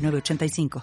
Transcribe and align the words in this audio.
906985. 0.00 0.82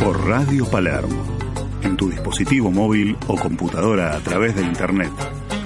Por 0.00 0.28
Radio 0.28 0.66
Palermo, 0.66 1.24
en 1.82 1.96
tu 1.96 2.10
dispositivo 2.10 2.70
móvil 2.70 3.16
o 3.26 3.36
computadora 3.36 4.14
a 4.14 4.20
través 4.20 4.54
de 4.54 4.62
Internet 4.62 5.10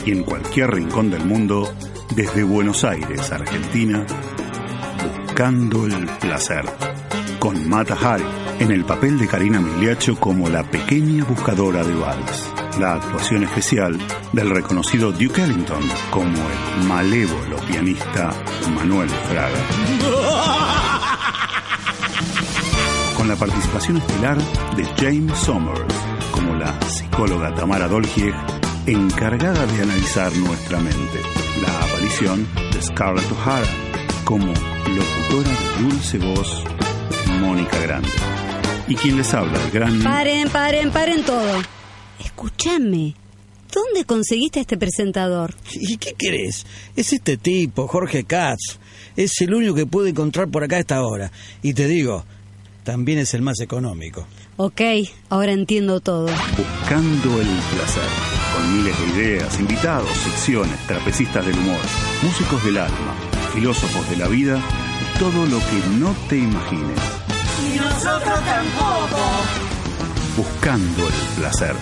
y 0.07 0.13
en 0.13 0.23
cualquier 0.23 0.71
rincón 0.71 1.11
del 1.11 1.25
mundo, 1.25 1.69
desde 2.15 2.45
Buenos 2.45 2.85
Aires, 2.85 3.31
Argentina, 3.33 4.07
Buscando 5.27 5.87
el 5.87 6.07
Placer, 6.21 6.65
con 7.39 7.69
Mata 7.69 7.95
Hari 7.95 8.25
en 8.59 8.71
el 8.73 8.85
papel 8.85 9.19
de 9.19 9.29
Karina 9.29 9.61
Migliaccio 9.61 10.19
como 10.19 10.49
la 10.49 10.63
pequeña 10.63 11.25
buscadora 11.25 11.85
de 11.85 11.95
vals. 11.95 12.53
La 12.79 12.95
actuación 12.95 13.45
especial 13.45 13.99
del 14.33 14.51
reconocido 14.51 15.13
Duke 15.13 15.43
Ellington 15.43 15.83
como 16.11 16.37
el 16.37 16.89
malévolo 16.89 17.57
pianista 17.69 18.33
Manuel 18.75 19.09
Fraga. 19.09 19.59
Con 23.17 23.29
la 23.29 23.37
participación 23.37 23.99
estelar 23.99 24.39
de 24.77 24.85
James 24.97 25.39
Summers 25.39 25.95
como 26.33 26.55
la 26.55 26.81
psicóloga 26.89 27.55
Tamara 27.55 27.89
Dolgier, 27.89 28.35
encargada 28.87 29.67
de 29.67 29.83
analizar 29.83 30.35
nuestra 30.37 30.79
mente. 30.79 31.21
La 31.63 31.85
aparición 31.85 32.47
de 32.73 32.83
Scarlett 32.83 33.31
O'Hara 33.33 33.67
como 34.25 34.47
locutora 34.47 35.51
de 35.51 35.83
dulce 35.83 36.19
voz 36.19 36.65
Mónica 37.39 37.79
Grande. 37.79 38.09
Y 38.87 38.95
quien 38.95 39.17
les 39.17 39.33
habla, 39.35 39.63
el 39.63 39.71
gran... 39.71 40.03
Paren, 40.03 40.49
paren, 40.49 40.91
paren 40.91 41.23
todo. 41.23 41.63
Escúchame. 42.19 43.15
¿Dónde 43.73 44.05
conseguiste 44.05 44.61
este 44.61 44.79
presentador? 44.79 45.55
¿Y 45.75 45.99
qué 45.99 46.15
querés? 46.15 46.67
Es 46.97 47.13
este 47.13 47.37
tipo, 47.37 47.87
Jorge 47.87 48.25
Katz. 48.25 48.79
Es 49.17 49.41
el 49.41 49.53
único 49.53 49.75
que 49.75 49.87
pude 49.87 50.11
encontrar 50.11 50.49
por 50.49 50.65
acá 50.65 50.77
a 50.77 50.81
esta 50.81 51.03
hora. 51.03 51.31
Y 51.63 51.75
te 51.75 51.87
digo, 51.87 52.25
también 52.83 53.19
es 53.19 53.35
el 53.35 53.43
más 53.43 53.61
económico. 53.61 54.27
Ok, 54.57 54.81
ahora 55.29 55.53
entiendo 55.53 56.01
todo. 56.01 56.27
Buscando 56.57 57.41
el 57.41 57.47
placer. 57.75 58.03
Con 58.57 58.79
miles 58.79 58.99
de 58.99 59.21
ideas, 59.21 59.61
invitados, 59.61 60.09
secciones, 60.11 60.79
trapecistas 60.87 61.45
del 61.45 61.59
humor, 61.59 61.79
músicos 62.23 62.65
del 62.65 62.79
alma, 62.79 63.15
filósofos 63.55 64.09
de 64.09 64.17
la 64.17 64.29
vida 64.29 64.59
y 64.59 65.19
todo 65.19 65.47
lo 65.47 65.59
que 65.59 65.99
no 65.99 66.15
te 66.29 66.39
imagines. 66.39 67.18
Y 67.67 67.79
nosotros 67.79 68.41
tampoco. 68.45 69.21
Buscando 70.37 71.07
el 71.07 71.15
placer. 71.37 71.77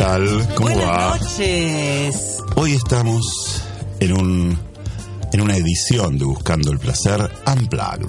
Tal? 0.00 0.48
¿Cómo 0.54 0.70
Buenas 0.70 0.88
va? 0.88 1.18
noches. 1.18 2.38
Hoy 2.56 2.72
estamos 2.72 3.62
en 4.00 4.12
un 4.18 4.58
en 5.30 5.40
una 5.42 5.56
edición 5.56 6.16
de 6.16 6.24
Buscando 6.24 6.72
el 6.72 6.78
Placer 6.78 7.30
Unplugged. 7.46 8.08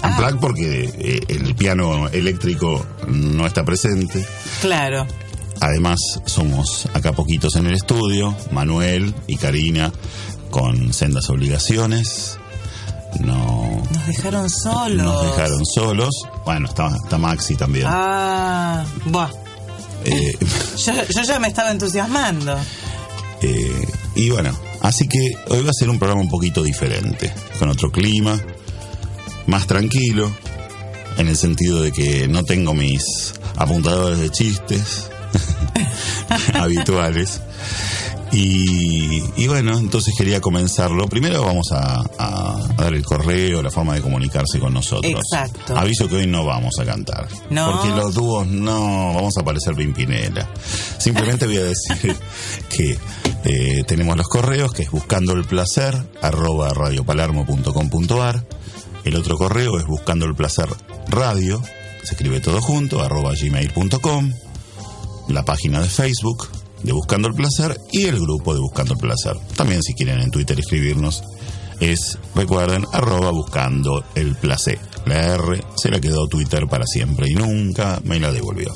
Ah. 0.00 0.10
Unplugged 0.10 0.38
porque 0.40 0.84
eh, 0.96 1.20
el 1.26 1.56
piano 1.56 2.06
eléctrico 2.08 2.86
no 3.08 3.48
está 3.48 3.64
presente. 3.64 4.24
Claro. 4.60 5.08
Además, 5.60 5.98
somos 6.24 6.86
acá 6.94 7.10
poquitos 7.10 7.56
en 7.56 7.66
el 7.66 7.74
estudio, 7.74 8.32
Manuel 8.52 9.12
y 9.26 9.38
Karina 9.38 9.92
con 10.50 10.92
sendas 10.92 11.28
obligaciones. 11.30 12.38
No 13.18 13.82
Nos 13.92 14.06
dejaron 14.06 14.48
solos. 14.48 15.04
nos 15.04 15.24
dejaron 15.24 15.66
solos. 15.66 16.10
Bueno, 16.44 16.68
está, 16.68 16.94
está 16.94 17.18
Maxi 17.18 17.56
también. 17.56 17.86
Ah, 17.88 18.84
buah. 19.06 19.47
Eh, 20.04 20.36
Yo, 20.76 20.92
yo 21.08 21.22
ya 21.22 21.38
me 21.38 21.48
estaba 21.48 21.70
entusiasmando. 21.70 22.56
Eh, 23.42 23.86
y 24.14 24.30
bueno, 24.30 24.56
así 24.80 25.06
que 25.06 25.18
hoy 25.48 25.62
va 25.62 25.70
a 25.70 25.74
ser 25.74 25.90
un 25.90 25.98
programa 25.98 26.20
un 26.22 26.30
poquito 26.30 26.62
diferente, 26.62 27.32
con 27.58 27.68
otro 27.68 27.90
clima, 27.90 28.40
más 29.46 29.66
tranquilo, 29.66 30.30
en 31.16 31.28
el 31.28 31.36
sentido 31.36 31.82
de 31.82 31.92
que 31.92 32.28
no 32.28 32.44
tengo 32.44 32.74
mis 32.74 33.34
apuntadores 33.56 34.18
de 34.18 34.30
chistes 34.30 35.08
habituales. 36.54 37.40
Y, 38.32 39.22
y 39.36 39.48
bueno, 39.48 39.78
entonces 39.78 40.14
quería 40.16 40.40
comenzarlo. 40.40 41.06
Primero 41.08 41.44
vamos 41.44 41.72
a, 41.72 42.02
a 42.18 42.68
dar 42.76 42.94
el 42.94 43.04
correo, 43.04 43.62
la 43.62 43.70
forma 43.70 43.94
de 43.94 44.02
comunicarse 44.02 44.58
con 44.58 44.74
nosotros. 44.74 45.14
Exacto. 45.14 45.76
Aviso 45.76 46.08
que 46.08 46.16
hoy 46.16 46.26
no 46.26 46.44
vamos 46.44 46.74
a 46.78 46.84
cantar. 46.84 47.28
No. 47.50 47.72
Porque 47.72 47.88
los 47.88 48.14
dúos 48.14 48.46
no 48.46 49.14
vamos 49.14 49.36
a 49.38 49.42
parecer 49.42 49.74
Pimpinela. 49.74 50.48
Simplemente 50.98 51.46
voy 51.46 51.56
a 51.56 51.64
decir 51.64 52.16
que 52.68 52.98
eh, 53.44 53.84
tenemos 53.86 54.16
los 54.16 54.28
correos, 54.28 54.72
que 54.72 54.82
es 54.82 54.90
buscando 54.90 55.32
el 55.32 55.44
placer, 55.44 55.96
arroba 56.20 56.68
radiopalermo.com.ar. 56.70 58.44
El 59.04 59.16
otro 59.16 59.38
correo 59.38 59.78
es 59.78 59.86
buscando 59.86 60.26
el 60.26 60.34
placer 60.34 60.68
radio, 61.08 61.62
se 62.02 62.14
escribe 62.14 62.40
todo 62.40 62.60
junto, 62.60 63.02
arroba 63.02 63.32
gmail.com. 63.32 64.32
La 65.28 65.44
página 65.44 65.80
de 65.80 65.88
Facebook 65.88 66.48
de 66.82 66.92
Buscando 66.92 67.28
el 67.28 67.34
Placer 67.34 67.80
y 67.92 68.04
el 68.04 68.20
grupo 68.20 68.54
de 68.54 68.60
Buscando 68.60 68.94
el 68.94 69.00
Placer. 69.00 69.36
También 69.56 69.82
si 69.82 69.94
quieren 69.94 70.20
en 70.20 70.30
Twitter 70.30 70.58
escribirnos 70.58 71.22
es, 71.80 72.18
recuerden, 72.34 72.84
arroba 72.92 73.30
buscando 73.30 74.04
el 74.14 74.34
placer. 74.36 74.78
La 75.06 75.34
R 75.34 75.62
se 75.76 75.90
la 75.90 76.00
quedó 76.00 76.26
Twitter 76.26 76.66
para 76.68 76.84
siempre 76.86 77.30
y 77.30 77.34
nunca 77.34 78.00
me 78.04 78.18
la 78.18 78.32
devolvió. 78.32 78.74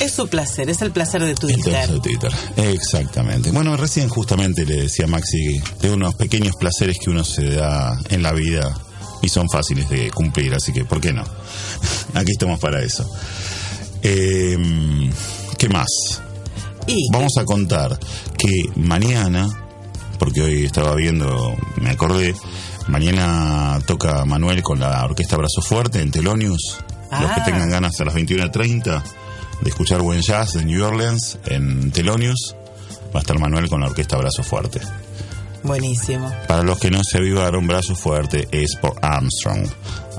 Es 0.00 0.12
su 0.12 0.28
placer, 0.28 0.68
es 0.70 0.82
el 0.82 0.92
placer 0.92 1.22
de 1.22 1.30
El 1.30 1.38
Twitter. 1.38 1.64
placer 1.64 1.90
de 1.94 2.00
Twitter. 2.00 2.32
Exactamente. 2.56 3.50
Bueno, 3.50 3.76
recién 3.76 4.08
justamente 4.08 4.64
le 4.64 4.82
decía 4.82 5.06
a 5.06 5.08
Maxi 5.08 5.60
de 5.80 5.90
unos 5.90 6.14
pequeños 6.14 6.54
placeres 6.56 6.98
que 7.02 7.10
uno 7.10 7.24
se 7.24 7.50
da 7.50 7.98
en 8.10 8.22
la 8.22 8.32
vida 8.32 8.76
y 9.22 9.28
son 9.28 9.48
fáciles 9.48 9.88
de 9.88 10.10
cumplir, 10.10 10.54
así 10.54 10.72
que, 10.72 10.84
¿por 10.84 11.00
qué 11.00 11.12
no? 11.12 11.24
Aquí 12.14 12.32
estamos 12.32 12.60
para 12.60 12.82
eso. 12.82 13.08
Eh, 14.02 14.56
¿Qué 15.56 15.68
más? 15.68 16.22
Y 16.88 17.08
Vamos 17.12 17.32
a 17.38 17.44
contar 17.44 17.98
que 18.36 18.62
mañana, 18.76 19.46
porque 20.18 20.40
hoy 20.42 20.64
estaba 20.64 20.94
viendo, 20.94 21.54
me 21.80 21.90
acordé, 21.90 22.34
mañana 22.88 23.78
toca 23.86 24.24
Manuel 24.24 24.62
con 24.62 24.80
la 24.80 25.04
orquesta 25.04 25.36
Brazo 25.36 25.60
Fuerte 25.62 26.00
en 26.00 26.10
Telonius. 26.10 26.78
Los 27.10 27.30
que 27.32 27.40
Ah. 27.40 27.44
tengan 27.44 27.70
ganas 27.70 28.00
a 28.00 28.04
las 28.04 28.14
21.30 28.14 29.02
de 29.62 29.68
escuchar 29.70 30.00
buen 30.02 30.20
jazz 30.22 30.52
de 30.54 30.64
New 30.64 30.84
Orleans 30.84 31.38
en 31.46 31.90
Telonius, 31.90 32.54
va 33.14 33.18
a 33.18 33.20
estar 33.20 33.38
Manuel 33.38 33.68
con 33.68 33.80
la 33.80 33.86
orquesta 33.88 34.16
Brazo 34.16 34.42
Fuerte. 34.42 34.80
buenísimo. 35.62 36.32
Para 36.46 36.62
los 36.62 36.78
que 36.78 36.90
no 36.90 37.02
se 37.02 37.18
avivaron, 37.18 37.66
Brazo 37.66 37.94
Fuerte 37.96 38.48
es 38.52 38.76
por 38.76 38.94
Armstrong. 39.02 39.66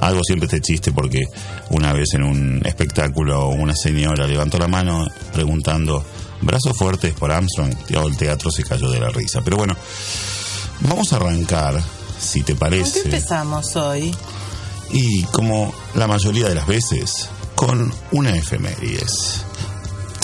Algo 0.01 0.21
siempre 0.23 0.45
este 0.45 0.61
chiste 0.61 0.91
porque 0.91 1.23
una 1.71 1.93
vez 1.93 2.13
en 2.13 2.23
un 2.23 2.61
espectáculo 2.65 3.47
una 3.49 3.73
señora 3.75 4.27
levantó 4.27 4.57
la 4.59 4.67
mano 4.67 5.07
preguntando, 5.33 6.05
¿Brazo 6.41 6.73
Fuerte 6.73 7.09
es 7.09 7.13
por 7.13 7.31
Armstrong? 7.31 7.73
Todo 7.91 8.07
el 8.07 8.17
teatro 8.17 8.49
se 8.51 8.63
cayó 8.63 8.89
de 8.89 8.99
la 8.99 9.09
risa. 9.09 9.41
Pero 9.43 9.57
bueno, 9.57 9.75
vamos 10.81 11.11
a 11.13 11.17
arrancar, 11.17 11.81
si 12.19 12.43
te 12.43 12.53
¿Con 12.55 12.69
qué 12.69 12.77
parece. 12.77 12.99
empezamos 13.05 13.75
hoy? 13.75 14.15
Y 14.91 15.23
como 15.25 15.73
la 15.95 16.07
mayoría 16.07 16.47
de 16.49 16.55
las 16.55 16.65
veces, 16.67 17.29
con 17.55 17.93
una 18.11 18.35
efemérides. 18.35 19.43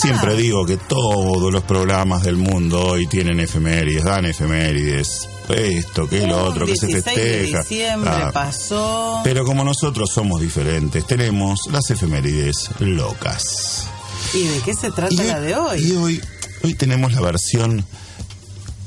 Siempre 0.01 0.33
Ah. 0.33 0.35
digo 0.35 0.65
que 0.65 0.77
todos 0.77 1.51
los 1.51 1.63
programas 1.63 2.23
del 2.23 2.35
mundo 2.35 2.81
hoy 2.85 3.07
tienen 3.07 3.39
efemérides, 3.39 4.03
dan 4.03 4.25
efemérides. 4.25 5.29
esto, 5.47 6.09
que 6.09 6.25
lo 6.25 6.43
Un 6.45 6.49
otro, 6.49 6.65
que 6.65 6.75
se 6.75 6.87
16 6.87 7.15
de 7.15 7.23
festeja. 7.23 7.59
diciembre 7.59 8.09
Ah, 8.11 8.31
pasó. 8.33 9.21
Pero 9.23 9.45
como 9.45 9.63
nosotros 9.63 10.09
somos 10.11 10.41
diferentes, 10.41 11.05
tenemos 11.05 11.59
las 11.71 11.87
efemérides 11.91 12.71
locas. 12.79 13.85
¿Y 14.33 14.47
de 14.47 14.59
qué 14.61 14.73
se 14.73 14.91
trata 14.91 15.13
Y 15.13 15.17
la 15.27 15.39
de 15.39 15.55
hoy? 15.55 15.81
y 15.81 15.91
hoy, 15.95 16.21
hoy 16.63 16.73
tenemos 16.73 17.13
la 17.13 17.21
versión 17.21 17.85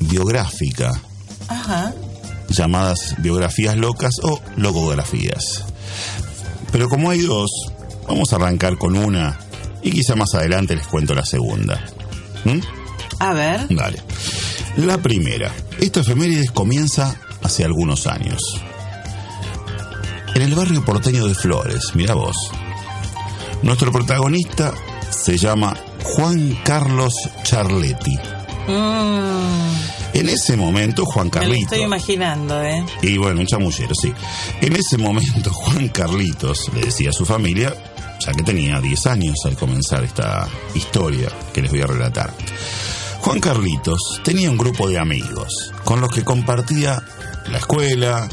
biográfica, 0.00 1.00
Ajá. 1.49 1.93
llamadas 2.49 3.14
biografías 3.19 3.76
locas 3.76 4.14
o 4.23 4.40
logografías. 4.56 5.64
Pero 6.73 6.88
como 6.88 7.11
hay 7.11 7.20
dos, 7.20 7.50
vamos 8.06 8.32
a 8.32 8.37
arrancar 8.37 8.76
con 8.79 8.96
una 8.96 9.38
y 9.82 9.90
quizá 9.90 10.14
más 10.17 10.35
adelante 10.35 10.76
les 10.76 10.87
cuento 10.87 11.14
la 11.14 11.25
segunda. 11.25 11.82
¿Mm? 12.44 12.58
A 13.20 13.32
ver. 13.32 13.67
Vale. 13.70 14.02
La 14.76 14.99
primera. 14.99 15.52
Esta 15.81 16.00
efemérides 16.00 16.50
comienza 16.50 17.17
hace 17.43 17.64
algunos 17.64 18.06
años. 18.06 18.40
En 20.35 20.43
el 20.43 20.55
barrio 20.55 20.85
porteño 20.85 21.26
de 21.26 21.35
Flores, 21.35 21.94
mira 21.94 22.14
vos. 22.14 22.37
Nuestro 23.62 23.90
protagonista 23.90 24.73
se 25.10 25.37
llama 25.37 25.76
Juan 26.05 26.58
Carlos 26.64 27.14
Charletti. 27.43 28.16
Mm, 28.66 29.69
En 30.14 30.28
ese 30.28 30.56
momento, 30.56 31.05
Juan 31.05 31.26
me 31.26 31.31
lo 31.31 31.40
Carlitos. 31.40 31.62
estoy 31.72 31.82
imaginando, 31.82 32.62
¿eh? 32.62 32.84
Y 33.02 33.16
bueno, 33.19 33.40
un 33.40 33.46
chamullero, 33.46 33.94
sí. 33.94 34.12
En 34.60 34.75
ese 34.75 34.96
momento, 34.99 35.50
Juan 35.52 35.88
Carlitos 35.88 36.70
le 36.75 36.81
decía 36.87 37.10
a 37.10 37.12
su 37.12 37.25
familia, 37.25 37.75
ya 38.20 38.32
que 38.32 38.43
tenía 38.43 38.81
10 38.81 39.06
años 39.06 39.37
al 39.44 39.56
comenzar 39.56 40.02
esta 40.05 40.49
historia 40.75 41.28
que 41.52 41.62
les 41.62 41.70
voy 41.70 41.82
a 41.82 41.87
relatar. 41.87 42.32
Juan 43.20 43.40
Carlitos 43.40 44.20
tenía 44.25 44.50
un 44.50 44.58
grupo 44.58 44.88
de 44.88 44.99
amigos 44.99 45.72
con 45.84 46.00
los 46.00 46.11
que 46.11 46.25
compartía 46.25 47.02
la 47.50 47.58
escuela, 47.58 48.28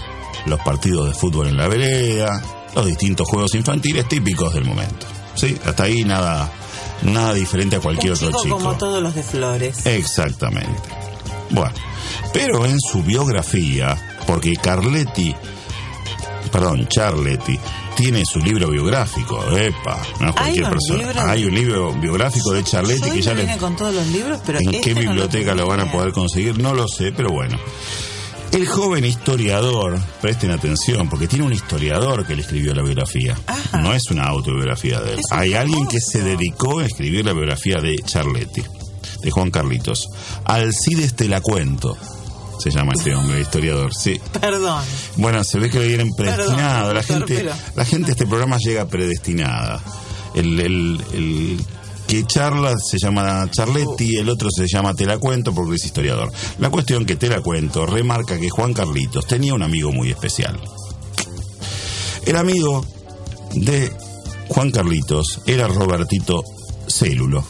los 0.46 0.60
partidos 0.62 1.08
de 1.08 1.14
fútbol 1.14 1.48
en 1.48 1.58
la 1.58 1.68
vereda, 1.68 2.42
los 2.76 2.86
distintos 2.86 3.28
juegos 3.28 3.54
infantiles 3.56 4.08
típicos 4.08 4.54
del 4.54 4.66
momento. 4.66 5.06
Sí, 5.36 5.58
hasta 5.66 5.84
ahí 5.84 6.04
nada, 6.04 6.50
nada 7.04 7.34
diferente 7.34 7.76
a 7.78 7.80
cualquier 7.80 8.14
Un 8.14 8.18
otro 8.18 8.28
chico 8.30 8.44
chico. 8.44 8.58
como 8.58 8.78
todos 8.78 9.02
los 9.02 9.16
de 9.16 9.24
Flores. 9.24 9.86
Exactamente. 9.86 10.82
Bueno, 11.52 11.74
pero 12.34 12.66
en 12.66 12.80
su 12.80 13.04
biografía, 13.04 13.96
porque 14.26 14.54
Carletti, 14.56 15.36
perdón, 16.52 16.88
Charletti, 16.88 17.60
tiene 17.96 18.24
su 18.26 18.40
libro 18.40 18.70
biográfico, 18.70 19.42
epa, 19.58 20.02
no 20.20 20.30
es 20.30 20.36
cualquier 20.36 20.70
persona. 20.70 21.32
Hay 21.32 21.46
un 21.46 21.56
libro 21.56 21.94
biográfico 21.94 22.52
de 22.52 22.64
Charletti 22.64 23.08
Yo 23.08 23.14
que 23.14 23.22
ya 23.22 23.34
le... 23.34 23.58
con 23.58 23.76
todos 23.76 23.94
los 23.94 24.08
libros, 24.08 24.42
pero 24.46 24.60
¿En 24.60 24.76
este 24.76 24.82
qué 24.82 24.94
no 24.96 25.02
biblioteca 25.02 25.56
lo 25.56 25.68
van 25.68 25.82
a 25.82 25.92
poder 25.92 26.12
conseguir? 26.12 26.60
No 26.60 26.74
lo 26.74 26.88
sé, 26.88 27.14
pero 27.16 27.30
bueno. 27.30 27.58
El 28.56 28.68
joven 28.68 29.04
historiador, 29.04 30.00
presten 30.22 30.52
atención, 30.52 31.10
porque 31.10 31.28
tiene 31.28 31.44
un 31.46 31.52
historiador 31.52 32.26
que 32.26 32.36
le 32.36 32.42
escribió 32.42 32.74
la 32.74 32.84
biografía. 32.84 33.38
Ajá. 33.48 33.82
No 33.82 33.94
es 33.94 34.10
una 34.12 34.24
autobiografía 34.24 35.02
de 35.02 35.14
él. 35.14 35.20
Es 35.20 35.26
Hay 35.32 35.54
alguien 35.56 35.86
que 35.88 36.00
se 36.00 36.22
dedicó 36.24 36.80
a 36.80 36.86
escribir 36.86 37.26
la 37.26 37.34
biografía 37.34 37.76
de 37.82 37.98
Charletti, 37.98 38.64
de 39.22 39.32
Juan 39.32 39.52
Carlitos. 39.52 40.08
Alcides 40.46 41.16
te 41.16 41.28
la 41.28 41.42
cuento, 41.42 41.98
se 42.60 42.72
llama 42.72 42.94
este 42.96 43.14
hombre, 43.14 43.42
historiador. 43.42 43.94
Sí. 43.94 44.22
Perdón. 44.40 44.82
Bueno, 45.18 45.44
se 45.44 45.60
ve 45.60 45.70
que 45.70 45.80
lo 45.82 45.86
vienen 45.88 46.14
predestinado. 46.16 46.94
La 46.94 47.04
gente, 47.04 47.36
pero- 47.36 47.54
la 47.76 47.84
gente 47.84 48.12
a 48.12 48.14
este 48.14 48.26
programa 48.26 48.58
llega 48.58 48.86
predestinada. 48.88 49.84
El, 50.34 50.60
el- 50.62 51.02
el 51.14 51.58
que 52.08 52.26
charla 52.26 52.74
se 52.78 52.98
llama 52.98 53.50
Charletti, 53.50 54.18
el 54.18 54.30
otro 54.30 54.50
se 54.52 54.68
llama 54.68 54.94
Te 54.94 55.06
la 55.06 55.18
cuento 55.18 55.54
porque 55.54 55.76
es 55.76 55.86
historiador. 55.86 56.32
La 56.60 56.70
cuestión 56.70 57.06
que 57.06 57.16
Te 57.16 57.30
la 57.30 57.42
cuento 57.42 57.86
remarca 57.86 58.40
que 58.40 58.50
Juan 58.50 58.74
Carlitos 58.74 59.26
tenía 59.26 59.54
un 59.54 59.64
amigo 59.64 59.92
muy 59.92 60.12
especial. 60.12 60.60
El 62.26 62.38
amigo 62.38 62.86
de 63.54 63.92
Juan 64.50 64.72
Carlitos 64.72 65.42
era 65.46 65.68
Robertito 65.68 66.44
Célulo. 66.88 67.44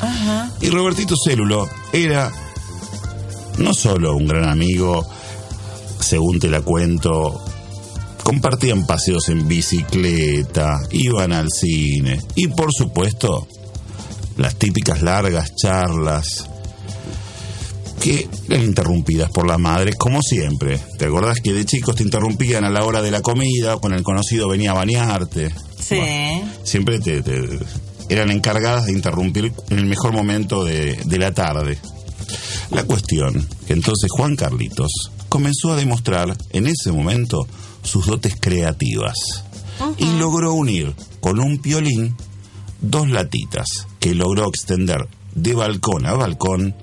Ajá. 0.00 0.50
Y 0.60 0.70
Robertito 0.70 1.14
Célulo 1.16 1.68
era 1.92 2.32
no 3.58 3.74
solo 3.74 4.16
un 4.16 4.26
gran 4.26 4.48
amigo, 4.48 5.06
según 6.00 6.38
te 6.38 6.48
la 6.48 6.60
cuento, 6.62 7.42
compartían 8.22 8.86
paseos 8.86 9.28
en 9.28 9.46
bicicleta, 9.48 10.80
iban 10.90 11.32
al 11.32 11.48
cine 11.50 12.20
y 12.34 12.48
por 12.48 12.72
supuesto 12.72 13.46
las 14.36 14.54
típicas 14.56 15.02
largas 15.02 15.54
charlas 15.56 16.46
que 18.00 18.28
eran 18.48 18.64
interrumpidas 18.64 19.30
por 19.30 19.46
la 19.46 19.58
madre, 19.58 19.92
como 19.92 20.22
siempre. 20.22 20.80
¿Te 20.98 21.04
acordás 21.06 21.38
que 21.40 21.52
de 21.52 21.64
chicos 21.64 21.94
te 21.94 22.02
interrumpían 22.02 22.64
a 22.64 22.70
la 22.70 22.84
hora 22.84 23.00
de 23.00 23.12
la 23.12 23.22
comida, 23.22 23.76
con 23.76 23.92
el 23.92 24.02
conocido 24.02 24.48
venía 24.48 24.72
a 24.72 24.74
bañarte? 24.74 25.54
Sí. 25.78 25.98
siempre 26.64 26.98
te, 27.00 27.22
te- 27.22 27.58
eran 28.08 28.30
encargadas 28.30 28.86
de 28.86 28.92
interrumpir 28.92 29.52
en 29.70 29.78
el 29.78 29.86
mejor 29.86 30.12
momento 30.12 30.64
de, 30.64 30.96
de 31.04 31.18
la 31.18 31.32
tarde. 31.32 31.78
La 32.70 32.84
cuestión 32.84 33.46
que 33.66 33.72
entonces 33.72 34.10
Juan 34.10 34.34
Carlitos 34.36 34.90
comenzó 35.28 35.72
a 35.72 35.76
demostrar 35.76 36.36
en 36.50 36.66
ese 36.66 36.90
momento 36.92 37.46
sus 37.82 38.06
dotes 38.06 38.36
creativas 38.40 39.14
y 39.98 40.06
logró 40.18 40.52
unir 40.54 40.94
con 41.20 41.40
un 41.40 41.58
piolín 41.58 42.16
dos 42.80 43.08
latitas 43.08 43.66
que 44.00 44.14
logró 44.14 44.48
extender 44.48 45.08
de 45.34 45.54
balcón 45.54 46.06
a 46.06 46.12
balcón 46.14 46.74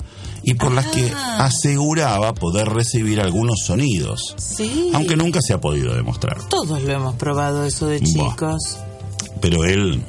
y 0.44 0.54
por 0.56 0.72
las 0.72 0.88
que 0.88 1.12
Ah. 1.14 1.46
aseguraba 1.46 2.34
poder 2.34 2.70
recibir 2.70 3.20
algunos 3.22 3.60
sonidos, 3.66 4.36
Sí. 4.38 4.90
aunque 4.94 5.16
nunca 5.18 5.42
se 5.42 5.54
ha 5.54 5.60
podido 5.62 5.94
demostrar. 5.96 6.48
Todos 6.50 6.82
lo 6.82 6.92
hemos 6.92 7.16
probado 7.16 7.66
eso 7.66 7.88
de 7.88 8.00
chicos. 8.02 8.78
pero 9.42 9.64
él 9.66 10.02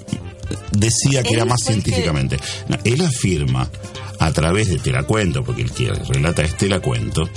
decía 0.73 1.23
que 1.23 1.31
Él 1.31 1.35
era 1.37 1.45
más 1.45 1.61
que- 1.61 1.73
científicamente. 1.73 2.39
No, 2.69 2.77
él 2.85 3.01
afirma, 3.05 3.71
a 4.19 4.33
través 4.33 4.69
de 4.69 4.79
Te 4.79 4.91
la 4.93 5.03
cuento, 5.05 5.43
porque 5.45 5.63
el 5.63 5.71
que 5.73 5.89
relata 5.93 6.43
es 6.43 6.57
Te 6.57 6.69
la 6.69 6.81
cuento, 6.81 7.29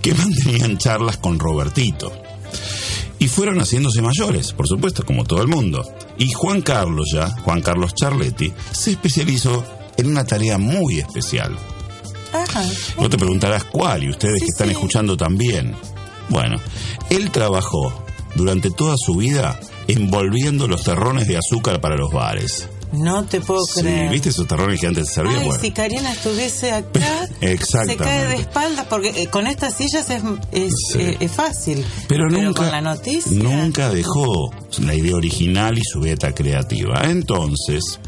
que 0.00 0.14
mantenían 0.14 0.78
charlas 0.78 1.16
con 1.18 1.38
Robertito. 1.38 2.12
Y 3.22 3.28
fueron 3.28 3.60
haciéndose 3.60 4.02
mayores, 4.02 4.52
por 4.52 4.66
supuesto, 4.66 5.04
como 5.06 5.22
todo 5.24 5.42
el 5.42 5.46
mundo. 5.48 5.84
Y 6.18 6.32
Juan 6.32 6.60
Carlos 6.60 7.08
ya, 7.14 7.30
Juan 7.44 7.62
Carlos 7.62 7.94
Charletti, 7.94 8.52
se 8.72 8.90
especializó 8.90 9.64
en 9.96 10.08
una 10.08 10.24
tarea 10.24 10.58
muy 10.58 10.98
especial. 10.98 11.56
Ajá. 12.32 12.64
Vos 12.96 13.10
te 13.10 13.18
preguntarás 13.18 13.62
cuál, 13.64 14.02
y 14.02 14.10
ustedes 14.10 14.40
Sí, 14.40 14.46
que 14.46 14.50
están 14.50 14.66
sí. 14.66 14.72
escuchando 14.72 15.16
también. 15.16 15.72
Bueno, 16.30 16.56
él 17.10 17.30
trabajó 17.30 18.04
durante 18.34 18.72
toda 18.72 18.96
su 18.98 19.14
vida 19.14 19.60
envolviendo 19.86 20.66
los 20.66 20.82
terrones 20.82 21.28
de 21.28 21.36
azúcar 21.38 21.80
para 21.80 21.96
los 21.96 22.10
bares. 22.12 22.68
No 22.92 23.24
te 23.24 23.40
puedo 23.40 23.64
Sí, 23.64 23.80
creer. 23.80 24.10
¿viste 24.10 24.28
esos 24.28 24.46
terrones 24.46 24.78
que 24.80 24.86
antes 24.86 25.08
se 25.08 25.14
servían? 25.14 25.38
Ay, 25.40 25.46
Bueno, 25.46 25.60
si 25.62 25.70
Karina 25.70 26.12
estuviese 26.12 26.72
acá, 26.72 27.26
se 27.40 27.96
cae 27.96 28.26
de 28.28 28.34
espaldas 28.36 28.86
porque 28.88 29.22
eh, 29.22 29.26
con 29.28 29.46
estas 29.46 29.74
sillas 29.74 30.10
es, 30.10 30.22
es, 30.52 30.72
Sí. 30.92 30.98
eh, 31.00 31.16
es 31.20 31.32
fácil. 31.32 31.84
pero 32.06 32.28
nunca, 32.28 32.62
con 32.62 32.70
la 32.70 32.80
noticia. 32.82 33.32
nunca 33.32 33.88
dejó 33.90 34.50
la 34.80 34.94
idea 34.94 35.16
original 35.16 35.78
y 35.78 35.82
su 35.84 36.00
beta 36.00 36.34
creativa. 36.34 37.02
Entonces, 37.04 37.98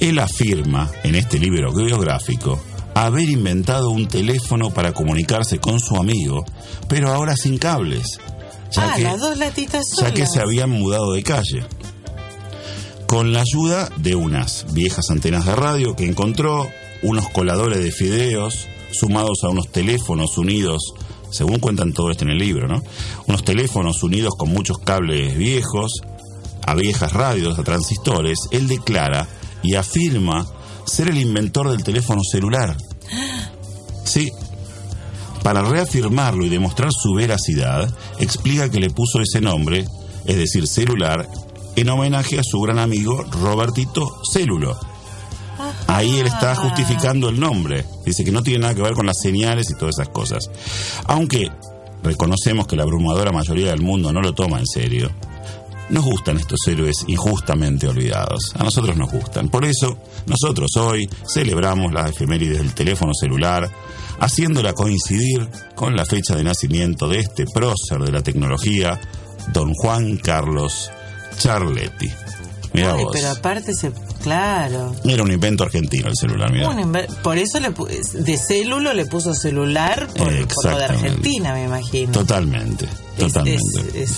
él 0.00 0.18
afirma 0.18 0.90
en 1.02 1.14
este 1.16 1.38
libro 1.38 1.72
biográfico 1.72 2.60
haber 2.94 3.28
inventado 3.28 3.90
un 3.90 4.06
teléfono 4.06 4.70
para 4.70 4.92
comunicarse 4.92 5.58
con 5.58 5.80
su 5.80 5.96
amigo, 5.96 6.44
pero 6.88 7.12
ahora 7.12 7.34
sin 7.36 7.58
cables. 7.58 8.18
ya 8.70 8.92
ah, 8.92 8.94
que- 8.96 9.02
las 9.02 9.18
dos 9.20 9.36
latitas 9.36 9.84
ya 9.90 9.96
solas. 9.96 10.12
que 10.12 10.26
se 10.26 10.40
habían 10.40 10.70
mudado 10.70 11.12
de 11.12 11.22
calle. 11.24 11.64
Con 13.06 13.32
la 13.32 13.42
ayuda 13.42 13.90
de 13.96 14.14
unas 14.14 14.66
viejas 14.72 15.10
antenas 15.10 15.46
de 15.46 15.54
radio 15.54 15.94
que 15.94 16.04
encontró, 16.04 16.68
unos 17.02 17.28
coladores 17.28 17.82
de 17.82 17.92
fideos, 17.92 18.66
sumados 18.92 19.44
a 19.44 19.48
unos 19.48 19.70
teléfonos 19.70 20.38
unidos, 20.38 20.94
según 21.30 21.58
cuentan 21.58 21.92
todo 21.92 22.10
esto 22.10 22.24
en 22.24 22.30
el 22.30 22.38
libro, 22.38 22.66
¿no? 22.66 22.82
Unos 23.26 23.44
teléfonos 23.44 24.02
unidos 24.02 24.34
con 24.38 24.50
muchos 24.50 24.78
cables 24.78 25.36
viejos, 25.36 26.00
a 26.66 26.74
viejas 26.74 27.12
radios, 27.12 27.58
a 27.58 27.64
transistores, 27.64 28.38
él 28.50 28.68
declara 28.68 29.28
y 29.62 29.74
afirma 29.74 30.46
ser 30.86 31.08
el 31.08 31.18
inventor 31.18 31.70
del 31.70 31.84
teléfono 31.84 32.22
celular. 32.22 32.76
Sí, 34.04 34.30
para 35.42 35.62
reafirmarlo 35.62 36.46
y 36.46 36.48
demostrar 36.48 36.90
su 36.90 37.14
veracidad, 37.14 37.92
explica 38.18 38.70
que 38.70 38.80
le 38.80 38.90
puso 38.90 39.20
ese 39.20 39.40
nombre, 39.40 39.84
es 40.24 40.36
decir, 40.36 40.66
celular, 40.66 41.28
en 41.76 41.88
homenaje 41.88 42.38
a 42.38 42.42
su 42.44 42.60
gran 42.60 42.78
amigo 42.78 43.24
Robertito 43.30 44.20
Célulo. 44.22 44.78
Ahí 45.86 46.18
él 46.18 46.26
está 46.26 46.54
justificando 46.56 47.28
el 47.28 47.38
nombre. 47.38 47.84
Dice 48.04 48.24
que 48.24 48.32
no 48.32 48.42
tiene 48.42 48.60
nada 48.60 48.74
que 48.74 48.82
ver 48.82 48.94
con 48.94 49.06
las 49.06 49.20
señales 49.20 49.70
y 49.70 49.74
todas 49.74 49.96
esas 49.98 50.08
cosas. 50.08 50.50
Aunque 51.06 51.50
reconocemos 52.02 52.66
que 52.66 52.76
la 52.76 52.82
abrumadora 52.82 53.32
mayoría 53.32 53.70
del 53.70 53.80
mundo 53.80 54.12
no 54.12 54.20
lo 54.20 54.32
toma 54.32 54.58
en 54.58 54.66
serio. 54.66 55.10
nos 55.90 56.04
gustan 56.04 56.38
estos 56.38 56.60
héroes 56.66 57.04
injustamente 57.06 57.86
olvidados. 57.86 58.52
A 58.58 58.64
nosotros 58.64 58.96
nos 58.96 59.12
gustan. 59.12 59.48
Por 59.48 59.64
eso, 59.64 59.98
nosotros 60.26 60.70
hoy 60.76 61.08
celebramos 61.32 61.92
las 61.92 62.10
efemérides 62.10 62.58
del 62.58 62.74
teléfono 62.74 63.12
celular, 63.14 63.70
haciéndola 64.18 64.72
coincidir 64.72 65.48
con 65.74 65.94
la 65.94 66.06
fecha 66.06 66.36
de 66.36 66.44
nacimiento 66.44 67.06
de 67.06 67.20
este 67.20 67.44
prócer 67.46 68.00
de 68.00 68.12
la 68.12 68.22
tecnología, 68.22 68.98
don 69.52 69.74
Juan 69.74 70.16
Carlos 70.16 70.90
Charletti. 71.38 72.10
Mira 72.72 72.94
Ay, 72.94 73.04
vos. 73.04 73.12
pero 73.14 73.30
aparte 73.30 73.72
se... 73.74 73.92
Claro. 74.22 74.96
Era 75.04 75.22
un 75.22 75.30
invento 75.30 75.64
argentino 75.64 76.08
el 76.08 76.14
celular, 76.18 76.50
inve- 76.50 77.06
por 77.22 77.36
eso 77.36 77.60
le 77.60 77.70
pu- 77.74 77.86
de 77.88 78.36
célulo 78.38 78.94
le 78.94 79.04
puso 79.04 79.34
celular 79.34 80.08
por, 80.16 80.32
por 80.48 80.64
lo 80.72 80.78
de. 80.78 80.84
Argentina, 80.84 81.52
me 81.52 81.64
imagino. 81.66 82.10
Totalmente, 82.12 82.88
totalmente. 83.18 83.62
es- 83.94 83.94
es- 83.94 84.16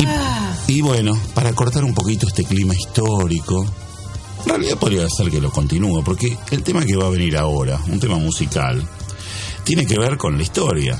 Y, 0.00 0.06
Ah. 0.06 0.56
y 0.66 0.80
bueno, 0.80 1.16
para 1.34 1.52
cortar 1.52 1.84
un 1.84 1.94
poquito 1.94 2.26
este 2.26 2.42
clima 2.44 2.74
histórico, 2.74 3.64
en 4.44 4.48
realidad 4.48 4.78
podría 4.78 5.06
ser 5.08 5.30
que 5.30 5.40
lo 5.42 5.50
continúe, 5.52 6.02
porque 6.02 6.36
el 6.50 6.62
tema 6.62 6.84
que 6.86 6.96
va 6.96 7.06
a 7.06 7.10
venir 7.10 7.36
ahora, 7.36 7.78
un 7.88 8.00
tema 8.00 8.16
musical, 8.16 8.82
tiene 9.62 9.86
que 9.86 9.98
ver 9.98 10.16
con 10.16 10.36
la 10.38 10.42
historia. 10.42 10.98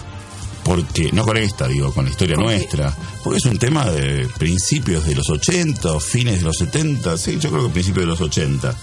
Porque, 0.64 1.10
no 1.12 1.24
con 1.24 1.36
esta, 1.36 1.68
digo, 1.68 1.92
con 1.92 2.04
la 2.06 2.10
historia 2.10 2.36
Porque- 2.36 2.56
nuestra. 2.56 2.96
Porque 3.22 3.38
es 3.38 3.44
un 3.44 3.58
tema 3.58 3.84
de 3.90 4.26
principios 4.38 5.04
de 5.06 5.14
los 5.14 5.28
80, 5.28 5.92
o 5.92 6.00
fines 6.00 6.38
de 6.38 6.44
los 6.44 6.56
70, 6.56 7.18
sí, 7.18 7.38
yo 7.38 7.50
creo 7.50 7.64
que 7.64 7.72
principios 7.72 8.04
de 8.04 8.10
los 8.10 8.20
80. 8.20 8.74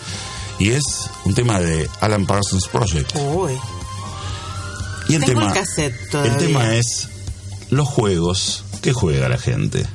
Y 0.60 0.70
es 0.70 0.84
un 1.26 1.34
tema 1.34 1.60
de 1.60 1.90
Alan 2.02 2.26
Parsons 2.28 2.68
Project. 2.68 3.16
Uy. 3.16 3.54
Y 5.10 5.16
el 5.16 5.26
Tengo 5.26 5.42
tema, 5.42 5.54
el 6.26 6.38
tema 6.38 6.76
es 6.76 7.10
los 7.72 7.88
juegos 7.88 8.64
que 8.82 8.94
juega 8.94 9.28
la 9.28 9.38
gente. 9.40 9.86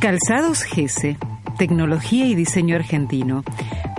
Calzados 0.00 0.62
GESE, 0.62 1.18
tecnología 1.58 2.26
y 2.26 2.34
diseño 2.34 2.76
argentino, 2.76 3.44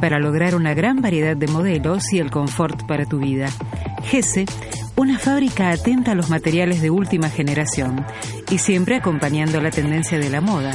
para 0.01 0.17
lograr 0.17 0.55
una 0.55 0.73
gran 0.73 1.01
variedad 1.01 1.37
de 1.37 1.47
modelos 1.47 2.11
y 2.11 2.19
el 2.19 2.31
confort 2.31 2.87
para 2.87 3.05
tu 3.05 3.19
vida. 3.19 3.49
GESE, 4.03 4.45
una 4.95 5.19
fábrica 5.19 5.69
atenta 5.69 6.13
a 6.13 6.15
los 6.15 6.29
materiales 6.29 6.81
de 6.81 6.89
última 6.89 7.29
generación 7.29 8.05
y 8.49 8.57
siempre 8.57 8.95
acompañando 8.95 9.61
la 9.61 9.69
tendencia 9.69 10.17
de 10.17 10.29
la 10.29 10.41
moda. 10.41 10.73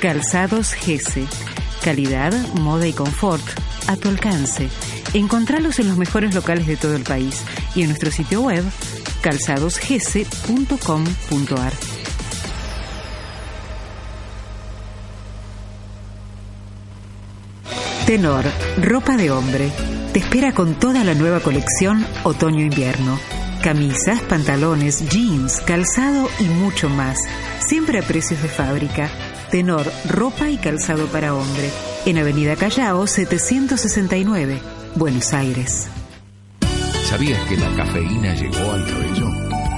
Calzados 0.00 0.74
GESE, 0.74 1.24
calidad, 1.82 2.34
moda 2.54 2.86
y 2.86 2.92
confort 2.92 3.44
a 3.86 3.96
tu 3.96 4.08
alcance. 4.08 4.68
Encontralos 5.14 5.78
en 5.78 5.88
los 5.88 5.96
mejores 5.96 6.34
locales 6.34 6.66
de 6.66 6.76
todo 6.76 6.94
el 6.94 7.04
país 7.04 7.42
y 7.74 7.80
en 7.80 7.88
nuestro 7.88 8.10
sitio 8.10 8.42
web 8.42 8.62
calzadosgese.com.ar. 9.28 11.72
Tenor, 18.06 18.44
ropa 18.80 19.18
de 19.18 19.30
hombre. 19.30 19.70
Te 20.14 20.20
espera 20.20 20.54
con 20.54 20.76
toda 20.76 21.04
la 21.04 21.12
nueva 21.12 21.40
colección 21.40 22.06
otoño-invierno. 22.24 23.20
Camisas, 23.62 24.22
pantalones, 24.22 25.06
jeans, 25.10 25.60
calzado 25.60 26.30
y 26.40 26.44
mucho 26.44 26.88
más. 26.88 27.18
Siempre 27.58 27.98
a 27.98 28.02
precios 28.02 28.42
de 28.42 28.48
fábrica. 28.48 29.10
Tenor, 29.50 29.92
ropa 30.08 30.48
y 30.48 30.56
calzado 30.56 31.06
para 31.08 31.34
hombre. 31.34 31.70
En 32.06 32.16
Avenida 32.16 32.56
Callao 32.56 33.06
769, 33.06 34.58
Buenos 34.94 35.34
Aires. 35.34 35.90
¿Sabías 37.08 37.42
que 37.48 37.56
la 37.56 37.74
cafeína 37.74 38.34
llegó 38.34 38.70
al 38.70 38.84
cabello? 38.84 39.30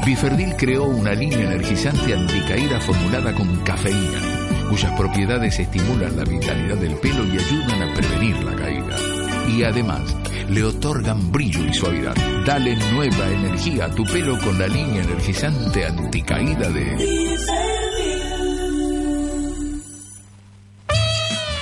Biferdil 0.05 0.57
creó 0.57 0.87
una 0.87 1.15
línea 1.15 1.39
energizante 1.39 2.13
anticaída 2.13 2.81
formulada 2.81 3.33
con 3.33 3.57
cafeína, 3.61 4.67
cuyas 4.69 4.91
propiedades 4.99 5.61
estimulan 5.61 6.17
la 6.17 6.25
vitalidad 6.25 6.77
del 6.79 6.97
pelo 6.97 7.25
y 7.25 7.39
ayudan 7.39 7.83
a 7.85 7.95
prevenir 7.95 8.37
la 8.43 8.57
caída. 8.57 8.97
Y 9.49 9.63
además, 9.63 10.17
le 10.49 10.65
otorgan 10.65 11.31
brillo 11.31 11.65
y 11.65 11.73
suavidad. 11.73 12.17
Dale 12.45 12.75
nueva 12.93 13.29
energía 13.29 13.85
a 13.85 13.95
tu 13.95 14.05
pelo 14.07 14.37
con 14.41 14.59
la 14.59 14.67
línea 14.67 15.01
energizante 15.01 15.87
anticaída 15.87 16.69
de... 16.69 17.31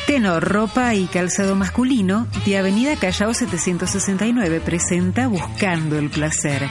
Tenor, 0.09 0.43
ropa 0.43 0.95
y 0.95 1.05
calzado 1.05 1.55
masculino 1.55 2.27
de 2.47 2.57
Avenida 2.57 2.97
Callao 2.97 3.35
769 3.35 4.59
presenta 4.61 5.29
Buscando 5.29 5.99
el 5.99 6.09
Placer. 6.09 6.67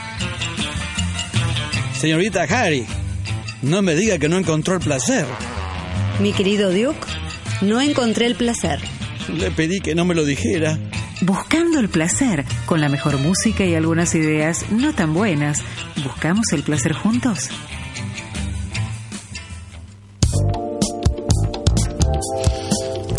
Señorita 1.96 2.42
Harry, 2.42 2.84
no 3.62 3.80
me 3.80 3.94
diga 3.94 4.18
que 4.18 4.28
no 4.28 4.38
encontró 4.38 4.74
el 4.74 4.80
placer. 4.80 5.24
Mi 6.18 6.32
querido 6.32 6.72
Duke, 6.72 7.06
no 7.62 7.80
encontré 7.80 8.26
el 8.26 8.34
placer. 8.34 8.80
Le 9.32 9.52
pedí 9.52 9.80
que 9.80 9.94
no 9.94 10.04
me 10.04 10.16
lo 10.16 10.24
dijera. 10.24 10.76
Buscando 11.20 11.78
el 11.78 11.88
placer, 11.88 12.44
con 12.66 12.80
la 12.80 12.88
mejor 12.88 13.18
música 13.18 13.64
y 13.64 13.76
algunas 13.76 14.16
ideas 14.16 14.66
no 14.72 14.92
tan 14.94 15.14
buenas. 15.14 15.62
¿Buscamos 16.02 16.46
el 16.52 16.64
placer 16.64 16.92
juntos? 16.92 17.50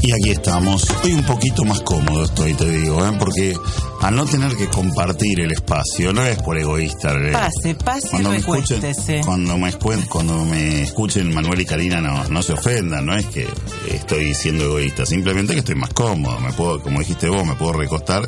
Y 0.10 0.12
aquí 0.12 0.32
estamos. 0.32 0.88
Hoy 1.04 1.13
un 1.13 1.24
poquito 1.24 1.63
más 1.66 1.82
cómodo 1.82 2.24
estoy, 2.24 2.56
te 2.56 2.68
digo, 2.68 3.06
¿eh? 3.06 3.12
porque 3.20 3.54
al 4.01 4.16
no 4.16 4.25
tener 4.25 4.56
que 4.56 4.68
compartir 4.68 5.39
el 5.42 5.51
espacio, 5.51 6.12
no 6.12 6.25
es 6.25 6.42
por 6.42 6.58
egoísta. 6.58 7.13
¿eh? 7.13 7.32
Pase, 7.32 7.75
pase 7.75 8.08
y 8.08 8.10
cuando 8.10 8.32
me 8.32 8.38
escuchen, 8.38 8.82
cuando 9.24 9.58
me, 9.60 9.72
cuando 10.08 10.46
me 10.46 10.82
escuchen 10.82 11.32
Manuel 11.32 11.62
y 11.62 11.66
Karina 11.66 12.01
no, 12.01 12.24
no 12.28 12.42
se 12.42 12.54
ofendan, 12.54 13.06
no 13.06 13.16
es 13.16 13.28
que 13.28 13.48
estoy 13.92 14.34
siendo 14.34 14.63
egoísta, 14.63 15.06
simplemente 15.06 15.54
que 15.54 15.60
estoy 15.60 15.75
más 15.75 15.94
cómodo, 15.94 16.39
me 16.39 16.54
puedo, 16.54 16.82
como 16.82 17.01
dijiste 17.01 17.30
vos, 17.30 17.46
me 17.46 17.54
puedo 17.54 17.74
recostar 17.74 18.24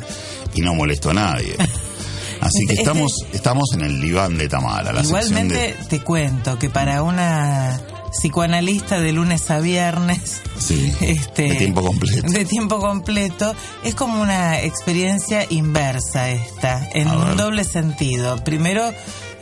y 0.54 0.60
no 0.60 0.74
molesto 0.74 1.10
a 1.10 1.14
nadie. 1.14 1.56
Así 2.40 2.64
que 2.64 2.74
Este- 2.74 2.82
estamos, 2.82 3.12
estamos 3.32 3.72
en 3.74 3.80
el 3.80 4.00
diván 4.00 4.38
de 4.38 4.48
Tamara, 4.48 4.92
la 4.92 5.02
Igualmente 5.02 5.54
de... 5.54 5.74
te 5.88 5.98
cuento 5.98 6.56
que 6.60 6.70
para 6.70 7.02
una 7.02 7.80
psicoanalista 8.12 9.00
de 9.00 9.12
lunes 9.12 9.50
a 9.50 9.58
viernes, 9.60 10.40
Sí, 10.58 10.92
este, 11.00 11.42
de 11.48 11.54
tiempo 11.56 11.82
completo. 11.82 12.28
de 12.30 12.44
tiempo 12.44 12.78
completo, 12.78 13.54
es 13.82 13.94
como 13.94 14.20
una 14.22 14.60
experiencia 14.60 15.46
inversa 15.50 16.30
esta, 16.30 16.88
en 16.92 17.08
un 17.08 17.36
doble 17.36 17.64
sentido. 17.64 18.36
Primero, 18.44 18.92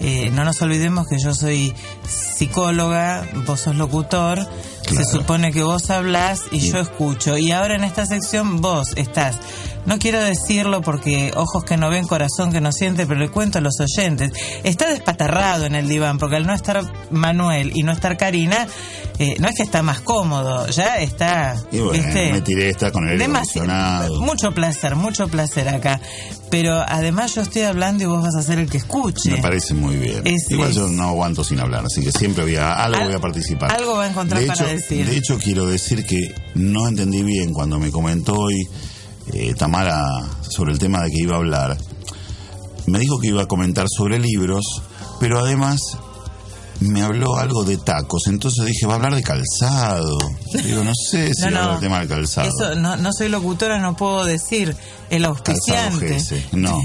eh, 0.00 0.30
no 0.32 0.44
nos 0.44 0.62
olvidemos 0.62 1.06
que 1.08 1.18
yo 1.18 1.34
soy 1.34 1.74
psicóloga, 2.36 3.26
vos 3.46 3.60
sos 3.60 3.76
locutor, 3.76 4.38
Claro. 4.86 5.04
se 5.04 5.04
supone 5.04 5.52
que 5.52 5.62
vos 5.62 5.90
hablás 5.90 6.40
y 6.50 6.56
Y- 6.56 6.70
yo 6.72 6.78
escucho. 6.80 7.36
Y 7.36 7.52
ahora 7.52 7.76
en 7.76 7.84
esta 7.84 8.06
sección 8.06 8.60
vos 8.60 8.92
estás, 8.96 9.36
no 9.90 9.98
quiero 9.98 10.22
decirlo 10.22 10.82
porque 10.82 11.32
ojos 11.34 11.64
que 11.64 11.76
no 11.76 11.90
ven, 11.90 12.06
corazón 12.06 12.52
que 12.52 12.60
no 12.60 12.70
siente, 12.70 13.06
pero 13.06 13.18
le 13.18 13.28
cuento 13.28 13.58
a 13.58 13.60
los 13.60 13.74
oyentes, 13.80 14.30
está 14.62 14.88
despatarrado 14.88 15.66
en 15.66 15.74
el 15.74 15.88
diván 15.88 16.16
porque 16.18 16.36
al 16.36 16.46
no 16.46 16.54
estar 16.54 16.80
Manuel 17.10 17.72
y 17.74 17.82
no 17.82 17.90
estar 17.90 18.16
Karina, 18.16 18.68
eh, 19.18 19.34
no 19.40 19.48
es 19.48 19.56
que 19.56 19.64
está 19.64 19.82
más 19.82 20.00
cómodo, 20.00 20.68
ya 20.68 20.98
está... 20.98 21.56
Y 21.72 21.78
bueno, 21.78 21.92
¿viste? 21.92 22.32
me 22.32 22.40
tiré 22.40 22.68
esta 22.70 22.92
con 22.92 23.02
el 23.04 23.10
aire 23.14 23.24
Demasi- 23.26 23.32
acondicionado. 23.56 24.20
Mucho 24.20 24.52
placer, 24.52 24.94
mucho 24.94 25.26
placer 25.26 25.68
acá. 25.68 26.00
Pero 26.50 26.80
además 26.86 27.34
yo 27.34 27.42
estoy 27.42 27.62
hablando 27.62 28.04
y 28.04 28.06
vos 28.06 28.22
vas 28.22 28.36
a 28.36 28.42
ser 28.42 28.60
el 28.60 28.70
que 28.70 28.78
escuche. 28.78 29.30
Me 29.32 29.38
parece 29.42 29.74
muy 29.74 29.96
bien. 29.96 30.22
Es- 30.24 30.50
Igual 30.50 30.70
es- 30.70 30.76
yo 30.76 30.86
no 30.86 31.02
aguanto 31.08 31.42
sin 31.42 31.58
hablar, 31.58 31.84
así 31.84 32.00
que 32.00 32.12
siempre 32.12 32.44
voy 32.44 32.54
a, 32.56 32.74
algo 32.74 32.98
Al- 32.98 33.06
voy 33.06 33.14
a 33.14 33.20
participar. 33.20 33.72
algo 33.72 33.96
va 33.96 34.04
a 34.04 34.08
encontrar 34.10 34.40
de 34.40 34.46
para 34.46 34.64
hecho, 34.64 34.72
decir. 34.72 35.06
De 35.06 35.16
hecho, 35.16 35.36
quiero 35.38 35.66
decir 35.66 36.06
que 36.06 36.32
no 36.54 36.86
entendí 36.88 37.22
bien 37.24 37.52
cuando 37.52 37.78
me 37.80 37.90
comentó 37.90 38.34
hoy 38.34 38.68
eh, 39.32 39.54
Tamara 39.54 40.04
sobre 40.48 40.72
el 40.72 40.78
tema 40.78 41.02
de 41.02 41.10
que 41.10 41.22
iba 41.22 41.34
a 41.34 41.38
hablar. 41.38 41.76
Me 42.86 42.98
dijo 42.98 43.18
que 43.18 43.28
iba 43.28 43.42
a 43.42 43.46
comentar 43.46 43.86
sobre 43.88 44.18
libros, 44.18 44.64
pero 45.20 45.38
además 45.38 45.80
me 46.80 47.02
habló 47.02 47.36
algo 47.36 47.64
de 47.64 47.76
tacos. 47.76 48.26
Entonces 48.26 48.64
dije, 48.66 48.86
va 48.86 48.94
a 48.94 48.96
hablar 48.96 49.14
de 49.14 49.22
calzado. 49.22 50.18
Digo, 50.64 50.82
no 50.82 50.92
sé 50.94 51.32
si 51.34 51.42
No, 51.42 51.50
va 51.52 51.58
a 51.58 51.62
hablar 51.62 51.64
no. 51.64 51.70
del 51.72 51.80
tema 51.80 51.98
del 52.00 52.08
calzado. 52.08 52.48
Eso, 52.48 52.74
no, 52.76 52.96
no 52.96 53.10
soy 53.12 53.28
locutora, 53.28 53.78
no 53.80 53.96
puedo 53.96 54.24
decir 54.24 54.74
el 55.10 55.24
auspiciante. 55.24 56.18
No, 56.52 56.80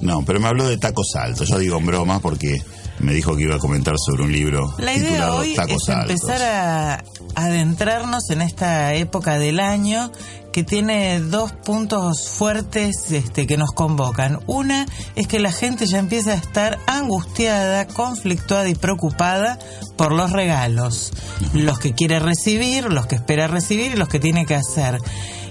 no, 0.00 0.24
pero 0.24 0.40
me 0.40 0.48
habló 0.48 0.68
de 0.68 0.76
tacos 0.78 1.14
altos. 1.16 1.48
Yo 1.48 1.58
digo 1.58 1.78
en 1.78 1.86
broma 1.86 2.20
porque 2.20 2.62
me 3.00 3.12
dijo 3.14 3.36
que 3.36 3.44
iba 3.44 3.56
a 3.56 3.58
comentar 3.58 3.94
sobre 3.96 4.24
un 4.24 4.32
libro 4.32 4.74
La 4.78 4.92
idea 4.92 5.10
titulado 5.10 5.36
hoy 5.36 5.54
Tacos 5.54 5.88
es 5.88 5.94
empezar 5.94 6.42
a 6.42 7.04
adentrarnos 7.36 8.28
en 8.30 8.42
esta 8.42 8.94
época 8.94 9.38
del 9.38 9.60
año 9.60 10.10
que 10.58 10.64
tiene 10.64 11.20
dos 11.20 11.52
puntos 11.52 12.30
fuertes 12.30 13.12
este, 13.12 13.46
que 13.46 13.56
nos 13.56 13.70
convocan. 13.70 14.40
Una 14.48 14.86
es 15.14 15.28
que 15.28 15.38
la 15.38 15.52
gente 15.52 15.86
ya 15.86 16.00
empieza 16.00 16.32
a 16.32 16.34
estar 16.34 16.80
angustiada, 16.88 17.86
conflictuada 17.86 18.68
y 18.68 18.74
preocupada 18.74 19.60
por 19.96 20.10
los 20.10 20.32
regalos. 20.32 21.12
Los 21.52 21.78
que 21.78 21.94
quiere 21.94 22.18
recibir, 22.18 22.92
los 22.92 23.06
que 23.06 23.14
espera 23.14 23.46
recibir 23.46 23.92
y 23.92 23.96
los 23.96 24.08
que 24.08 24.18
tiene 24.18 24.46
que 24.46 24.56
hacer. 24.56 24.98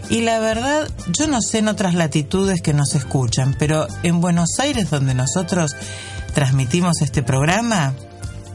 Y 0.09 0.23
la 0.23 0.39
verdad, 0.39 0.89
yo 1.17 1.27
no 1.27 1.41
sé 1.41 1.59
en 1.59 1.69
otras 1.69 1.93
latitudes 1.93 2.61
que 2.61 2.73
nos 2.73 2.93
escuchan, 2.93 3.55
pero 3.57 3.87
en 4.03 4.19
Buenos 4.19 4.59
Aires, 4.59 4.89
donde 4.89 5.13
nosotros 5.13 5.73
transmitimos 6.33 7.01
este 7.01 7.23
programa, 7.23 7.93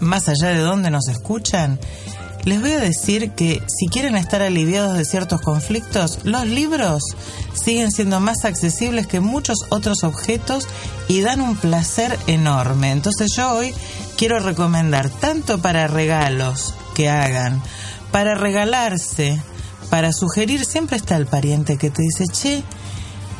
más 0.00 0.28
allá 0.28 0.48
de 0.48 0.58
donde 0.58 0.90
nos 0.90 1.08
escuchan, 1.08 1.80
les 2.44 2.60
voy 2.60 2.72
a 2.72 2.80
decir 2.80 3.30
que 3.30 3.62
si 3.68 3.86
quieren 3.86 4.16
estar 4.16 4.42
aliviados 4.42 4.96
de 4.96 5.04
ciertos 5.04 5.40
conflictos, 5.40 6.18
los 6.24 6.46
libros 6.46 7.02
siguen 7.54 7.92
siendo 7.92 8.20
más 8.20 8.44
accesibles 8.44 9.06
que 9.06 9.20
muchos 9.20 9.58
otros 9.68 10.02
objetos 10.02 10.66
y 11.08 11.20
dan 11.20 11.40
un 11.40 11.56
placer 11.56 12.18
enorme. 12.26 12.90
Entonces 12.90 13.32
yo 13.36 13.52
hoy 13.52 13.74
quiero 14.16 14.40
recomendar 14.40 15.08
tanto 15.08 15.62
para 15.62 15.86
regalos 15.86 16.74
que 16.94 17.08
hagan, 17.08 17.62
para 18.10 18.34
regalarse, 18.34 19.40
para 19.90 20.12
sugerir, 20.12 20.64
siempre 20.64 20.96
está 20.96 21.16
el 21.16 21.26
pariente 21.26 21.76
que 21.76 21.90
te 21.90 22.02
dice, 22.02 22.24
che, 22.26 22.62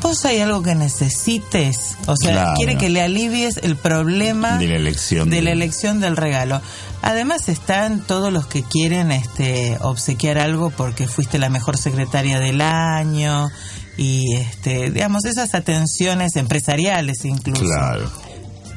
vos 0.03 0.25
hay 0.25 0.41
algo 0.41 0.63
que 0.63 0.75
necesites, 0.75 1.97
o 2.07 2.17
sea, 2.17 2.33
Claro. 2.33 2.55
quiere 2.57 2.77
que 2.77 2.89
le 2.91 3.03
alivies 3.03 3.59
el 3.63 3.77
problema 3.77 4.59
de 4.59 4.67
la 4.69 4.77
elección. 4.77 5.31
de 5.31 5.43
la 5.43 5.51
del- 5.51 5.63
elección 5.63 6.01
del 6.01 6.17
regalo. 6.17 6.61
Además 7.03 7.49
están 7.49 8.01
todos 8.01 8.33
los 8.33 8.47
que 8.47 8.63
quieren 8.63 9.11
este 9.13 9.77
obsequiar 9.81 10.39
algo 10.39 10.71
porque 10.71 11.09
fuiste 11.09 11.39
la 11.39 11.49
mejor 11.51 11.77
secretaria 11.77 12.39
del 12.39 12.61
año 12.61 13.51
y 13.97 14.37
este 14.37 14.91
digamos 14.91 15.25
esas 15.25 15.55
atenciones 15.55 16.37
empresariales 16.37 17.25
incluso. 17.25 17.63
Claro. 17.65 18.11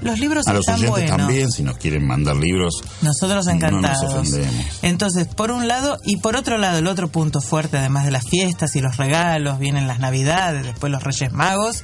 Los 0.05 0.19
libros 0.19 0.47
A 0.47 0.53
los 0.53 0.61
están 0.61 0.75
oyentes 0.75 0.91
buenos. 0.91 1.17
también, 1.17 1.51
si 1.51 1.63
nos 1.63 1.77
quieren 1.77 2.05
mandar 2.07 2.35
libros. 2.35 2.75
Nosotros 3.01 3.29
No 3.29 3.35
nos 3.35 3.47
encantados. 3.47 4.03
ofendemos. 4.13 4.65
Entonces, 4.83 5.27
por 5.27 5.51
un 5.51 5.67
lado, 5.67 5.97
y 6.05 6.17
por 6.17 6.35
otro 6.35 6.57
lado, 6.57 6.77
el 6.79 6.87
otro 6.87 7.07
punto 7.09 7.41
fuerte, 7.41 7.77
además 7.77 8.05
de 8.05 8.11
las 8.11 8.25
fiestas 8.27 8.75
y 8.75 8.81
los 8.81 8.97
regalos, 8.97 9.59
vienen 9.59 9.87
las 9.87 9.99
navidades, 9.99 10.63
después 10.63 10.91
los 10.91 11.03
Reyes 11.03 11.31
Magos, 11.33 11.83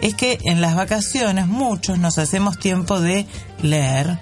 es 0.00 0.14
que 0.14 0.38
en 0.44 0.60
las 0.60 0.74
vacaciones 0.74 1.46
muchos 1.46 1.98
nos 1.98 2.18
hacemos 2.18 2.58
tiempo 2.58 3.00
de 3.00 3.26
leer 3.62 4.18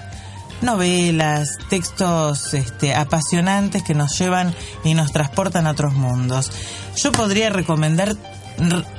novelas, 0.61 1.51
textos 1.71 2.53
este, 2.55 2.95
apasionantes 2.95 3.83
que 3.83 3.95
nos 3.95 4.19
llevan 4.19 4.55
y 4.85 4.95
nos 4.95 5.13
transportan 5.13 5.67
a 5.67 5.71
otros 5.71 5.95
mundos. 5.95 6.51
Yo 6.97 7.13
podría 7.13 7.51
recomendar, 7.51 8.17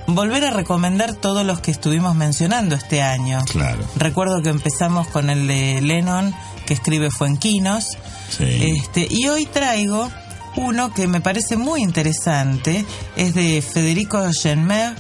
volver 0.08 0.46
a 0.46 0.52
recomendar 0.52 1.16
todos 1.16 1.46
los 1.46 1.60
que 1.60 1.72
estuvimos 1.72 2.16
mencionando 2.16 2.76
este 2.76 3.02
año. 3.02 3.42
Claro. 3.52 3.84
Recuerdo 3.96 4.42
que 4.42 4.50
empezamos 4.50 5.08
con 5.08 5.30
el 5.30 5.48
de 5.48 5.82
Lennon, 5.82 6.34
que 6.66 6.74
escribe 6.74 7.10
Fuenquinos. 7.12 7.98
Sí. 8.30 8.78
Este, 8.78 9.08
y 9.10 9.28
hoy 9.28 9.46
traigo 9.46 10.10
uno 10.56 10.94
que 10.94 11.08
me 11.08 11.22
parece 11.22 11.58
muy 11.58 11.82
interesante. 11.82 12.86
Es 13.16 13.34
de 13.34 13.62
Federico 13.62 14.22
Genmer, 14.42 14.94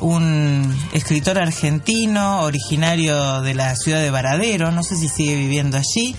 un 0.00 0.76
escritor 0.92 1.38
argentino, 1.38 2.42
originario 2.42 3.40
de 3.42 3.54
la 3.54 3.74
ciudad 3.76 4.00
de 4.00 4.10
Varadero. 4.10 4.70
No 4.70 4.82
sé 4.82 4.96
si 4.96 5.08
sigue 5.08 5.36
viviendo 5.36 5.76
allí, 5.76 6.14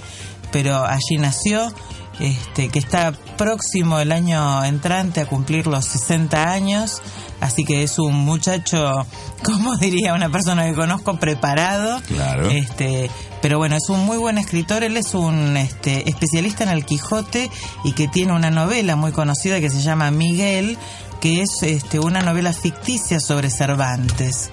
pero 0.51 0.85
allí 0.85 1.17
nació. 1.19 1.71
Este, 2.19 2.69
que 2.69 2.79
está 2.79 3.11
próximo 3.37 3.99
el 3.99 4.11
año 4.11 4.63
entrante 4.65 5.21
a 5.21 5.27
cumplir 5.27 5.67
los 5.67 5.85
60 5.85 6.51
años, 6.51 6.99
así 7.41 7.63
que 7.63 7.83
es 7.83 7.99
un 7.99 8.15
muchacho, 8.15 9.05
como 9.43 9.75
diría 9.77 10.15
una 10.15 10.29
persona 10.29 10.65
que 10.65 10.73
conozco, 10.73 11.17
preparado. 11.19 12.01
Claro. 12.07 12.49
Este, 12.49 13.11
pero 13.41 13.59
bueno, 13.59 13.75
es 13.75 13.87
un 13.89 14.03
muy 14.05 14.17
buen 14.17 14.39
escritor. 14.39 14.83
Él 14.83 14.97
es 14.97 15.13
un 15.13 15.55
este, 15.57 16.09
especialista 16.09 16.63
en 16.63 16.69
el 16.71 16.85
Quijote 16.85 17.51
y 17.83 17.91
que 17.91 18.07
tiene 18.07 18.33
una 18.33 18.49
novela 18.49 18.95
muy 18.95 19.11
conocida 19.11 19.59
que 19.59 19.69
se 19.69 19.81
llama 19.83 20.09
Miguel, 20.09 20.75
que 21.21 21.41
es 21.43 21.49
este, 21.61 21.99
una 21.99 22.21
novela 22.21 22.51
ficticia 22.51 23.19
sobre 23.19 23.51
Cervantes. 23.51 24.49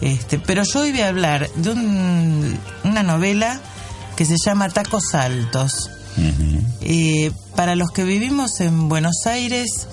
Este, 0.00 0.38
pero 0.38 0.62
yo 0.64 0.80
hoy 0.80 0.92
voy 0.92 1.02
a 1.02 1.08
hablar 1.08 1.50
de 1.56 1.70
un- 1.72 2.58
una 2.84 3.02
novela 3.02 3.60
que 4.16 4.24
se 4.24 4.36
llama 4.42 4.70
Tacos 4.70 5.14
Altos. 5.14 5.90
Eh, 6.80 7.32
para 7.56 7.74
los 7.74 7.90
que 7.90 8.04
vivimos 8.04 8.60
en 8.60 8.88
Buenos 8.88 9.26
Aires 9.26 9.88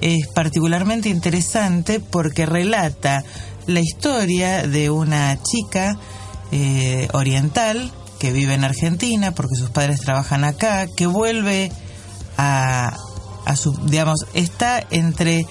es 0.00 0.26
particularmente 0.28 1.08
interesante 1.08 2.00
porque 2.00 2.46
relata 2.46 3.24
la 3.66 3.80
historia 3.80 4.66
de 4.66 4.90
una 4.90 5.38
chica 5.42 5.98
eh, 6.52 7.08
oriental 7.12 7.90
que 8.18 8.32
vive 8.32 8.54
en 8.54 8.64
Argentina 8.64 9.32
porque 9.32 9.56
sus 9.56 9.70
padres 9.70 10.00
trabajan 10.00 10.44
acá, 10.44 10.86
que 10.96 11.06
vuelve 11.06 11.72
a, 12.36 12.96
a 13.44 13.56
su, 13.56 13.72
digamos, 13.86 14.26
está 14.34 14.84
entre 14.90 15.46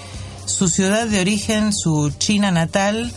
su 0.46 0.68
ciudad 0.68 1.06
de 1.06 1.20
origen, 1.20 1.72
su 1.72 2.12
China 2.18 2.50
natal, 2.50 3.12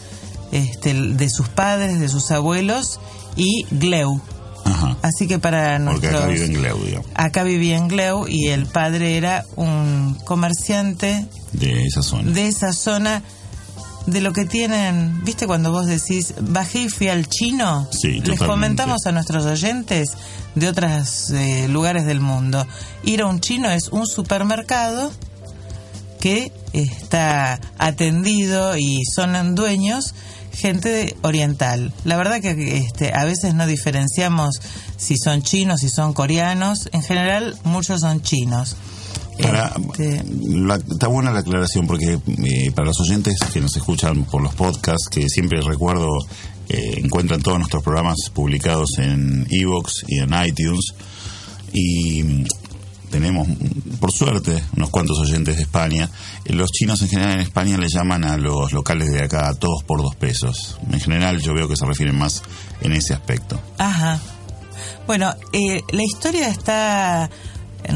este, 0.51 0.93
de 0.93 1.29
sus 1.29 1.49
padres, 1.49 1.99
de 1.99 2.09
sus 2.09 2.31
abuelos, 2.31 2.99
y 3.35 3.65
Gleu. 3.71 4.21
Ajá. 4.67 4.97
Así 5.01 5.27
que 5.27 5.39
para 5.39 5.77
Porque 5.83 6.07
nuestros... 6.09 6.15
acá 6.15 6.27
vive 6.27 6.45
en 6.45 6.53
Gleudio, 6.53 7.03
Acá 7.15 7.43
vivía 7.43 7.77
en 7.77 7.87
Gleu 7.87 8.27
y 8.27 8.47
el 8.47 8.65
padre 8.65 9.17
era 9.17 9.43
un 9.55 10.17
comerciante 10.25 11.25
de 11.53 11.85
esa 11.85 12.01
zona. 12.03 12.31
de 12.31 12.47
esa 12.47 12.73
zona 12.73 13.23
de 14.05 14.21
lo 14.21 14.31
que 14.31 14.45
tienen, 14.45 15.21
¿viste 15.25 15.47
cuando 15.47 15.71
vos 15.71 15.85
decís 15.85 16.33
bajé 16.39 16.83
y 16.83 16.89
fui 16.89 17.09
al 17.09 17.27
chino? 17.27 17.87
Sí, 17.91 18.07
Les 18.13 18.23
totalmente. 18.23 18.45
comentamos 18.45 19.05
a 19.05 19.11
nuestros 19.11 19.45
oyentes 19.45 20.11
de 20.55 20.69
otros 20.69 21.29
eh, 21.31 21.67
lugares 21.67 22.05
del 22.05 22.21
mundo. 22.21 22.65
Ir 23.03 23.21
a 23.21 23.25
un 23.27 23.41
chino 23.41 23.69
es 23.69 23.89
un 23.89 24.07
supermercado 24.07 25.11
que 26.21 26.51
está 26.73 27.59
atendido 27.77 28.77
y 28.77 29.01
son 29.13 29.55
dueños 29.55 30.13
gente 30.57 31.15
oriental. 31.21 31.93
La 32.03 32.17
verdad 32.17 32.41
que 32.41 32.77
este, 32.77 33.13
a 33.13 33.23
veces 33.25 33.53
no 33.53 33.65
diferenciamos 33.67 34.59
si 34.97 35.17
son 35.17 35.41
chinos, 35.43 35.79
si 35.81 35.89
son 35.89 36.13
coreanos. 36.13 36.89
En 36.91 37.03
general, 37.03 37.55
muchos 37.63 38.01
son 38.01 38.21
chinos. 38.21 38.75
Para, 39.41 39.71
Este, 39.91 40.23
la- 40.41 40.75
está 40.77 41.07
buena 41.07 41.31
la 41.31 41.39
aclaración 41.39 41.85
porque 41.85 42.13
eh, 42.27 42.71
para 42.73 42.87
los 42.87 42.99
oyentes 42.99 43.37
que 43.53 43.61
nos 43.61 43.75
escuchan 43.77 44.25
por 44.25 44.41
los 44.41 44.55
podcasts, 44.55 45.07
que 45.09 45.27
siempre 45.29 45.61
recuerdo 45.61 46.07
Eh, 46.69 46.99
encuentran 47.01 47.41
todos 47.41 47.57
nuestros 47.59 47.81
programas 47.81 48.17
publicados 48.33 48.89
en 48.97 49.47
Evox 49.49 50.03
y 50.05 50.19
en 50.19 50.31
iTunes. 50.45 50.85
Y 51.71 52.43
tenemos, 53.09 53.47
por 53.99 54.11
suerte, 54.11 54.63
unos 54.75 54.89
cuantos 54.89 55.19
oyentes 55.19 55.55
de 55.55 55.61
España. 55.63 56.09
Eh, 56.45 56.53
Los 56.53 56.71
chinos 56.71 57.01
en 57.01 57.09
general 57.09 57.33
en 57.33 57.39
España 57.41 57.77
le 57.77 57.87
llaman 57.87 58.23
a 58.23 58.37
los 58.37 58.73
locales 58.73 59.11
de 59.11 59.23
acá 59.23 59.53
todos 59.55 59.83
por 59.83 60.01
dos 60.01 60.15
pesos. 60.15 60.77
En 60.91 60.99
general 60.99 61.39
yo 61.41 61.53
veo 61.53 61.67
que 61.67 61.75
se 61.75 61.85
refieren 61.85 62.17
más 62.17 62.43
en 62.81 62.93
ese 62.93 63.13
aspecto. 63.13 63.59
Ajá. 63.77 64.19
Bueno, 65.05 65.33
eh, 65.53 65.81
la 65.91 66.03
historia 66.03 66.49
está 66.49 67.29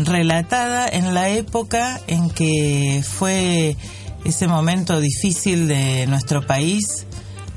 relatada 0.06 0.88
en 0.88 1.13
la 1.13 1.30
época 1.30 2.00
en 2.08 2.30
que 2.30 3.04
fue 3.08 3.76
ese 4.24 4.47
momento 4.47 5.00
difícil 5.02 5.67
de 5.67 6.06
nuestro 6.08 6.45
país, 6.45 7.06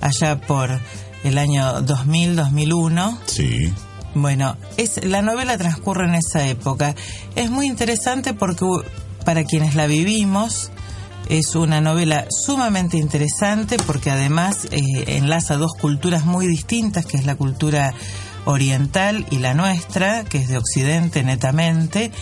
allá 0.00 0.40
por 0.40 0.80
el 1.22 1.38
año 1.38 1.80
2000-2001. 1.86 3.18
Sí. 3.26 3.72
Bueno, 4.14 4.57
es, 4.77 5.05
la 5.05 5.22
novela 5.22 5.59
transcurre 5.59 6.07
en 6.07 6.14
esa 6.14 6.46
época. 6.46 6.94
Es 7.35 7.50
muy 7.50 7.66
interesante 7.66 8.33
porque 8.33 8.64
para 9.24 9.44
quienes 9.44 9.74
la 9.74 9.87
vivimos 9.87 10.70
es 11.29 11.55
una 11.57 11.81
novela 11.81 12.27
sumamente 12.31 12.98
interesante 12.98 13.77
porque 13.79 14.11
además 14.11 14.66
eh, 14.70 14.83
enlaza 15.16 15.57
dos 15.57 15.72
culturas 15.74 16.24
muy 16.24 16.46
distintas, 16.46 17.07
que 17.07 17.16
es 17.16 17.27
la 17.27 17.35
cultura 17.35 17.94
oriental 18.44 19.27
y 19.31 19.38
la 19.38 19.55
nuestra, 19.55 20.24
que 20.24 20.38
es 20.38 20.48
de 20.48 20.59
occidente 20.59 21.22
netamente, 21.22 22.12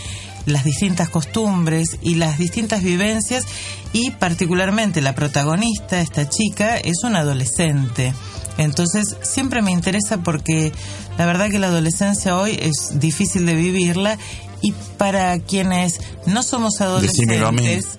las 0.46 0.64
distintas 0.64 1.08
costumbres 1.08 1.98
y 2.02 2.16
las 2.16 2.38
distintas 2.38 2.82
vivencias 2.82 3.44
y 3.92 4.10
particularmente 4.10 5.00
la 5.00 5.14
protagonista, 5.14 6.00
esta 6.00 6.28
chica, 6.28 6.76
es 6.76 7.04
una 7.04 7.20
adolescente. 7.20 8.12
Entonces 8.58 9.16
siempre 9.22 9.62
me 9.62 9.70
interesa 9.70 10.18
porque 10.22 10.72
la 11.18 11.26
verdad 11.26 11.50
que 11.50 11.58
la 11.58 11.68
adolescencia 11.68 12.36
hoy 12.36 12.58
es 12.60 12.98
difícil 12.98 13.46
de 13.46 13.54
vivirla 13.54 14.18
y 14.60 14.72
para 14.96 15.38
quienes 15.40 16.00
no 16.26 16.42
somos 16.42 16.80
adolescentes, 16.80 17.98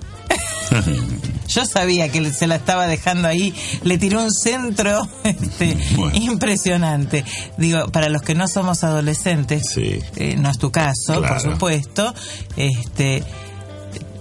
yo 1.48 1.66
sabía 1.66 2.10
que 2.10 2.32
se 2.32 2.48
la 2.48 2.56
estaba 2.56 2.88
dejando 2.88 3.28
ahí, 3.28 3.54
le 3.84 3.98
tiró 3.98 4.24
un 4.24 4.32
centro 4.32 5.08
este, 5.24 5.78
Bueno. 5.96 6.16
impresionante. 6.18 7.24
Digo, 7.58 7.88
para 7.92 8.10
los 8.10 8.22
que 8.22 8.36
no 8.36 8.48
somos 8.48 8.84
adolescentes, 8.84 9.64
Sí. 9.74 10.00
eh, 10.16 10.36
no 10.38 10.50
es 10.50 10.58
tu 10.58 10.72
caso, 10.72 11.22
por 11.22 11.40
supuesto, 11.40 12.14
este, 12.58 13.24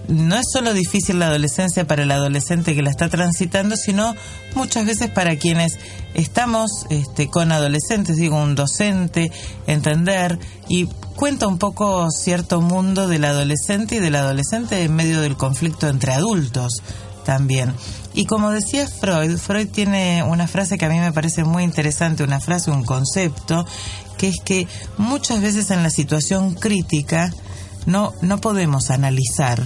no 0.07 0.35
es 0.35 0.45
solo 0.51 0.73
difícil 0.73 1.19
la 1.19 1.27
adolescencia 1.27 1.85
para 1.85 2.03
el 2.03 2.11
adolescente 2.11 2.75
que 2.75 2.81
la 2.81 2.89
está 2.89 3.09
transitando, 3.09 3.75
sino 3.75 4.15
muchas 4.55 4.85
veces 4.85 5.09
para 5.09 5.37
quienes 5.37 5.77
estamos 6.13 6.85
este, 6.89 7.27
con 7.29 7.51
adolescentes, 7.51 8.17
digo, 8.17 8.41
un 8.41 8.55
docente, 8.55 9.31
entender 9.67 10.37
y 10.67 10.87
cuenta 11.15 11.47
un 11.47 11.57
poco 11.57 12.09
cierto 12.11 12.61
mundo 12.61 13.07
del 13.07 13.25
adolescente 13.25 13.95
y 13.95 13.99
del 13.99 14.15
adolescente 14.15 14.83
en 14.83 14.95
medio 14.95 15.21
del 15.21 15.37
conflicto 15.37 15.87
entre 15.87 16.13
adultos 16.13 16.81
también. 17.23 17.73
Y 18.13 18.25
como 18.25 18.51
decía 18.51 18.87
Freud, 18.87 19.37
Freud 19.37 19.69
tiene 19.69 20.23
una 20.23 20.47
frase 20.47 20.77
que 20.77 20.85
a 20.85 20.89
mí 20.89 20.99
me 20.99 21.11
parece 21.11 21.43
muy 21.43 21.63
interesante, 21.63 22.23
una 22.23 22.39
frase, 22.39 22.69
un 22.69 22.83
concepto, 22.83 23.65
que 24.17 24.27
es 24.27 24.35
que 24.43 24.67
muchas 24.97 25.41
veces 25.41 25.71
en 25.71 25.81
la 25.81 25.89
situación 25.89 26.53
crítica 26.53 27.33
no, 27.85 28.13
no 28.21 28.39
podemos 28.39 28.91
analizar. 28.91 29.63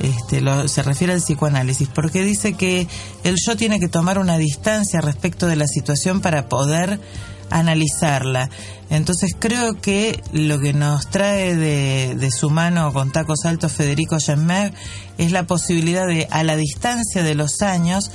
Este, 0.00 0.40
lo- 0.40 0.68
se 0.68 0.82
refiere 0.82 1.12
al 1.12 1.20
psicoanálisis, 1.20 1.88
porque 1.88 2.22
dice 2.22 2.52
que 2.54 2.86
el 3.24 3.36
yo 3.46 3.56
tiene 3.56 3.80
que 3.80 3.88
tomar 3.88 4.18
una 4.18 4.38
distancia 4.38 5.00
respecto 5.00 5.46
de 5.46 5.56
la 5.56 5.66
situación 5.66 6.20
para 6.20 6.48
poder 6.48 7.00
analizarla. 7.50 8.50
Entonces 8.90 9.32
creo 9.38 9.80
que 9.80 10.22
lo 10.32 10.58
que 10.60 10.72
nos 10.72 11.08
trae 11.08 11.54
de, 11.56 12.14
de 12.16 12.30
su 12.30 12.50
mano 12.50 12.92
con 12.92 13.12
tacos 13.12 13.44
altos 13.44 13.72
Federico 13.72 14.18
Gemmer 14.20 14.72
es 15.18 15.32
la 15.32 15.44
posibilidad 15.46 16.06
de, 16.06 16.28
a 16.30 16.42
la 16.42 16.56
distancia 16.56 17.22
de 17.22 17.34
los 17.34 17.62
años, 17.62 18.10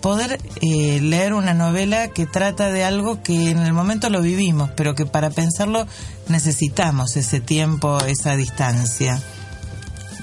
poder 0.00 0.40
eh, 0.60 1.00
leer 1.00 1.32
una 1.32 1.54
novela 1.54 2.08
que 2.08 2.26
trata 2.26 2.70
de 2.72 2.82
algo 2.84 3.22
que 3.22 3.50
en 3.50 3.58
el 3.60 3.72
momento 3.72 4.10
lo 4.10 4.20
vivimos, 4.20 4.70
pero 4.76 4.94
que 4.94 5.06
para 5.06 5.30
pensarlo 5.30 5.86
necesitamos 6.28 7.16
ese 7.16 7.40
tiempo, 7.40 7.98
esa 8.04 8.36
distancia. 8.36 9.22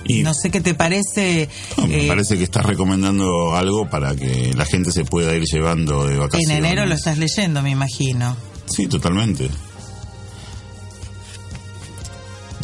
Y 0.05 0.23
No 0.23 0.33
sé 0.33 0.49
qué 0.49 0.61
te 0.61 0.73
parece. 0.73 1.49
no, 1.77 1.87
me 1.87 2.05
eh, 2.05 2.07
parece 2.07 2.37
que 2.37 2.43
estás 2.43 2.65
recomendando 2.65 3.55
algo 3.55 3.89
para 3.89 4.15
que 4.15 4.53
la 4.55 4.65
gente 4.65 4.91
se 4.91 5.03
pueda 5.05 5.35
ir 5.35 5.43
llevando 5.43 6.05
de 6.07 6.13
en 6.15 6.19
vacaciones. 6.19 6.57
enero 6.57 6.85
lo 6.85 6.95
estás 6.95 7.17
leyendo, 7.17 7.61
me 7.61 7.71
imagino. 7.71 8.35
Sí, 8.65 8.87
totalmente. 8.87 9.49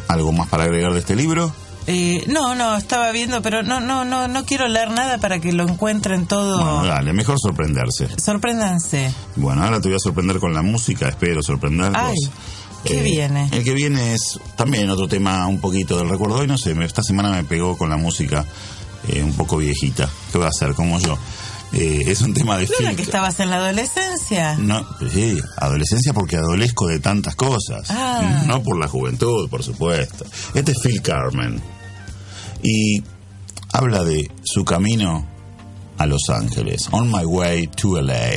¿Algo 0.07 0.31
más 0.31 0.47
para 0.49 0.63
agregar 0.63 0.93
de 0.93 0.99
este 0.99 1.15
libro? 1.15 1.51
Eh, 1.87 2.23
no, 2.27 2.55
no, 2.55 2.75
estaba 2.77 3.11
viendo, 3.11 3.41
pero 3.43 3.61
no, 3.61 3.79
no, 3.79 4.05
no, 4.05 4.27
no 4.27 4.45
quiero 4.45 4.67
leer 4.67 4.89
nada 4.89 5.19
para 5.19 5.39
que 5.39 5.51
lo 5.51 5.67
encuentren 5.67 6.25
todo. 6.25 6.57
Bueno, 6.57 6.85
dale, 6.85 7.13
mejor 7.13 7.37
sorprenderse. 7.39 8.07
Sorpréndanse. 8.19 9.11
Bueno, 9.35 9.63
ahora 9.63 9.79
te 9.81 9.89
voy 9.89 9.95
a 9.95 9.99
sorprender 9.99 10.39
con 10.39 10.53
la 10.53 10.63
música, 10.63 11.07
espero 11.09 11.43
sorprenderlos. 11.43 12.01
Ay, 12.01 12.15
¿qué 12.85 13.01
viene? 13.01 13.49
El 13.51 13.63
que 13.63 13.73
viene 13.73 14.13
es 14.13 14.39
también 14.55 14.89
otro 14.89 15.07
tema 15.07 15.47
un 15.47 15.59
poquito 15.59 15.97
del 15.97 16.09
recuerdo. 16.09 16.35
Hoy 16.35 16.47
no 16.47 16.57
sé, 16.57 16.75
esta 16.83 17.03
semana 17.03 17.31
me 17.31 17.43
pegó 17.43 17.77
con 17.77 17.89
la 17.89 17.97
música 17.97 18.45
eh, 19.07 19.23
un 19.23 19.33
poco 19.33 19.57
viejita. 19.57 20.09
¿Qué 20.31 20.37
voy 20.37 20.47
a 20.47 20.49
hacer? 20.49 20.73
Como 20.73 20.99
yo. 20.99 21.17
Eh, 21.73 22.03
es 22.07 22.21
un 22.21 22.33
tema 22.33 22.57
de 22.57 22.67
¿No 22.67 22.73
era 22.79 22.95
que 22.95 23.01
estabas 23.01 23.39
en 23.41 23.49
la 23.49 23.57
adolescencia? 23.57 24.55
No, 24.57 24.87
pues 24.97 25.11
sí, 25.11 25.37
adolescencia 25.57 26.13
porque 26.13 26.37
adolezco 26.37 26.87
de 26.87 26.99
tantas 26.99 27.35
cosas. 27.35 27.89
Ah. 27.89 28.43
No 28.47 28.63
por 28.63 28.79
la 28.79 28.87
juventud, 28.87 29.49
por 29.49 29.61
supuesto. 29.63 30.25
Este 30.53 30.71
es 30.71 30.79
Phil 30.81 31.01
Carmen. 31.01 31.61
Y 32.63 33.03
habla 33.73 34.03
de 34.03 34.31
su 34.43 34.63
camino 34.63 35.27
a 35.97 36.05
Los 36.05 36.29
Ángeles. 36.29 36.87
On 36.91 37.11
my 37.11 37.25
way 37.25 37.67
to 37.67 38.01
LA. 38.01 38.31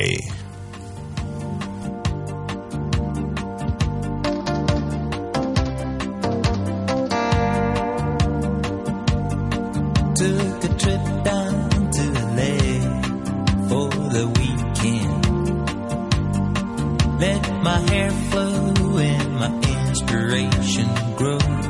My 17.79 17.91
hair 17.91 18.11
flow 18.11 18.97
and 18.97 19.35
my 19.35 19.87
inspiration 19.87 20.87
grow. 21.15 21.68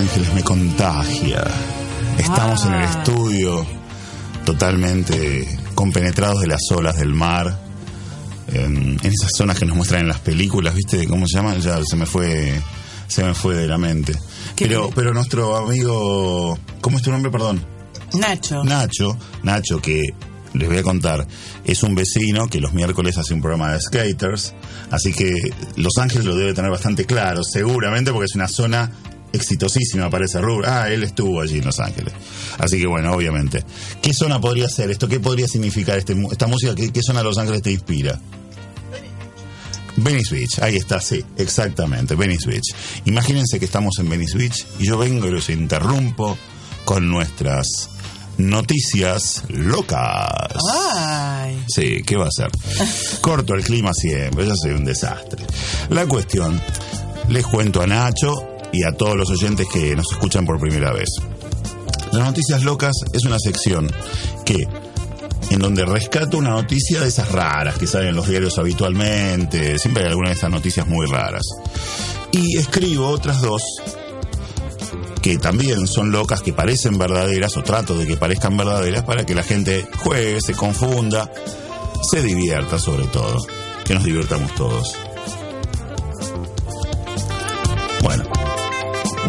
Ángeles 0.00 0.32
me 0.34 0.42
contagia. 0.42 1.44
Estamos 2.16 2.64
en 2.64 2.72
el 2.74 2.82
Ah. 2.84 2.90
estudio 2.90 3.66
totalmente 4.46 5.46
compenetrados 5.74 6.40
de 6.40 6.46
las 6.46 6.60
olas 6.74 6.96
del 6.96 7.12
mar. 7.12 7.58
En, 8.48 8.98
en 9.02 9.12
esas 9.12 9.30
zonas 9.36 9.58
que 9.58 9.66
nos 9.66 9.76
muestran 9.76 10.00
en 10.00 10.08
las 10.08 10.20
películas, 10.20 10.74
¿viste? 10.74 11.06
¿Cómo 11.06 11.26
se 11.28 11.36
llaman? 11.36 11.60
Ya 11.60 11.78
se 11.84 11.96
me 11.96 12.06
fue 12.06 12.60
se 13.06 13.22
me 13.24 13.34
fue 13.34 13.54
de 13.56 13.66
la 13.68 13.76
mente. 13.78 14.14
Pero 14.56 14.90
pero 14.94 15.12
nuestro 15.12 15.54
amigo, 15.56 16.58
¿cómo 16.80 16.96
es 16.96 17.02
tu 17.02 17.10
nombre, 17.12 17.30
perdón? 17.30 17.62
Nacho. 18.14 18.64
Nacho, 18.64 19.16
Nacho 19.42 19.80
que 19.82 20.00
les 20.54 20.68
voy 20.68 20.78
a 20.78 20.82
contar, 20.82 21.26
es 21.64 21.82
un 21.84 21.94
vecino 21.94 22.48
que 22.48 22.58
los 22.60 22.72
miércoles 22.72 23.16
hace 23.18 23.34
un 23.34 23.40
programa 23.42 23.72
de 23.72 23.80
skaters, 23.80 24.52
así 24.90 25.12
que 25.12 25.32
Los 25.76 25.96
Ángeles 25.98 26.24
lo 26.24 26.34
debe 26.34 26.54
tener 26.54 26.70
bastante 26.72 27.04
claro, 27.04 27.42
seguramente 27.44 28.10
porque 28.12 28.24
es 28.26 28.34
una 28.34 28.48
zona 28.48 28.90
exitosísima 29.32 30.10
para 30.10 30.24
ese 30.24 30.40
rubro. 30.40 30.68
Ah, 30.68 30.90
él 30.90 31.02
estuvo 31.02 31.40
allí 31.40 31.58
en 31.58 31.64
Los 31.64 31.80
Ángeles. 31.80 32.12
Así 32.58 32.78
que 32.78 32.86
bueno, 32.86 33.12
obviamente. 33.12 33.64
¿Qué 34.02 34.12
zona 34.12 34.40
podría 34.40 34.68
ser 34.68 34.90
esto? 34.90 35.08
¿Qué 35.08 35.20
podría 35.20 35.48
significar 35.48 35.98
este, 35.98 36.16
esta 36.30 36.46
música? 36.46 36.74
¿Qué, 36.74 36.92
qué 36.92 37.02
zona 37.02 37.20
de 37.20 37.24
Los 37.24 37.38
Ángeles 37.38 37.62
te 37.62 37.72
inspira? 37.72 38.20
Venice 39.96 40.34
Beach, 40.34 40.58
ahí 40.60 40.76
está, 40.76 41.00
sí, 41.00 41.22
exactamente, 41.36 42.14
Venice 42.14 42.48
Beach. 42.48 42.74
Imagínense 43.04 43.58
que 43.58 43.64
estamos 43.64 43.98
en 43.98 44.08
Venice 44.08 44.38
Beach 44.38 44.66
y 44.78 44.86
yo 44.86 44.96
vengo 44.96 45.26
y 45.26 45.30
los 45.30 45.50
interrumpo 45.50 46.38
con 46.84 47.08
nuestras 47.08 47.90
noticias 48.38 49.42
locas. 49.48 50.56
Ay. 50.94 51.62
Sí, 51.68 52.02
¿qué 52.06 52.16
va 52.16 52.26
a 52.26 52.30
ser? 52.30 52.50
Corto 53.20 53.54
el 53.54 53.62
clima 53.62 53.92
siempre, 53.92 54.46
yo 54.46 54.54
soy 54.56 54.72
un 54.72 54.84
desastre. 54.84 55.44
La 55.90 56.06
cuestión, 56.06 56.60
les 57.28 57.46
cuento 57.46 57.82
a 57.82 57.86
Nacho 57.86 58.49
y 58.72 58.84
a 58.84 58.92
todos 58.92 59.16
los 59.16 59.30
oyentes 59.30 59.66
que 59.72 59.94
nos 59.96 60.10
escuchan 60.12 60.46
por 60.46 60.60
primera 60.60 60.92
vez. 60.92 61.08
Las 62.12 62.24
noticias 62.24 62.62
locas 62.62 62.92
es 63.12 63.24
una 63.24 63.38
sección 63.38 63.90
que 64.44 64.66
en 65.50 65.58
donde 65.58 65.84
rescato 65.84 66.38
una 66.38 66.50
noticia 66.50 67.00
de 67.00 67.08
esas 67.08 67.30
raras 67.32 67.76
que 67.78 67.86
salen 67.86 68.10
en 68.10 68.16
los 68.16 68.28
diarios 68.28 68.58
habitualmente, 68.58 69.78
siempre 69.78 70.04
hay 70.04 70.10
alguna 70.10 70.28
de 70.28 70.34
estas 70.34 70.50
noticias 70.50 70.86
muy 70.86 71.06
raras. 71.06 71.42
Y 72.32 72.56
escribo 72.56 73.08
otras 73.08 73.40
dos 73.40 73.62
que 75.22 75.38
también 75.38 75.86
son 75.86 76.12
locas, 76.12 76.42
que 76.42 76.52
parecen 76.52 76.98
verdaderas, 76.98 77.56
o 77.56 77.62
trato 77.62 77.96
de 77.98 78.06
que 78.06 78.16
parezcan 78.16 78.56
verdaderas, 78.56 79.04
para 79.04 79.26
que 79.26 79.34
la 79.34 79.42
gente 79.42 79.86
juegue, 79.98 80.40
se 80.40 80.54
confunda, 80.54 81.30
se 82.10 82.22
divierta 82.22 82.78
sobre 82.78 83.06
todo, 83.06 83.36
que 83.84 83.94
nos 83.94 84.04
divirtamos 84.04 84.54
todos. 84.54 84.96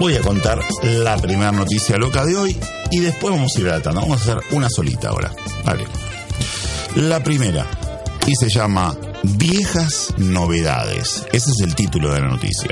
Voy 0.02 0.16
a 0.16 0.22
contar 0.22 0.60
la 0.82 1.16
primera 1.18 1.52
noticia 1.52 1.96
loca 1.96 2.26
de 2.26 2.36
hoy 2.36 2.58
y 2.90 3.02
después 3.02 3.36
vamos 3.36 3.56
a 3.56 3.60
ir 3.62 3.70
adaptando. 3.70 4.02
Vamos 4.02 4.20
a 4.20 4.24
hacer 4.24 4.44
una 4.50 4.68
solita 4.68 5.10
ahora. 5.10 5.32
Vale. 5.64 5.86
La 6.96 7.24
primera, 7.24 7.68
y 8.26 8.36
se 8.36 8.50
llama 8.50 8.98
Viejas 9.22 10.12
Novedades. 10.18 11.24
Ese 11.32 11.52
es 11.52 11.60
el 11.62 11.76
título 11.76 12.12
de 12.12 12.20
la 12.20 12.30
noticia. 12.30 12.72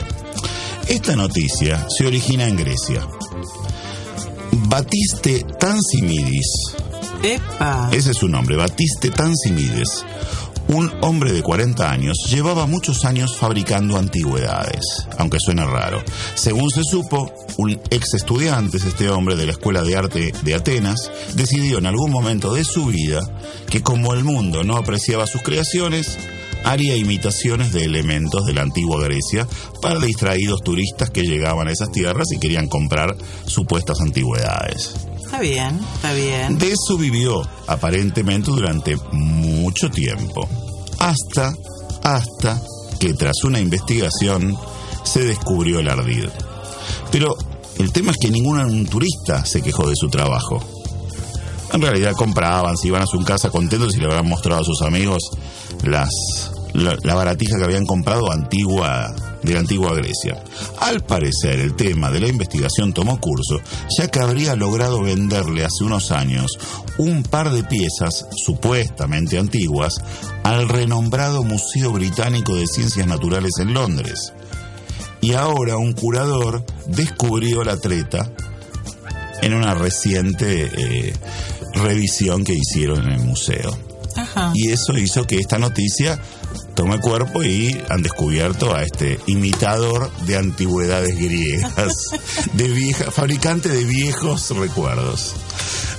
Esta 0.88 1.16
noticia 1.16 1.86
se 1.96 2.08
origina 2.08 2.48
en 2.48 2.58
Grecia. 2.58 3.08
Batiste 4.68 5.46
Tansimidis, 5.60 6.48
Epa. 7.22 7.90
ese 7.92 8.10
es 8.10 8.18
su 8.18 8.28
nombre, 8.28 8.56
Batiste 8.56 9.12
Tansimidis, 9.12 10.04
un 10.70 10.92
hombre 11.02 11.32
de 11.32 11.42
40 11.42 11.92
años, 11.92 12.18
llevaba 12.30 12.68
muchos 12.68 13.04
años 13.04 13.36
fabricando 13.36 13.98
antigüedades, 13.98 15.08
aunque 15.18 15.40
suene 15.40 15.66
raro. 15.66 16.04
Según 16.36 16.70
se 16.70 16.84
supo, 16.84 17.34
un 17.58 17.72
ex 17.90 18.14
estudiante, 18.14 18.78
es 18.78 18.86
este 18.86 19.10
hombre 19.10 19.36
de 19.36 19.48
la 19.48 19.54
Escuela 19.54 19.82
de 19.82 19.96
Arte 19.96 20.32
de 20.44 20.56
Atenas, 20.56 21.12
decidió 21.34 21.80
en 21.80 21.88
algún 21.88 22.12
momento 22.12 22.54
de 22.54 22.64
su 22.64 22.86
vida 22.86 23.20
que 23.70 23.82
como 23.82 24.14
el 24.14 24.24
mundo 24.24 24.64
no 24.64 24.78
apreciaba 24.78 25.26
sus 25.26 25.42
creaciones, 25.42 26.20
haría 26.64 26.96
imitaciones 26.96 27.74
de 27.74 27.86
elementos 27.86 28.46
de 28.46 28.54
la 28.54 28.62
antigua 28.62 29.02
Grecia 29.04 29.48
para 29.82 30.00
distraídos 30.00 30.62
turistas 30.62 31.10
que 31.10 31.24
llegaban 31.24 31.68
a 31.68 31.72
esas 31.72 31.92
tierras 31.92 32.28
y 32.32 32.40
querían 32.40 32.68
comprar 32.68 33.16
supuestas 33.46 34.02
antigüedades. 34.02 35.09
Está 35.30 35.42
bien, 35.42 35.80
está 35.94 36.12
bien. 36.12 36.58
De 36.58 36.72
eso 36.72 36.98
vivió 36.98 37.48
aparentemente 37.68 38.50
durante 38.50 38.98
mucho 39.12 39.92
tiempo. 39.92 40.50
Hasta, 40.98 41.54
hasta 42.04 42.60
que 43.00 43.14
tras 43.14 43.44
una 43.44 43.60
investigación 43.60 44.58
se 45.04 45.24
descubrió 45.26 45.82
el 45.82 45.88
ardid. 45.88 46.30
Pero 47.12 47.38
el 47.78 47.92
tema 47.92 48.10
es 48.10 48.18
que 48.18 48.32
ningún 48.32 48.88
turista 48.88 49.46
se 49.46 49.62
quejó 49.62 49.88
de 49.88 49.96
su 49.96 50.10
trabajo. 50.10 50.64
En 51.74 51.82
realidad 51.84 52.14
compraban, 52.14 52.76
se 52.76 52.88
iban 52.88 53.04
a 53.04 53.06
su 53.06 53.24
casa 53.24 53.52
contentos 53.52 53.96
y 53.96 54.00
le 54.00 54.08
habían 54.08 54.28
mostrado 54.28 54.62
a 54.62 54.66
sus 54.66 54.82
amigos 54.82 55.22
las, 55.84 56.10
la, 56.74 56.98
la 57.04 57.14
baratija 57.14 57.60
que 57.60 57.66
habían 57.66 57.86
comprado 57.86 58.32
antigua 58.32 59.14
de 59.44 59.54
la 59.54 59.60
antigua 59.60 59.94
Grecia. 59.94 60.44
Al 60.80 61.02
parecer, 61.02 61.60
el 61.60 61.76
tema 61.76 62.12
de 62.12 62.20
la 62.20 62.28
investigación 62.28 62.94
tomó 62.94 63.20
curso, 63.20 63.60
ya 63.98 64.08
que 64.08 64.20
habría 64.20 64.56
logrado 64.56 65.02
venderle 65.02 65.64
hace 65.64 65.84
unos 65.84 66.12
años 66.12 66.58
un 66.98 67.24
par 67.24 67.52
de 67.52 67.64
piezas 67.64 68.28
supuestamente 68.36 69.38
antiguas 69.38 69.96
al 70.44 70.68
renombrado 70.68 71.44
Museo 71.44 71.92
Británico 71.92 72.56
de 72.56 72.68
Ciencias 72.68 73.08
Naturales 73.08 73.54
en 73.60 73.74
Londres. 73.74 74.34
Y 75.22 75.34
ahora 75.34 75.78
un 75.78 75.94
curador 75.94 76.64
descubrió 76.88 77.64
la 77.64 77.78
treta 77.78 78.32
en 79.42 79.54
una 79.54 79.74
reciente 79.74 80.70
eh, 80.74 81.14
revisión 81.74 82.44
que 82.44 82.54
hicieron 82.54 83.06
en 83.06 83.20
el 83.20 83.20
museo. 83.20 83.89
Ajá. 84.22 84.52
Y 84.54 84.72
eso 84.72 84.98
hizo 84.98 85.26
que 85.26 85.38
esta 85.38 85.58
noticia 85.58 86.20
tome 86.76 87.00
cuerpo 87.00 87.44
y 87.44 87.78
han 87.90 88.02
descubierto 88.02 88.76
a 88.76 88.84
este 88.84 89.20
imitador 89.28 90.12
de 90.26 90.38
antigüedades 90.38 91.18
griegas, 91.18 91.94
de 92.54 92.68
vieja, 92.68 93.12
fabricante 93.12 93.70
de 93.70 93.84
viejos 93.84 94.50
recuerdos. 94.52 95.36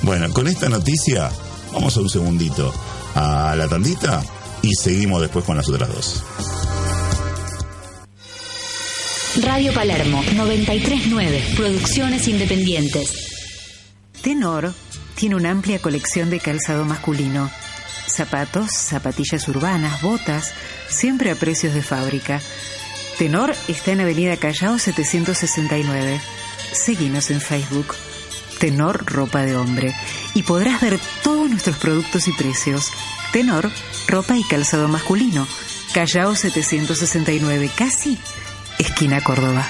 Bueno, 0.02 0.32
con 0.32 0.48
esta 0.48 0.68
noticia 0.68 1.30
vamos 1.72 1.96
a 1.96 2.00
un 2.00 2.08
segundito 2.08 2.72
a 3.14 3.54
la 3.56 3.68
tandita 3.68 4.22
y 4.62 4.74
seguimos 4.74 5.20
después 5.20 5.44
con 5.44 5.56
las 5.56 5.68
otras 5.68 5.88
dos. 5.88 6.22
Radio 9.42 9.72
Palermo 9.72 10.22
939. 10.34 11.44
Producciones 11.56 12.26
independientes. 12.26 13.28
Tenor 14.22 14.74
tiene 15.14 15.36
una 15.36 15.50
amplia 15.50 15.78
colección 15.78 16.30
de 16.30 16.40
calzado 16.40 16.84
masculino. 16.84 17.48
Zapatos, 18.14 18.70
zapatillas 18.72 19.46
urbanas, 19.48 20.02
botas, 20.02 20.52
siempre 20.88 21.30
a 21.30 21.34
precios 21.34 21.74
de 21.74 21.82
fábrica. 21.82 22.40
Tenor 23.18 23.54
está 23.68 23.92
en 23.92 24.00
Avenida 24.00 24.36
Callao 24.36 24.78
769. 24.78 26.20
Seguinos 26.72 27.30
en 27.30 27.40
Facebook. 27.40 27.94
Tenor 28.58 29.04
Ropa 29.06 29.42
de 29.42 29.56
Hombre. 29.56 29.94
Y 30.34 30.42
podrás 30.42 30.80
ver 30.80 30.98
todos 31.22 31.48
nuestros 31.48 31.76
productos 31.76 32.28
y 32.28 32.32
precios. 32.32 32.90
Tenor, 33.32 33.70
ropa 34.08 34.36
y 34.36 34.42
calzado 34.44 34.88
masculino. 34.88 35.46
Callao 35.92 36.34
769, 36.34 37.70
casi 37.76 38.18
esquina 38.78 39.22
Córdoba. 39.22 39.66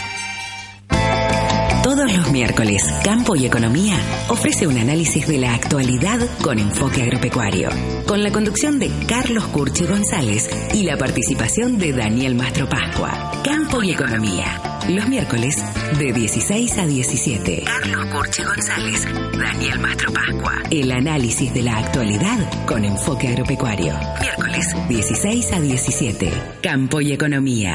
Todos 1.82 2.12
los 2.12 2.30
miércoles, 2.30 2.84
Campo 3.02 3.34
y 3.34 3.46
Economía 3.46 3.96
ofrece 4.28 4.66
un 4.66 4.76
análisis 4.76 5.26
de 5.26 5.38
la 5.38 5.54
actualidad 5.54 6.18
con 6.42 6.58
enfoque 6.58 7.02
agropecuario, 7.02 7.70
con 8.06 8.22
la 8.22 8.30
conducción 8.30 8.78
de 8.78 8.90
Carlos 9.08 9.44
Curchi 9.46 9.86
González 9.86 10.50
y 10.74 10.82
la 10.82 10.98
participación 10.98 11.78
de 11.78 11.92
Daniel 11.92 12.34
Mastro 12.34 12.68
Pascua. 12.68 13.32
Campo 13.42 13.82
y 13.82 13.92
Economía, 13.92 14.60
los 14.90 15.08
miércoles 15.08 15.56
de 15.98 16.12
16 16.12 16.78
a 16.78 16.86
17. 16.86 17.64
Carlos 17.64 18.06
Curchi 18.14 18.42
González, 18.42 19.06
Daniel 19.38 19.78
Mastro 19.78 20.12
Pascua. 20.12 20.62
El 20.70 20.92
análisis 20.92 21.52
de 21.54 21.62
la 21.62 21.78
actualidad 21.78 22.66
con 22.66 22.84
enfoque 22.84 23.28
agropecuario. 23.28 23.98
Miércoles 24.20 24.66
16 24.86 25.52
a 25.54 25.60
17. 25.60 26.30
Campo 26.60 27.00
y 27.00 27.12
Economía. 27.12 27.74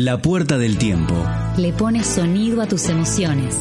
La 0.00 0.22
puerta 0.22 0.58
del 0.58 0.78
tiempo. 0.78 1.12
Le 1.56 1.72
pones 1.72 2.06
sonido 2.06 2.62
a 2.62 2.66
tus 2.68 2.88
emociones 2.88 3.56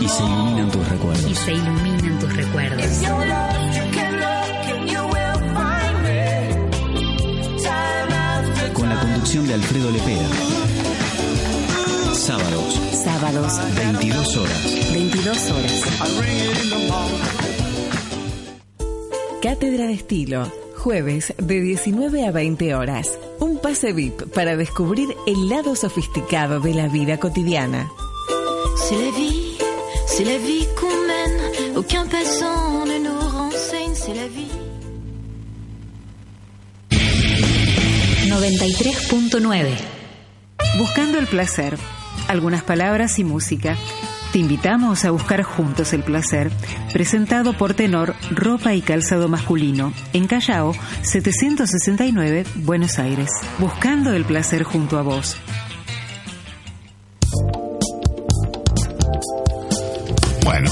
Y 0.00 0.08
se 0.08 0.22
iluminan 0.22 0.70
tus 0.70 0.86
y 0.86 0.90
recuerdos. 0.90 1.38
se 1.38 1.52
iluminan 1.52 2.18
tus 2.20 2.36
recuerdos. 2.36 2.86
Con 8.74 8.88
la 8.88 9.00
conducción 9.00 9.44
de 9.48 9.54
Alfredo 9.54 9.90
Lepera. 9.90 10.28
Sábados, 12.14 12.80
Sábados, 12.92 13.60
22 13.76 14.36
horas. 14.36 14.92
22 14.92 15.50
horas. 15.50 15.82
Cátedra 19.42 19.86
de 19.88 19.94
Estilo. 19.94 20.69
Jueves 20.82 21.34
de 21.36 21.60
19 21.60 22.26
a 22.26 22.30
20 22.30 22.74
horas. 22.74 23.18
Un 23.38 23.58
pase 23.58 23.92
VIP 23.92 24.22
para 24.32 24.56
descubrir 24.56 25.08
el 25.26 25.50
lado 25.50 25.76
sofisticado 25.76 26.58
de 26.58 26.72
la 26.72 26.88
vida 26.88 27.18
cotidiana. 27.18 27.86
C'est 28.76 28.96
la 28.96 29.10
vie, 29.10 29.58
c'est 30.06 30.24
la 30.24 30.38
vie 30.38 30.66
qu'on 30.80 30.96
mène. 31.06 31.76
Aucun 31.76 32.06
passant 32.06 32.86
ne 32.86 32.98
nous 32.98 33.20
renseigne, 33.20 33.94
c'est 33.94 34.14
la 34.14 34.26
vie. 34.26 34.50
93.9 38.30 39.66
Buscando 40.78 41.18
el 41.18 41.26
placer. 41.26 41.76
Algunas 42.28 42.62
palabras 42.62 43.18
y 43.18 43.24
música. 43.24 43.76
Te 44.32 44.38
invitamos 44.38 45.04
a 45.04 45.10
buscar 45.10 45.42
juntos 45.42 45.92
el 45.92 46.04
placer, 46.04 46.52
presentado 46.92 47.52
por 47.52 47.74
Tenor 47.74 48.14
Ropa 48.30 48.74
y 48.74 48.80
Calzado 48.80 49.28
Masculino, 49.28 49.92
en 50.12 50.28
Callao, 50.28 50.72
769, 51.02 52.44
Buenos 52.54 53.00
Aires. 53.00 53.28
Buscando 53.58 54.12
el 54.12 54.24
placer 54.24 54.62
junto 54.62 54.98
a 54.98 55.02
vos. 55.02 55.36
Bueno, 60.44 60.70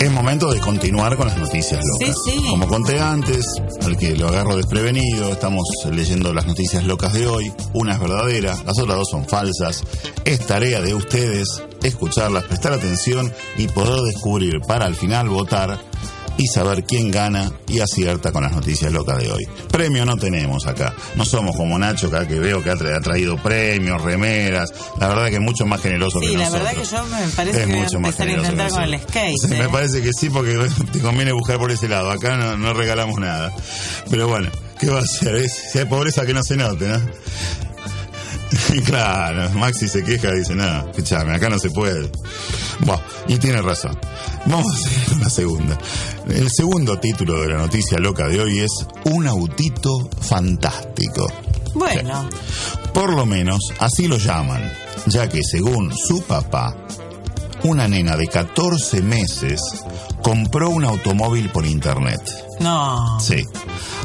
es 0.00 0.10
momento 0.10 0.50
de 0.50 0.58
continuar 0.60 1.18
con 1.18 1.26
las 1.26 1.36
noticias 1.36 1.84
locas. 1.84 2.16
Sí, 2.24 2.32
sí. 2.38 2.46
Como 2.48 2.66
conté 2.68 2.98
antes, 2.98 3.44
al 3.82 3.98
que 3.98 4.16
lo 4.16 4.28
agarro 4.28 4.56
desprevenido, 4.56 5.30
estamos 5.30 5.62
leyendo 5.90 6.32
las 6.32 6.46
noticias 6.46 6.84
locas 6.84 7.12
de 7.12 7.26
hoy. 7.26 7.52
Una 7.74 7.92
es 7.92 8.00
verdadera, 8.00 8.56
las 8.64 8.78
otras 8.78 8.96
dos 8.96 9.10
son 9.10 9.28
falsas. 9.28 9.84
Es 10.24 10.46
tarea 10.46 10.80
de 10.80 10.94
ustedes 10.94 11.62
escucharlas, 11.82 12.44
prestar 12.44 12.72
atención 12.72 13.32
y 13.56 13.68
poder 13.68 14.00
descubrir 14.02 14.60
para 14.66 14.86
al 14.86 14.94
final 14.96 15.28
votar 15.28 15.78
y 16.38 16.46
saber 16.46 16.84
quién 16.84 17.10
gana 17.10 17.52
y 17.68 17.80
acierta 17.80 18.32
con 18.32 18.42
las 18.42 18.52
noticias 18.52 18.90
locas 18.90 19.18
de 19.18 19.30
hoy. 19.30 19.46
Premio 19.70 20.06
no 20.06 20.16
tenemos 20.16 20.66
acá. 20.66 20.94
No 21.14 21.26
somos 21.26 21.54
como 21.54 21.78
Nacho 21.78 22.06
acá 22.06 22.26
que 22.26 22.38
veo 22.38 22.62
que 22.62 22.70
ha 22.70 22.74
tra- 22.74 22.96
ha 22.96 23.00
traído 23.02 23.36
premios, 23.36 24.00
remeras. 24.00 24.72
La 24.98 25.08
verdad 25.08 25.26
que 25.28 25.34
es 25.34 25.40
mucho 25.42 25.66
más 25.66 25.82
generoso 25.82 26.20
Sí, 26.20 26.28
que 26.28 26.38
la 26.38 26.44
nosotros. 26.48 26.64
verdad 26.64 26.82
que 26.82 26.88
yo 26.88 27.04
me 27.04 27.28
parece 27.36 27.60
Es 27.60 27.66
que 27.66 27.72
voy 27.72 27.80
a 27.80 27.84
mucho 27.84 28.00
más 28.00 28.14
a 28.14 28.24
generoso 28.24 28.50
que 28.50 28.68
con 28.70 28.82
el 28.82 29.00
skate. 29.00 29.36
Sí, 29.38 29.46
¿eh? 29.54 29.58
Me 29.58 29.68
parece 29.68 30.00
que 30.02 30.10
sí, 30.14 30.30
porque 30.30 30.58
te 30.92 31.00
conviene 31.00 31.32
buscar 31.32 31.58
por 31.58 31.70
ese 31.70 31.86
lado. 31.86 32.10
Acá 32.10 32.36
no, 32.38 32.56
no 32.56 32.72
regalamos 32.72 33.18
nada. 33.20 33.52
Pero 34.08 34.26
bueno, 34.26 34.48
¿qué 34.80 34.88
va 34.88 35.00
a 35.00 35.02
hacer? 35.02 35.34
Es- 35.36 35.70
si 35.70 35.80
hay 35.80 35.84
pobreza 35.84 36.24
que 36.24 36.32
no 36.32 36.42
se 36.42 36.56
note, 36.56 36.88
¿no? 36.88 36.98
claro, 38.84 39.50
Maxi 39.50 39.88
se 39.88 40.02
queja 40.02 40.30
y 40.34 40.38
dice, 40.38 40.54
no, 40.54 40.90
escúchame, 40.90 41.34
acá 41.34 41.48
no 41.48 41.58
se 41.58 41.70
puede. 41.70 42.10
Buah, 42.80 43.00
y 43.28 43.38
tiene 43.38 43.62
razón. 43.62 43.98
Vamos 44.46 44.72
a 44.72 44.76
seguir 44.76 45.04
con 45.08 45.20
la 45.20 45.30
segunda. 45.30 45.78
El 46.28 46.50
segundo 46.50 46.98
título 46.98 47.40
de 47.40 47.48
la 47.48 47.58
noticia 47.58 47.98
loca 47.98 48.28
de 48.28 48.40
hoy 48.40 48.58
es 48.60 48.86
Un 49.04 49.26
autito 49.26 50.08
fantástico. 50.20 51.26
Bueno, 51.74 52.28
Por 52.92 53.14
lo 53.14 53.24
menos 53.24 53.72
así 53.78 54.06
lo 54.06 54.18
llaman, 54.18 54.70
ya 55.06 55.28
que 55.28 55.42
según 55.42 55.92
su 55.96 56.22
papá, 56.22 56.76
una 57.62 57.88
nena 57.88 58.16
de 58.16 58.26
14 58.26 59.00
meses 59.00 59.60
compró 60.22 60.70
un 60.70 60.84
automóvil 60.84 61.50
por 61.50 61.66
internet. 61.66 62.20
no. 62.60 63.18
Sí. 63.20 63.44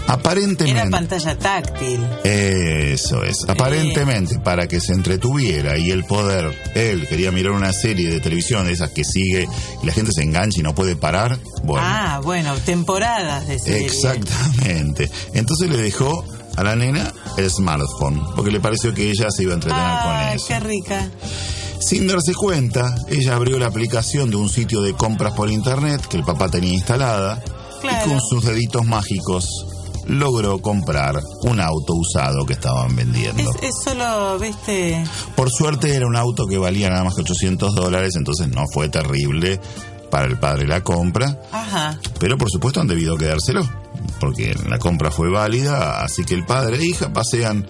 Aparentemente... 0.10 0.80
Era 0.82 0.90
pantalla 0.90 1.38
táctil. 1.38 2.00
Eso 2.24 3.24
es. 3.26 3.44
Aparentemente, 3.50 4.40
para 4.40 4.66
que 4.66 4.80
se 4.80 4.94
entretuviera 4.94 5.78
y 5.78 5.92
el 5.92 6.06
poder, 6.06 6.58
él 6.76 7.06
quería 7.10 7.30
mirar 7.34 7.52
una 7.52 7.74
serie 7.74 8.10
de 8.10 8.22
televisión 8.22 8.66
de 8.66 8.72
esas 8.72 8.92
que 8.92 9.04
sigue 9.04 9.46
y 9.84 9.86
la 9.86 9.92
gente 9.92 10.14
se 10.14 10.22
engancha 10.24 10.62
y 10.62 10.64
no 10.64 10.74
puede 10.74 10.96
parar. 10.96 11.38
Bueno, 11.64 11.86
Ah, 11.86 12.22
bueno, 12.24 12.56
temporadas 12.56 13.50
de 13.50 13.60
serie. 13.60 13.86
exactamente. 13.86 15.12
Entonces 15.34 15.70
le 15.70 15.76
dejó 15.78 16.24
a 16.56 16.64
la 16.64 16.78
nena 16.78 17.12
el 17.36 17.50
smartphone, 17.52 18.24
porque 18.34 18.52
le 18.52 18.62
pareció 18.62 18.94
que 18.94 19.12
ella 19.12 19.30
se 19.30 19.44
iba 19.44 19.52
a 19.52 19.56
entretener 19.56 19.86
con 20.04 20.12
Ay, 20.16 20.36
eso. 20.38 20.46
qué 20.48 20.60
rica. 20.62 21.10
Sin 21.80 22.08
darse 22.08 22.34
cuenta, 22.34 22.96
ella 23.10 23.36
abrió 23.36 23.58
la 23.60 23.68
aplicación 23.68 24.30
de 24.30 24.36
un 24.36 24.50
sitio 24.50 24.82
de 24.82 24.94
compras 24.94 25.34
por 25.34 25.50
internet 25.50 26.06
que 26.08 26.18
el 26.18 26.24
papá 26.24 26.50
tenía 26.50 26.74
instalada 26.74 27.42
Claro. 27.82 28.06
y 28.06 28.10
con 28.10 28.22
sus 28.22 28.44
deditos 28.44 28.86
mágicos 28.86 29.46
logró 30.08 30.60
comprar 30.60 31.20
un 31.44 31.60
auto 31.60 31.94
usado 31.94 32.46
que 32.46 32.54
estaban 32.54 32.96
vendiendo. 32.96 33.42
Es, 33.62 33.70
es 33.70 33.76
solo, 33.84 34.40
viste, 34.40 35.04
Por 35.36 35.52
suerte 35.52 35.94
era 35.94 36.08
un 36.08 36.16
auto 36.16 36.48
que 36.48 36.58
valía 36.58 36.90
nada 36.90 37.04
más 37.04 37.14
que 37.16 37.22
800 37.22 37.76
dólares, 37.76 38.16
entonces 38.16 38.48
no 38.48 38.64
fue 38.74 38.90
terrible 38.90 39.60
para 40.10 40.26
el 40.26 40.40
padre 40.40 40.66
la 40.66 40.82
compra, 40.84 41.40
ajá. 41.52 42.00
pero 42.20 42.38
por 42.38 42.50
supuesto 42.50 42.80
han 42.80 42.88
debido 42.88 43.18
quedárselo, 43.18 43.70
porque 44.22 44.56
la 44.68 44.80
compra 44.80 45.12
fue 45.12 45.30
válida, 45.30 46.02
así 46.02 46.24
que 46.24 46.34
el 46.34 46.46
padre 46.46 46.78
e 46.78 46.86
hija 46.86 47.12
pasean 47.12 47.68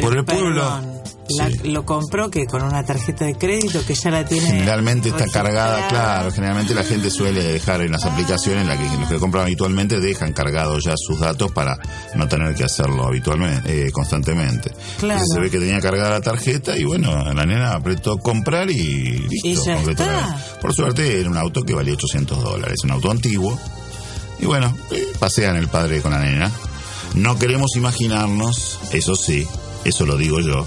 Pero, 0.00 0.08
por 0.08 0.16
el 0.18 0.24
pueblo. 0.24 0.62
la- 0.62 1.50
lo 1.64 1.86
compró 1.86 2.30
que 2.30 2.44
con 2.44 2.62
una 2.62 2.84
tarjeta 2.84 3.24
de 3.24 3.34
crédito 3.36 3.80
que 3.86 3.94
ya 3.94 4.10
la 4.10 4.26
tiene. 4.26 4.46
Generalmente 4.46 5.08
está 5.08 5.26
cargada, 5.26 5.88
claro, 5.88 6.30
generalmente 6.30 6.74
la 6.74 6.84
gente 6.84 7.10
suele 7.10 7.42
dejar 7.42 7.80
en 7.80 7.92
las 7.92 8.04
aplicaciones 8.04 8.60
en 8.60 8.68
las 8.68 8.78
que 8.78 8.96
los 8.98 9.08
que 9.08 9.16
compran 9.16 9.44
habitualmente 9.44 10.00
dejan 10.00 10.34
cargados 10.34 10.84
ya 10.84 10.92
sus 10.98 11.18
datos 11.18 11.50
para 11.52 11.78
no 12.14 12.28
tener 12.28 12.54
que 12.54 12.64
hacerlo 12.64 13.06
habitualmente, 13.06 13.86
eh, 13.86 13.90
constantemente. 13.90 14.70
Claro. 14.98 15.20
Entonces 15.22 15.28
se 15.34 15.40
ve 15.40 15.50
que 15.50 15.58
tenía 15.58 15.80
cargada 15.80 16.10
la 16.10 16.20
tarjeta 16.20 16.76
y 16.76 16.84
bueno, 16.84 17.32
la 17.32 17.46
nena 17.46 17.72
apretó 17.72 18.18
comprar 18.18 18.70
y 18.70 19.16
listo. 19.26 19.48
Y 19.48 19.54
ya 19.56 19.76
completó 19.76 20.02
está. 20.02 20.12
la- 20.12 20.38
Por 20.60 20.74
suerte 20.74 21.20
era 21.20 21.30
un 21.30 21.38
auto 21.38 21.62
que 21.62 21.72
valía 21.74 21.94
800 21.94 22.42
dólares, 22.42 22.80
un 22.84 22.90
auto 22.90 23.10
antiguo. 23.10 23.58
Y 24.40 24.44
bueno, 24.44 24.76
eh, 24.90 25.06
pasean 25.18 25.56
el 25.56 25.68
padre 25.68 26.02
con 26.02 26.10
la 26.12 26.18
nena. 26.20 26.50
No 27.14 27.38
queremos 27.38 27.76
imaginarnos, 27.76 28.78
eso 28.92 29.14
sí, 29.16 29.46
eso 29.84 30.06
lo 30.06 30.16
digo 30.16 30.40
yo, 30.40 30.66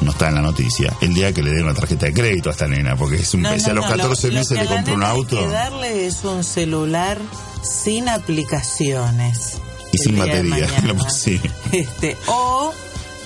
no 0.00 0.10
está 0.12 0.28
en 0.28 0.36
la 0.36 0.42
noticia, 0.42 0.92
el 1.00 1.12
día 1.14 1.32
que 1.32 1.42
le 1.42 1.50
den 1.50 1.64
una 1.64 1.74
tarjeta 1.74 2.06
de 2.06 2.12
crédito 2.14 2.48
a 2.50 2.52
esta 2.52 2.68
nena, 2.68 2.94
porque 2.96 3.16
es 3.16 3.34
un, 3.34 3.42
No, 3.42 3.58
si 3.58 3.68
a 3.70 3.74
los 3.74 3.84
no, 3.84 3.90
14 3.90 4.28
lo- 4.28 4.32
lo 4.34 4.38
meses 4.40 4.58
que 4.58 4.64
le 4.64 4.68
a 4.68 4.70
la 4.70 4.76
compró 4.76 4.94
un 4.94 5.02
auto 5.02 5.38
que 5.40 5.48
darle 5.48 6.06
es 6.06 6.24
un 6.24 6.44
celular 6.44 7.18
sin 7.62 8.08
aplicaciones. 8.08 9.58
y 9.92 9.98
sin 9.98 10.18
batería, 10.18 10.68
lo- 10.84 11.10
sí. 11.10 11.40
Este, 11.72 12.16
o, 12.26 12.72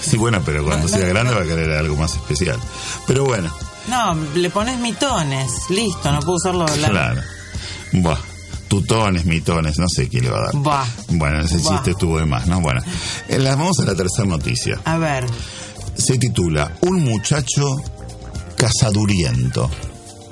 Sí, 0.00 0.16
bueno, 0.16 0.42
pero 0.44 0.64
cuando 0.64 0.88
sea 0.88 1.07
grande 1.07 1.33
va 1.35 1.42
a 1.42 1.46
querer 1.46 1.70
algo 1.72 1.94
más 1.96 2.14
especial. 2.14 2.59
Pero 3.07 3.24
bueno, 3.24 3.55
no, 3.88 4.14
le 4.35 4.50
pones 4.50 4.78
mitones, 4.81 5.50
listo, 5.70 6.11
no 6.11 6.20
puedo 6.20 6.37
usarlo. 6.37 6.66
La... 6.78 6.88
claro. 6.88 7.22
Buah, 7.92 8.18
tutones, 8.72 9.26
mitones, 9.26 9.78
no 9.78 9.87
sé 9.87 10.08
qué 10.08 10.18
le 10.22 10.30
va 10.30 10.38
a 10.38 10.42
dar. 10.44 10.56
Buah. 10.56 10.85
Bueno, 11.08 11.40
ese 11.40 11.58
Buah. 11.58 11.74
chiste 11.74 11.90
estuvo 11.90 12.18
de 12.18 12.24
más, 12.24 12.46
¿no? 12.46 12.58
Bueno, 12.62 12.80
eh, 13.28 13.37
vamos 13.38 13.78
a 13.80 13.85
la 13.85 13.94
tercera 13.94 14.26
noticia. 14.26 14.80
A 14.87 14.96
ver, 14.96 15.26
Se 15.94 16.16
titula 16.16 16.72
Un 16.80 17.04
muchacho 17.04 17.76
casaduriento. 18.56 19.70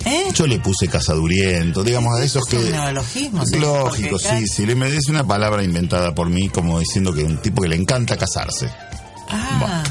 ¿eh? 0.07 0.29
Yo 0.35 0.47
le 0.47 0.59
puse 0.59 0.89
casaduriento, 0.89 1.85
digamos, 1.85 2.19
a 2.19 2.25
esos 2.25 2.49
Es 2.49 2.55
un 2.55 2.65
que... 2.65 2.71
neologismo, 2.71 3.45
sí, 3.45 3.59
Lógico, 3.59 4.09
porque 4.13 4.39
sí, 4.41 4.47
sí. 4.47 4.65
Le 4.65 4.75
me 4.75 4.89
es 4.89 5.09
una 5.09 5.27
palabra 5.27 5.63
inventada 5.63 6.15
por 6.15 6.31
mí 6.31 6.49
como 6.49 6.79
diciendo 6.81 7.13
que 7.13 7.23
un 7.23 7.37
tipo 7.43 7.61
que 7.61 7.69
le 7.69 7.77
encanta 7.77 8.17
casarse. 8.17 8.71
Ah, 9.33 9.83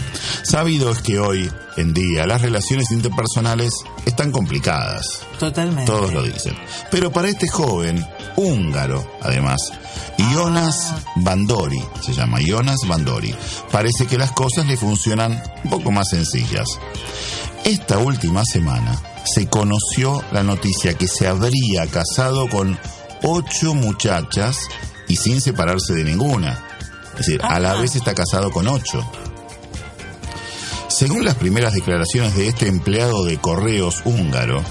Sabido 0.44 0.92
es 0.92 1.02
que 1.02 1.20
hoy 1.20 1.52
en 1.78 1.94
día 1.94 2.26
las 2.26 2.42
relaciones 2.42 2.92
interpersonales 2.92 3.72
están 4.06 4.32
complicadas. 4.32 5.22
totalmente. 5.40 5.86
Todos 5.86 6.14
lo 6.14 6.24
dicen. 6.24 6.56
Pero 6.92 7.12
para 7.12 7.30
este 7.30 7.48
joven, 7.48 8.06
húngaro, 8.36 9.06
además, 9.22 9.72
Jonas 10.34 10.94
Bandori, 11.18 11.82
se 12.02 12.14
llama 12.14 12.40
Jonas 12.42 12.80
Bandori, 12.88 13.34
parece 13.72 14.08
que 14.08 14.18
las 14.18 14.32
cosas 14.32 14.66
le 14.66 14.78
funcionan 14.78 15.42
un 15.64 15.70
poco 15.70 15.92
más 15.92 16.10
sencillas. 16.10 16.68
Esta 17.64 18.00
última 18.00 18.44
semana 18.46 19.00
se 19.26 19.48
conoció 19.48 20.24
la 20.32 20.44
noticia 20.44 20.96
que 20.96 21.08
se 21.08 21.28
habría 21.28 21.86
casado 21.88 22.48
con 22.50 22.78
ocho 23.24 23.76
muchachas 23.76 24.58
y 25.08 25.16
sin 25.16 25.42
separarse 25.42 25.94
de 25.94 26.04
ninguna. 26.04 26.64
Es 27.12 27.26
decir, 27.26 27.42
a 27.44 27.60
la 27.60 27.74
vez 27.76 27.96
está 27.96 28.16
casado 28.16 28.50
con 28.50 28.68
ocho. 28.68 29.06
Según 31.00 31.24
las 31.24 31.36
primeras 31.36 31.72
declaraciones 31.72 32.36
de 32.36 32.50
este 32.50 32.68
empleado 32.68 33.24
de 33.24 33.38
correos 33.38 34.02
húngaro, 34.04 34.62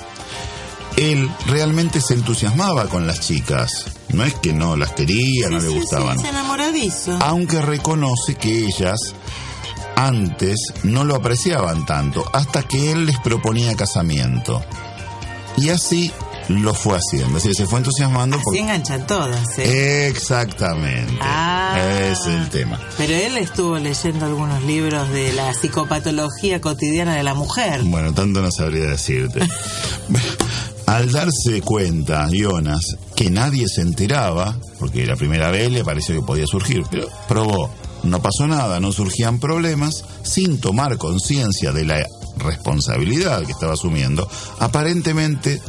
él 0.98 1.26
realmente 1.46 2.02
se 2.02 2.12
entusiasmaba 2.12 2.84
con 2.84 3.06
las 3.06 3.20
chicas. 3.20 3.86
No 4.10 4.24
es 4.24 4.34
que 4.34 4.52
no 4.52 4.76
las 4.76 4.92
quería, 4.92 5.48
no 5.48 5.58
le 5.58 5.70
sí, 5.70 5.74
gustaban. 5.78 6.18
sí, 6.18 6.24
es 6.26 6.30
enamoradizo. 6.30 7.18
Aunque 7.22 7.62
reconoce 7.62 8.34
que 8.34 8.66
ellas 8.66 9.14
antes 9.96 10.74
no 10.82 11.02
lo 11.04 11.14
apreciaban 11.14 11.86
tanto, 11.86 12.22
hasta 12.34 12.62
que 12.62 12.92
él 12.92 13.06
les 13.06 13.18
proponía 13.20 13.74
casamiento. 13.74 14.62
Y 15.56 15.70
así 15.70 16.12
lo 16.48 16.74
fue 16.74 16.98
haciendo. 16.98 17.38
Es 17.38 17.44
decir, 17.44 17.54
se 17.54 17.66
fue 17.66 17.78
entusiasmando 17.78 18.38
porque... 18.42 18.60
enganchan 18.60 19.06
todas, 19.06 19.58
¿eh? 19.58 20.08
Exactamente. 20.08 21.18
Ah. 21.20 21.78
Es 22.10 22.26
el 22.26 22.48
tema. 22.48 22.80
Pero 22.96 23.14
él 23.14 23.36
estuvo 23.36 23.78
leyendo 23.78 24.26
algunos 24.26 24.62
libros 24.64 25.08
de 25.10 25.32
la 25.34 25.52
psicopatología 25.52 26.60
cotidiana 26.60 27.14
de 27.14 27.22
la 27.22 27.34
mujer. 27.34 27.82
Bueno, 27.84 28.12
tanto 28.14 28.40
no 28.40 28.50
sabría 28.50 28.86
decirte. 28.86 29.40
Al 30.86 31.12
darse 31.12 31.60
cuenta, 31.60 32.28
Jonas, 32.32 32.96
que 33.14 33.28
nadie 33.28 33.68
se 33.68 33.82
enteraba, 33.82 34.56
porque 34.78 35.04
la 35.04 35.16
primera 35.16 35.50
vez 35.50 35.70
le 35.70 35.84
pareció 35.84 36.14
que 36.14 36.26
podía 36.26 36.46
surgir, 36.46 36.82
pero 36.90 37.08
probó. 37.28 37.70
No 38.04 38.22
pasó 38.22 38.46
nada, 38.46 38.80
no 38.80 38.90
surgían 38.90 39.38
problemas, 39.38 40.04
sin 40.22 40.58
tomar 40.60 40.96
conciencia 40.96 41.72
de 41.72 41.84
la 41.84 42.06
responsabilidad 42.38 43.44
que 43.44 43.52
estaba 43.52 43.74
asumiendo, 43.74 44.30
aparentemente 44.60 45.60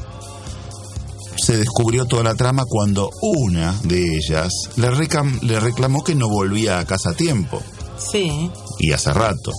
se 1.44 1.58
descubrió 1.58 2.06
toda 2.06 2.24
la 2.24 2.36
trama 2.36 2.64
cuando 2.68 3.10
una 3.22 3.74
de 3.84 4.18
ellas 4.18 4.52
le, 4.78 4.92
recam- 4.92 5.42
le 5.42 5.60
reclamó 5.60 6.04
que 6.04 6.16
no 6.16 6.30
volvía 6.30 6.80
a 6.80 6.86
casa 6.86 7.12
a 7.12 7.14
tiempo, 7.14 7.62
Sí. 7.98 8.50
y 8.80 8.92
hace 8.92 9.14
rato. 9.14 9.52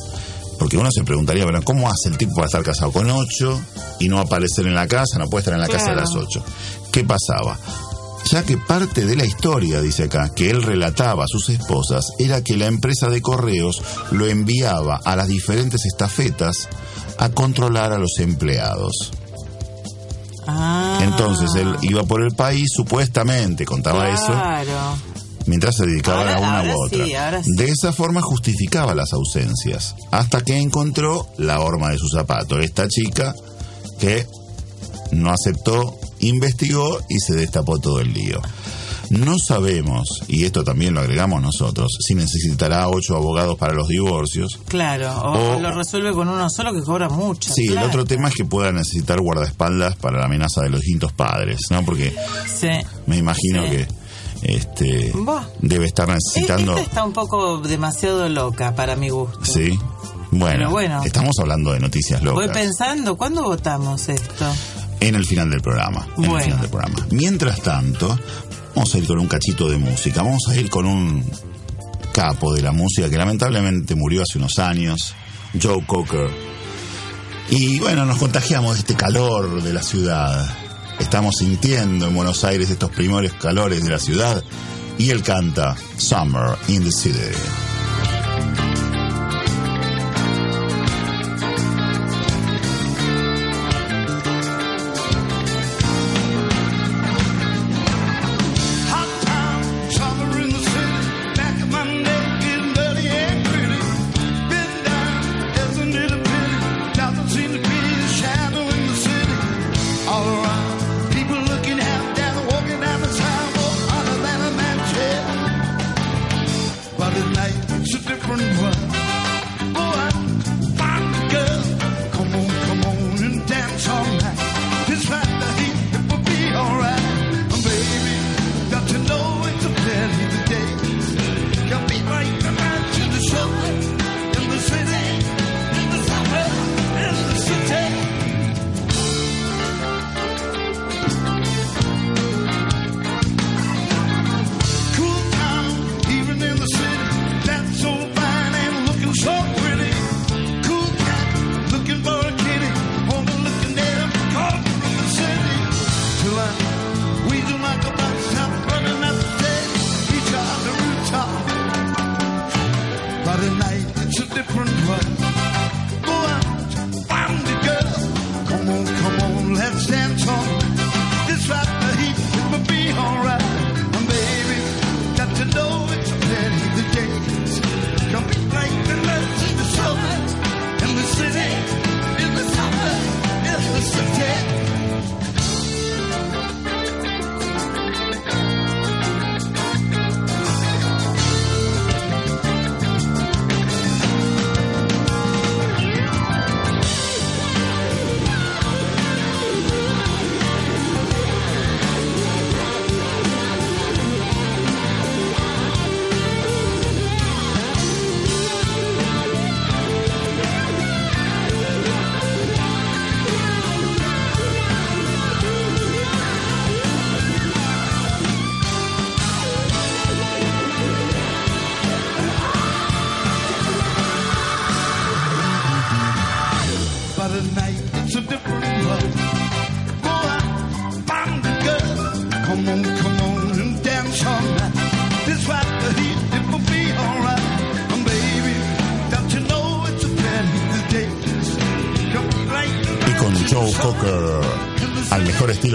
Porque 0.59 0.76
uno 0.76 0.91
se 0.93 1.05
preguntaría, 1.05 1.45
bueno, 1.45 1.62
¿cómo 1.62 1.89
hace 1.89 2.09
el 2.11 2.18
tipo 2.18 2.35
para 2.35 2.47
estar 2.47 2.62
casado 2.62 2.93
con 2.93 3.11
ocho 3.11 3.59
y 3.99 4.09
no 4.09 4.18
aparecer 4.18 4.66
en 4.66 4.74
la 4.74 4.87
casa? 4.87 5.18
No 5.18 5.28
puede 5.28 5.41
estar 5.41 5.55
en 5.55 5.61
la 5.61 5.68
casa 5.68 5.93
a 5.93 5.95
las 5.95 6.14
ocho. 6.14 6.45
¿Qué 6.93 7.03
pasaba? 7.05 7.59
Ya 8.31 8.43
que 8.43 8.59
parte 8.59 9.07
de 9.07 9.16
la 9.16 9.24
historia, 9.24 9.81
dice 9.81 10.05
acá, 10.05 10.31
que 10.37 10.51
él 10.51 10.62
relataba 10.62 11.24
a 11.24 11.28
sus 11.28 11.49
esposas, 11.49 12.05
era 12.18 12.45
que 12.45 12.57
la 12.59 12.66
empresa 12.66 13.09
de 13.09 13.22
correos 13.22 13.83
lo 14.11 14.26
enviaba 14.26 15.01
a 15.03 15.16
las 15.16 15.28
diferentes 15.28 15.87
estafetas 15.87 16.68
a 17.16 17.31
controlar 17.31 17.93
a 17.93 17.99
los 17.99 18.18
empleados. 18.18 19.12
Ah. 20.53 20.98
Entonces 21.03 21.51
él 21.57 21.76
iba 21.82 22.03
por 22.05 22.22
el 22.22 22.32
país, 22.34 22.68
supuestamente 22.74 23.64
contaba 23.64 24.09
eso, 24.11 24.32
mientras 25.46 25.76
se 25.76 25.86
dedicaba 25.86 26.18
Ahora- 26.20 26.36
a 26.36 26.40
una 26.40 26.59
ahora 26.61 26.74
u 26.76 26.86
otra. 26.86 27.05
sí, 27.07 27.14
ahora 27.14 27.42
sí. 27.42 27.51
De 27.57 27.64
esa 27.66 27.92
forma 27.92 28.20
justificaba 28.22 28.94
las 28.94 29.12
ausencias, 29.12 29.94
hasta 30.11 30.40
que 30.42 30.59
encontró 30.59 31.26
la 31.38 31.61
horma 31.61 31.90
de 31.90 31.98
su 31.98 32.09
zapato. 32.09 32.59
Esta 32.59 32.86
chica 32.88 33.34
que 33.98 34.26
no 35.12 35.30
aceptó, 35.30 35.98
investigó 36.20 36.98
y 37.09 37.18
se 37.20 37.34
destapó 37.34 37.78
todo 37.78 38.01
el 38.01 38.12
lío. 38.12 38.40
No 39.11 39.36
sabemos, 39.38 40.08
y 40.28 40.44
esto 40.44 40.62
también 40.64 40.94
lo 40.94 41.00
agregamos 41.00 41.42
nosotros, 41.42 41.88
si 42.00 42.14
necesitará 42.14 42.88
ocho 42.88 43.16
abogados 43.16 43.58
para 43.58 43.74
los 43.74 43.88
divorcios. 43.88 44.58
Claro. 44.68 45.11
O, 45.22 45.56
O- 45.56 45.61
lo 45.61 45.72
resuelve 45.72 46.12
con 46.12 46.28
uno 46.28 46.48
solo 46.48 46.72
que 46.72 46.80
cobra 46.82 47.08
mucho. 47.08 47.52
Sí, 47.52 47.66
el 47.66 47.78
otro 47.78 48.04
tema 48.04 48.28
es 48.28 48.34
que 48.36 48.44
pueda 48.44 48.70
necesitar 48.72 49.20
guardaespaldas 49.20 49.96
para 49.96 50.18
la 50.20 50.26
amenaza 50.26 50.62
de 50.62 50.70
los 50.70 50.80
distintos 50.80 51.12
padres, 51.12 51.58
¿no? 51.70 51.84
Porque 51.84 52.14
Sí. 52.46 52.68
me 53.06 53.16
imagino 53.16 53.64
Sí. 53.64 53.70
que 53.70 53.88
este 54.42 55.12
debe 55.61 55.86
estar 55.86 56.08
necesitando... 56.08 56.72
Esta 56.76 56.82
está 56.88 57.04
un 57.04 57.12
poco 57.12 57.58
demasiado 57.58 58.28
loca 58.28 58.74
para 58.74 58.96
mi 58.96 59.08
gusto. 59.11 59.40
Sí. 59.44 59.78
Bueno, 60.30 60.56
Pero 60.58 60.70
bueno. 60.70 61.02
estamos 61.04 61.36
hablando 61.40 61.72
de 61.72 61.80
noticias 61.80 62.20
Voy 62.22 62.46
locas 62.46 62.56
pensando, 62.56 63.16
¿cuándo 63.16 63.42
votamos 63.42 64.08
esto? 64.08 64.46
en 65.00 65.14
el 65.14 65.24
final 65.26 65.50
del 65.50 65.61
programa. 65.62 66.06
En 66.18 66.24
el 66.30 66.42
final 66.42 66.61
del 66.61 66.70
programa. 66.70 67.06
Mientras 67.11 67.61
tanto, 67.62 68.18
vamos 68.81 68.95
a 68.95 68.99
ir 68.99 69.07
con 69.07 69.18
un 69.18 69.28
cachito 69.28 69.68
de 69.68 69.76
música. 69.76 70.22
Vamos 70.22 70.49
a 70.49 70.57
ir 70.57 70.70
con 70.70 70.87
un 70.87 71.22
capo 72.14 72.55
de 72.55 72.62
la 72.62 72.72
música 72.72 73.11
que 73.11 73.18
lamentablemente 73.18 73.95
murió 73.95 74.22
hace 74.22 74.39
unos 74.39 74.59
años, 74.59 75.14
Joe 75.61 75.85
Cocker. 75.85 76.31
Y 77.51 77.78
bueno, 77.78 78.07
nos 78.07 78.16
contagiamos 78.16 78.76
de 78.76 78.81
este 78.81 78.95
calor 78.95 79.62
de 79.62 79.74
la 79.74 79.83
ciudad. 79.83 80.49
Estamos 80.99 81.37
sintiendo 81.37 82.07
en 82.07 82.14
Buenos 82.14 82.43
Aires 82.43 82.70
estos 82.70 82.91
primeros 82.91 83.35
calores 83.35 83.85
de 83.85 83.91
la 83.91 83.99
ciudad. 83.99 84.43
Y 84.97 85.11
él 85.11 85.22
canta 85.22 85.76
Summer 85.99 86.57
in 86.68 86.83
the 86.83 86.91
City. 86.91 87.37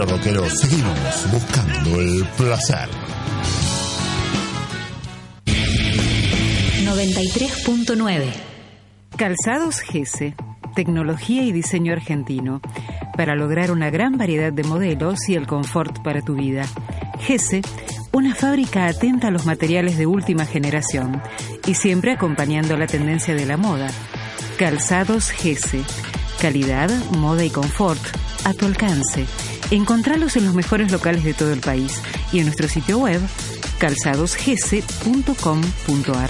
Al 0.01 0.07
mejor 0.07 0.19
estilo 0.19 0.43
rockero, 0.43 0.49
seguimos 0.49 1.31
buscando 1.31 2.01
el 2.01 2.25
placer. 2.37 2.89
93.9 6.83 8.33
Calzados 9.15 9.79
Gese, 9.79 10.35
tecnología 10.75 11.43
y 11.43 11.51
diseño 11.51 11.93
argentino, 11.93 12.61
para 13.15 13.35
lograr 13.35 13.71
una 13.71 13.89
gran 13.89 14.17
variedad 14.17 14.51
de 14.51 14.63
modelos 14.63 15.29
y 15.29 15.35
el 15.35 15.47
confort 15.47 16.03
para 16.03 16.21
tu 16.21 16.35
vida. 16.35 16.65
Gese, 17.19 17.61
una 18.11 18.35
fábrica 18.35 18.87
atenta 18.87 19.29
a 19.29 19.31
los 19.31 19.45
materiales 19.45 19.97
de 19.97 20.05
última 20.05 20.45
generación 20.45 21.21
y 21.65 21.75
siempre 21.75 22.11
acompañando 22.11 22.75
la 22.77 22.87
tendencia 22.87 23.35
de 23.35 23.45
la 23.45 23.57
moda. 23.57 23.89
Calzados 24.57 25.31
Gese, 25.31 25.81
calidad, 26.41 26.89
moda 27.11 27.45
y 27.45 27.49
confort 27.49 28.01
a 28.45 28.53
tu 28.53 28.65
alcance. 28.65 29.25
Encontralos 29.71 30.37
en 30.37 30.45
los 30.45 30.53
mejores 30.53 30.91
locales 30.91 31.23
de 31.23 31.33
todo 31.33 31.51
el 31.51 31.59
país 31.59 32.01
y 32.31 32.39
en 32.39 32.45
nuestro 32.45 32.67
sitio 32.67 32.99
web 32.99 33.19
calzadosgese.com.ar. 33.79 36.29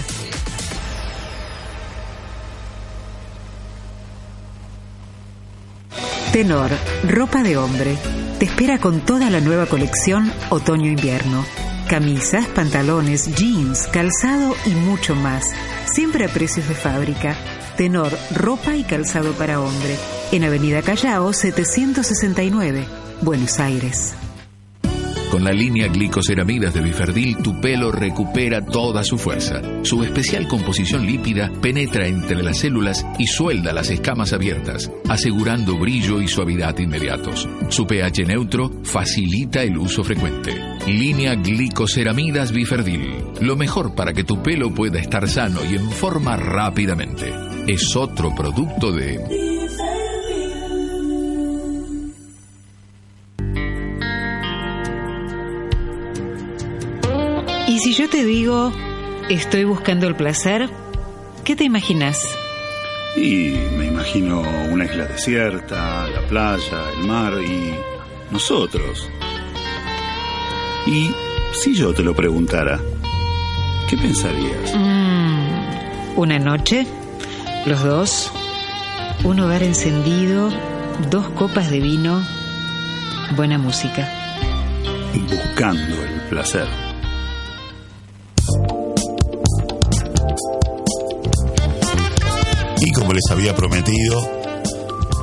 Tenor, 6.31 6.71
ropa 7.07 7.43
de 7.43 7.55
hombre. 7.55 7.97
Te 8.39 8.45
espera 8.45 8.77
con 8.77 8.99
toda 8.99 9.29
la 9.29 9.39
nueva 9.39 9.67
colección 9.67 10.33
otoño-invierno. 10.49 11.45
Camisas, 11.87 12.45
pantalones, 12.47 13.33
jeans, 13.35 13.87
calzado 13.87 14.53
y 14.65 14.71
mucho 14.71 15.15
más. 15.15 15.53
Siempre 15.85 16.25
a 16.25 16.27
precios 16.27 16.67
de 16.67 16.75
fábrica. 16.75 17.37
Tenor, 17.77 18.11
ropa 18.33 18.75
y 18.75 18.83
calzado 18.83 19.31
para 19.31 19.61
hombre. 19.61 19.95
En 20.35 20.43
Avenida 20.43 20.81
Callao 20.81 21.31
769, 21.31 22.83
Buenos 23.21 23.57
Aires. 23.61 24.13
Con 25.31 25.45
la 25.45 25.53
línea 25.53 25.87
glicoceramidas 25.87 26.73
de 26.73 26.81
Biferdil, 26.81 27.37
tu 27.37 27.61
pelo 27.61 27.89
recupera 27.89 28.65
toda 28.65 29.05
su 29.05 29.17
fuerza. 29.17 29.61
Su 29.83 30.03
especial 30.03 30.49
composición 30.49 31.05
lípida 31.05 31.49
penetra 31.61 32.07
entre 32.07 32.43
las 32.43 32.59
células 32.59 33.05
y 33.17 33.27
suelda 33.27 33.71
las 33.71 33.89
escamas 33.89 34.33
abiertas, 34.33 34.91
asegurando 35.07 35.77
brillo 35.77 36.21
y 36.21 36.27
suavidad 36.27 36.77
inmediatos. 36.79 37.47
Su 37.69 37.87
pH 37.87 38.25
neutro 38.25 38.69
facilita 38.83 39.63
el 39.63 39.77
uso 39.77 40.03
frecuente. 40.03 40.53
Línea 40.85 41.35
glicoceramidas 41.35 42.51
Biferdil. 42.51 43.23
Lo 43.39 43.55
mejor 43.55 43.95
para 43.95 44.11
que 44.11 44.25
tu 44.25 44.43
pelo 44.43 44.73
pueda 44.73 44.99
estar 44.99 45.29
sano 45.29 45.61
y 45.63 45.75
en 45.75 45.89
forma 45.91 46.35
rápidamente. 46.35 47.33
Es 47.67 47.95
otro 47.95 48.35
producto 48.35 48.91
de... 48.91 49.54
Y 57.75 57.79
si 57.79 57.93
yo 57.93 58.07
te 58.07 58.23
digo, 58.23 58.71
estoy 59.29 59.65
buscando 59.65 60.07
el 60.07 60.15
placer, 60.15 60.69
¿qué 61.43 61.57
te 61.57 61.65
imaginas? 61.65 62.25
Y 63.17 63.49
me 63.77 63.87
imagino 63.87 64.43
una 64.71 64.85
isla 64.85 65.03
desierta, 65.07 66.07
la 66.07 66.25
playa, 66.25 66.91
el 66.97 67.05
mar 67.05 67.33
y 67.43 67.73
nosotros. 68.31 69.09
Y 70.87 71.11
si 71.51 71.75
yo 71.75 71.93
te 71.93 72.01
lo 72.01 72.15
preguntara, 72.15 72.79
¿qué 73.89 73.97
pensarías? 73.97 74.73
Mm, 74.73 76.17
una 76.17 76.39
noche, 76.39 76.87
los 77.65 77.83
dos, 77.83 78.31
un 79.25 79.37
hogar 79.41 79.63
encendido, 79.63 80.49
dos 81.11 81.27
copas 81.31 81.69
de 81.69 81.81
vino, 81.81 82.23
buena 83.35 83.57
música. 83.57 84.09
Buscando 85.29 86.01
el 86.01 86.21
placer. 86.29 86.84
Y 92.85 92.91
como 92.91 93.13
les 93.13 93.23
había 93.31 93.55
prometido, 93.55 94.21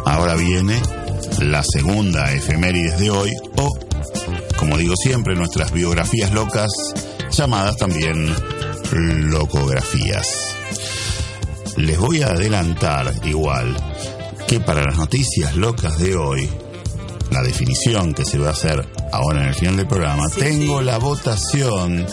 ahora 0.05 0.35
viene 0.35 0.83
la 1.39 1.63
segunda 1.63 2.33
efemérides 2.33 2.99
de 2.99 3.11
hoy, 3.11 3.31
o, 3.57 3.71
como 4.57 4.77
digo 4.77 4.97
siempre, 4.97 5.37
nuestras 5.37 5.71
biografías 5.71 6.33
locas, 6.33 6.73
llamadas 7.31 7.77
también 7.77 8.35
locografías. 9.31 10.57
Les 11.77 11.97
voy 11.99 12.23
a 12.23 12.31
adelantar 12.31 13.15
igual 13.25 13.77
que 14.49 14.59
para 14.59 14.83
las 14.83 14.97
noticias 14.97 15.55
locas 15.55 15.99
de 15.99 16.17
hoy, 16.17 16.51
la 17.31 17.43
definición 17.43 18.13
que 18.13 18.25
se 18.25 18.39
va 18.39 18.49
a 18.49 18.53
hacer 18.53 18.85
ahora 19.13 19.43
en 19.43 19.49
el 19.51 19.55
final 19.55 19.77
del 19.77 19.87
programa, 19.87 20.29
tengo 20.31 20.83
la 20.83 20.99
votación 20.99 22.05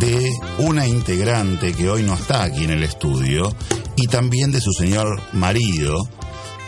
de 0.00 0.32
una 0.60 0.86
integrante 0.86 1.74
que 1.74 1.90
hoy 1.90 2.04
no 2.04 2.14
está 2.14 2.44
aquí 2.44 2.64
en 2.64 2.70
el 2.70 2.82
estudio 2.82 3.54
y 3.98 4.06
también 4.06 4.52
de 4.52 4.60
su 4.60 4.72
señor 4.72 5.20
marido 5.32 6.08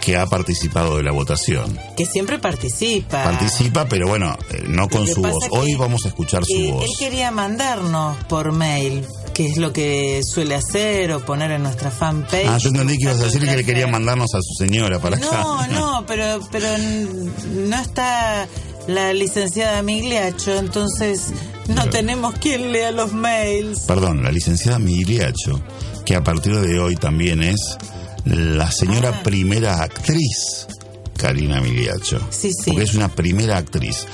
que 0.00 0.16
ha 0.16 0.26
participado 0.26 0.96
de 0.96 1.02
la 1.02 1.12
votación. 1.12 1.78
Que 1.96 2.06
siempre 2.06 2.38
participa. 2.38 3.22
Participa, 3.22 3.86
pero 3.86 4.08
bueno, 4.08 4.36
eh, 4.50 4.64
no 4.66 4.88
con 4.88 5.06
su 5.06 5.22
voz. 5.22 5.44
Hoy 5.50 5.74
vamos 5.76 6.04
a 6.06 6.08
escuchar 6.08 6.44
su 6.44 6.72
voz. 6.72 6.84
Él 6.84 6.90
quería 6.98 7.30
mandarnos 7.30 8.16
por 8.24 8.52
mail, 8.52 9.06
que 9.34 9.46
es 9.46 9.58
lo 9.58 9.72
que 9.72 10.22
suele 10.24 10.54
hacer 10.54 11.12
o 11.12 11.20
poner 11.20 11.50
en 11.52 11.62
nuestra 11.62 11.90
fanpage. 11.90 12.48
Ah, 12.48 12.58
yo 12.58 12.70
entendí 12.70 12.96
que 12.96 13.04
ibas 13.04 13.20
a 13.20 13.24
decir 13.24 13.44
que 13.44 13.56
le 13.56 13.64
quería 13.64 13.86
mandarnos 13.86 14.34
a 14.34 14.40
su 14.40 14.54
señora 14.54 14.98
para 14.98 15.16
acá. 15.18 15.42
No, 15.42 15.66
no, 15.68 16.06
pero, 16.06 16.40
pero 16.50 16.66
no 16.78 17.76
está 17.76 18.48
la 18.86 19.12
licenciada 19.12 19.82
Migliacho, 19.82 20.56
entonces 20.56 21.32
no 21.68 21.88
tenemos 21.90 22.34
quien 22.34 22.72
lea 22.72 22.90
los 22.90 23.12
mails. 23.12 23.80
Perdón, 23.86 24.22
la 24.22 24.32
licenciada 24.32 24.78
Migliacho, 24.78 25.62
que 26.10 26.16
a 26.16 26.24
partir 26.24 26.56
de 26.58 26.80
hoy 26.80 26.96
también 26.96 27.40
es 27.40 27.78
la 28.24 28.68
señora 28.72 29.10
Ah. 29.14 29.22
primera 29.22 29.80
actriz, 29.80 30.66
Karina 31.16 31.60
Migliacho. 31.60 32.18
Sí, 32.30 32.50
sí. 32.52 32.72
Porque 32.72 32.82
es 32.82 32.94
una 32.94 33.10
primera 33.14 33.56
actriz. 33.58 34.06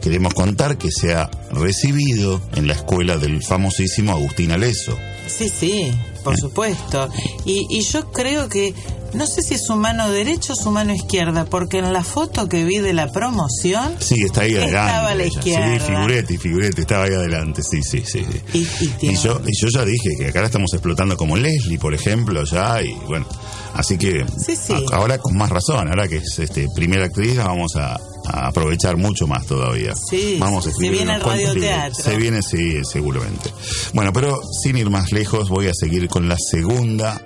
Queremos 0.00 0.32
contar 0.32 0.78
que 0.78 0.90
se 0.90 1.12
ha 1.12 1.30
recibido 1.52 2.40
en 2.54 2.66
la 2.66 2.72
escuela 2.72 3.18
del 3.18 3.42
famosísimo 3.42 4.12
Agustín 4.12 4.52
Aleso. 4.52 4.96
Sí, 5.26 5.50
sí, 5.50 5.92
por 6.24 6.34
supuesto. 6.38 7.10
Y, 7.44 7.66
y 7.68 7.82
yo 7.82 8.10
creo 8.10 8.48
que, 8.48 8.72
no 9.14 9.26
sé 9.26 9.42
si 9.42 9.54
es 9.54 9.64
su 9.64 9.74
mano 9.76 10.10
derecha 10.10 10.52
o 10.52 10.56
su 10.56 10.70
mano 10.70 10.94
izquierda, 10.94 11.44
porque 11.44 11.78
en 11.78 11.92
la 11.92 12.04
foto 12.04 12.48
que 12.48 12.64
vi 12.64 12.78
de 12.78 12.92
la 12.92 13.10
promoción, 13.12 13.96
Sí, 14.00 14.22
está 14.22 14.42
ahí 14.42 14.54
adelante. 14.54 14.76
Estaba 14.90 15.08
a 15.10 15.14
la 15.14 15.24
izquierda. 15.26 15.78
Sí, 15.86 15.92
figurete, 15.92 16.38
figurete, 16.38 16.80
estaba 16.82 17.04
ahí 17.04 17.14
adelante. 17.14 17.62
Sí, 17.62 17.82
sí, 17.82 18.02
sí. 18.06 18.24
sí. 18.30 18.40
y, 18.54 18.58
y 18.84 18.88
tiene- 18.98 19.18
Y 19.18 19.22
yo, 19.22 19.40
y 19.46 19.52
yo 19.60 19.68
ya 19.72 19.84
dije 19.84 20.10
que 20.18 20.26
acá 20.28 20.40
la 20.40 20.46
estamos 20.46 20.72
explotando 20.72 21.16
como 21.16 21.36
Leslie, 21.36 21.78
por 21.78 21.94
ejemplo, 21.94 22.44
ya, 22.44 22.82
y 22.82 22.92
bueno, 23.06 23.26
así 23.74 23.96
que 23.98 24.24
Sí, 24.44 24.56
sí. 24.56 24.72
a- 24.72 24.96
ahora 24.96 25.18
con 25.18 25.36
más 25.36 25.50
razón, 25.50 25.88
ahora 25.88 26.08
que 26.08 26.16
es 26.18 26.38
este 26.38 26.68
primera 26.74 27.06
actriz, 27.06 27.36
la 27.36 27.44
vamos 27.48 27.76
a, 27.76 27.94
a 28.26 28.48
aprovechar 28.48 28.96
mucho 28.96 29.26
más 29.26 29.46
todavía. 29.46 29.94
Sí, 29.94 30.36
vamos 30.38 30.60
a 30.60 30.64
se 30.64 30.70
escribir 30.70 30.98
viene 30.98 31.16
unos 31.16 31.22
el 31.24 31.30
radioteatro. 31.32 32.04
Se 32.04 32.16
viene, 32.16 32.42
sí, 32.42 32.80
seguramente. 32.84 33.50
Bueno, 33.94 34.12
pero 34.12 34.40
sin 34.62 34.76
ir 34.76 34.90
más 34.90 35.12
lejos, 35.12 35.48
voy 35.48 35.68
a 35.68 35.72
seguir 35.74 36.08
con 36.08 36.28
la 36.28 36.36
segunda 36.50 37.20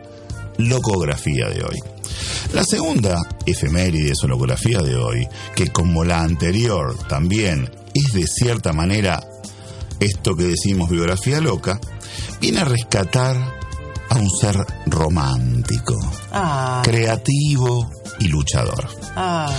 locografía 0.59 1.49
de 1.49 1.63
hoy. 1.65 1.79
La 2.53 2.65
segunda 2.65 3.21
efemérides 3.47 4.23
o 4.25 4.29
locografía 4.29 4.79
de 4.81 4.97
hoy, 4.97 5.27
que 5.55 5.69
como 5.69 6.05
la 6.05 6.23
anterior 6.23 6.97
también 7.09 7.71
es 7.95 8.13
de 8.13 8.27
cierta 8.27 8.73
manera 8.73 9.23
esto 10.01 10.35
que 10.37 10.45
decimos 10.45 10.91
biografía 10.91 11.41
loca, 11.41 11.81
viene 12.41 12.61
a 12.61 12.65
rescatar 12.65 13.37
a 14.11 14.17
un 14.17 14.29
ser 14.31 14.57
romántico, 14.87 15.95
Ah, 16.33 16.83
creativo 16.85 17.91
y 18.19 18.29
luchador. 18.29 18.89
ah, 19.17 19.51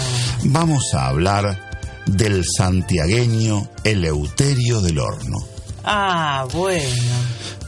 Vamos 0.46 0.94
a 0.94 1.08
hablar 1.08 1.72
del 2.06 2.44
santiagueño 2.46 3.68
Eleuterio 3.84 4.82
del 4.82 5.00
Horno. 5.00 5.38
ah, 5.86 6.46
bueno. 6.54 7.14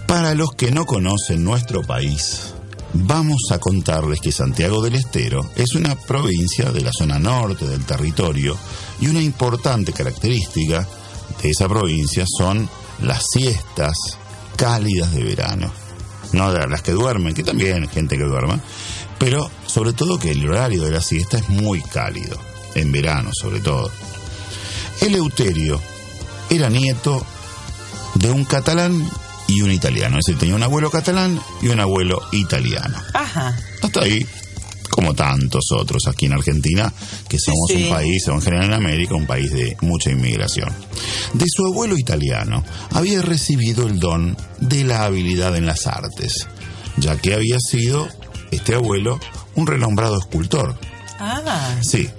Para 0.05 0.35
los 0.35 0.53
que 0.53 0.71
no 0.71 0.85
conocen 0.85 1.43
nuestro 1.43 1.81
país, 1.81 2.53
vamos 2.95 3.41
a 3.51 3.59
contarles 3.59 4.21
que 4.21 4.31
Santiago 4.31 4.81
del 4.81 4.95
Estero 4.95 5.49
es 5.55 5.75
una 5.75 5.95
provincia 5.95 6.71
de 6.71 6.81
la 6.81 6.91
zona 6.93 7.19
norte 7.19 7.67
del 7.67 7.85
territorio 7.85 8.57
y 9.01 9.07
una 9.07 9.21
importante 9.21 9.91
característica 9.91 10.87
de 11.41 11.49
esa 11.49 11.67
provincia 11.67 12.25
son 12.25 12.69
las 13.01 13.23
siestas 13.31 13.97
cálidas 14.55 15.13
de 15.13 15.23
verano. 15.23 15.71
No 16.31 16.51
las 16.51 16.81
que 16.81 16.91
duermen, 16.91 17.33
que 17.33 17.43
también 17.43 17.83
hay 17.83 17.89
gente 17.89 18.17
que 18.17 18.23
duerma, 18.23 18.59
pero 19.19 19.49
sobre 19.67 19.93
todo 19.93 20.19
que 20.19 20.31
el 20.31 20.47
horario 20.47 20.83
de 20.83 20.91
la 20.91 21.01
siesta 21.01 21.37
es 21.37 21.49
muy 21.49 21.81
cálido, 21.81 22.37
en 22.73 22.91
verano 22.91 23.31
sobre 23.33 23.59
todo. 23.59 23.91
Eleuterio 25.01 25.79
era 26.49 26.69
nieto 26.69 27.25
de 28.15 28.31
un 28.31 28.45
catalán 28.45 29.09
y 29.47 29.61
un 29.61 29.71
italiano. 29.71 30.17
Es 30.17 30.25
decir, 30.25 30.39
tenía 30.39 30.55
un 30.55 30.63
abuelo 30.63 30.89
catalán 30.89 31.39
y 31.61 31.67
un 31.67 31.79
abuelo 31.79 32.21
italiano. 32.31 32.97
Ajá. 33.13 33.57
Hasta 33.81 34.01
ahí, 34.01 34.25
como 34.89 35.13
tantos 35.13 35.65
otros 35.71 36.07
aquí 36.07 36.25
en 36.25 36.33
Argentina, 36.33 36.91
que 37.27 37.37
somos 37.39 37.69
sí. 37.69 37.83
un 37.83 37.89
país, 37.89 38.27
o 38.27 38.33
en 38.33 38.41
general 38.41 38.65
en 38.65 38.73
América, 38.73 39.15
un 39.15 39.27
país 39.27 39.51
de 39.51 39.77
mucha 39.81 40.11
inmigración. 40.11 40.69
De 41.33 41.45
su 41.47 41.65
abuelo 41.65 41.97
italiano 41.97 42.63
había 42.91 43.21
recibido 43.21 43.87
el 43.87 43.99
don 43.99 44.37
de 44.59 44.83
la 44.83 45.05
habilidad 45.05 45.55
en 45.55 45.65
las 45.65 45.87
artes, 45.87 46.47
ya 46.97 47.17
que 47.17 47.33
había 47.33 47.57
sido 47.59 48.07
este 48.51 48.75
abuelo 48.75 49.19
un 49.55 49.67
renombrado 49.67 50.17
escultor. 50.17 50.77
Ah, 51.19 51.75
Sí, 51.81 52.09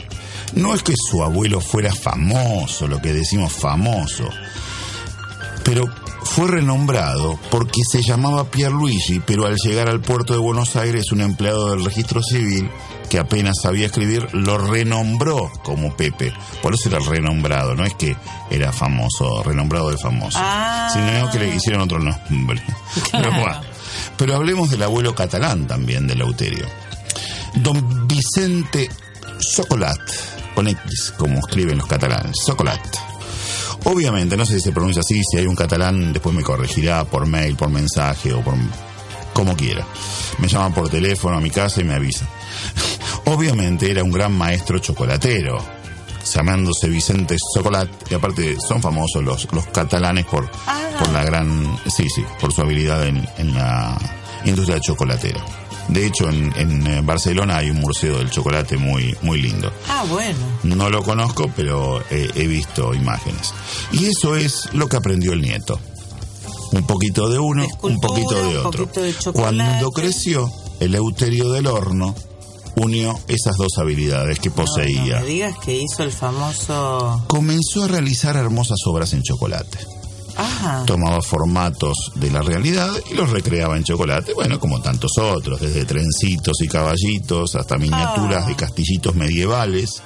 no 0.55 0.74
es 0.74 0.83
que 0.83 0.95
su 0.97 1.22
abuelo 1.22 1.61
fuera 1.61 1.95
famoso, 1.95 2.87
lo 2.87 3.01
que 3.01 3.12
decimos 3.12 3.53
famoso, 3.53 4.29
pero 5.64 5.85
fue 6.27 6.49
renombrado 6.49 7.39
porque 7.51 7.81
se 7.91 8.03
llamaba 8.03 8.45
Pierluigi, 8.51 9.20
pero 9.20 9.47
al 9.47 9.57
llegar 9.57 9.89
al 9.89 10.01
puerto 10.01 10.33
de 10.35 10.39
Buenos 10.39 10.77
Aires 10.77 11.11
un 11.12 11.20
empleado 11.22 11.70
del 11.70 11.85
registro 11.85 12.22
civil 12.22 12.70
que 13.09 13.18
apenas 13.18 13.55
sabía 13.62 13.87
escribir, 13.87 14.29
lo 14.35 14.59
renombró 14.59 15.51
como 15.62 15.95
Pepe. 15.97 16.33
Por 16.61 16.74
eso 16.74 16.89
era 16.89 16.99
el 16.99 17.07
renombrado, 17.07 17.74
no 17.74 17.85
es 17.85 17.95
que 17.95 18.16
era 18.51 18.72
famoso, 18.72 19.43
renombrado 19.45 19.91
de 19.91 19.97
famoso, 19.99 20.39
Ah. 20.41 20.91
sino 20.93 21.31
que 21.31 21.39
le 21.39 21.55
hicieron 21.55 21.83
otro 21.83 21.99
nombre. 22.01 22.61
Pero, 23.12 23.31
bueno. 23.31 23.61
Pero 24.16 24.35
hablemos 24.37 24.70
del 24.70 24.83
abuelo 24.83 25.14
catalán 25.14 25.66
también 25.66 26.07
de 26.07 26.16
Lauterio. 26.16 26.66
Don 27.55 28.07
Vicente 28.09 28.91
Socolat, 29.39 30.01
con 30.55 30.66
X, 30.68 31.14
como 31.16 31.39
escriben 31.39 31.79
los 31.79 31.87
catalanes, 31.87 32.37
Socolat. 32.45 32.81
Obviamente, 33.89 34.37
no 34.37 34.45
sé 34.45 34.55
si 34.55 34.62
se 34.62 34.72
pronuncia 34.72 35.01
así, 35.01 35.22
si 35.22 35.39
hay 35.39 35.47
un 35.47 35.55
catalán, 35.55 36.12
después 36.12 36.34
me 36.34 36.43
corregirá 36.43 37.05
por 37.05 37.24
mail, 37.24 37.55
por 37.55 37.70
mensaje 37.70 38.32
o 38.32 38.43
por 38.43 38.55
como 39.32 39.55
quiera. 39.55 39.87
Me 40.39 40.49
llama 40.49 40.74
por 40.74 40.89
teléfono 40.89 41.37
a 41.37 41.41
mi 41.41 41.51
casa 41.51 41.80
y 41.80 41.84
me 41.84 41.95
avisa. 41.95 42.26
Obviamente 43.26 43.89
era 43.89 44.03
un 44.03 44.11
gran 44.11 44.37
maestro 44.37 44.80
chocolatero, 44.80 45.59
llamándose 46.34 46.89
Vicente 46.89 47.37
Socolat, 47.55 47.89
y 48.11 48.14
aparte 48.14 48.57
son 48.59 48.82
famosos 48.82 49.22
los, 49.22 49.53
los 49.53 49.66
catalanes 49.66 50.24
por, 50.26 50.51
por 50.99 51.09
la 51.12 51.22
gran, 51.22 51.78
sí, 51.87 52.09
sí, 52.09 52.24
por 52.41 52.53
su 52.53 52.62
habilidad 52.62 53.07
en, 53.07 53.24
en 53.39 53.55
la 53.55 53.97
industria 54.45 54.80
chocolatera. 54.80 55.45
De 55.89 56.07
hecho, 56.07 56.28
en, 56.28 56.53
en 56.57 56.87
eh, 56.87 57.01
Barcelona 57.03 57.59
hay 57.59 57.70
un 57.70 57.80
museo 57.80 58.18
del 58.18 58.30
chocolate 58.30 58.76
muy, 58.76 59.16
muy 59.22 59.41
lindo. 59.41 59.72
Ah, 59.89 60.05
bueno. 60.09 60.39
No 60.64 60.91
lo 60.91 61.03
conozco, 61.03 61.51
pero 61.55 62.01
eh, 62.11 62.30
he 62.34 62.47
visto 62.47 62.93
imágenes. 62.95 63.55
Y 63.93 64.07
eso 64.07 64.37
es 64.37 64.68
lo 64.72 64.89
que 64.89 64.97
aprendió 64.97 65.32
el 65.32 65.43
nieto. 65.43 65.78
Un 66.72 66.87
poquito 66.87 67.28
de 67.28 67.39
uno, 67.39 67.66
un 67.82 68.01
poquito 68.01 68.34
de 68.34 68.59
otro. 68.59 68.87
poquito 68.87 69.03
de 69.03 69.16
chocolate. 69.16 69.57
Cuando 69.57 69.91
creció, 69.93 70.51
el 70.80 70.95
Euterio 70.95 71.51
del 71.51 71.68
Horno 71.68 72.14
unió 72.76 73.18
esas 73.28 73.57
dos 73.57 73.78
habilidades 73.78 74.39
que 74.39 74.51
poseía. 74.51 75.20
No 75.20 75.24
me 75.24 75.26
digas 75.26 75.57
que 75.59 75.80
hizo 75.80 76.03
el 76.03 76.12
famoso... 76.12 77.24
Comenzó 77.26 77.84
a 77.84 77.89
realizar 77.89 78.37
hermosas 78.37 78.78
obras 78.87 79.12
en 79.12 79.22
chocolate. 79.22 79.78
Ajá. 80.37 80.84
Tomaba 80.87 81.20
formatos 81.22 81.97
de 82.14 82.30
la 82.30 82.43
realidad 82.43 82.91
y 83.11 83.14
los 83.14 83.30
recreaba 83.30 83.76
en 83.76 83.84
chocolate, 83.84 84.34
bueno, 84.34 84.61
como 84.61 84.80
tantos 84.82 85.12
otros, 85.18 85.61
desde 85.61 85.84
trencitos 85.84 86.57
y 86.62 86.68
caballitos 86.68 87.55
hasta 87.55 87.78
miniaturas 87.78 88.45
Ah. 88.45 88.49
de 88.49 88.55
castillitos 88.57 89.14
medievales, 89.14 90.03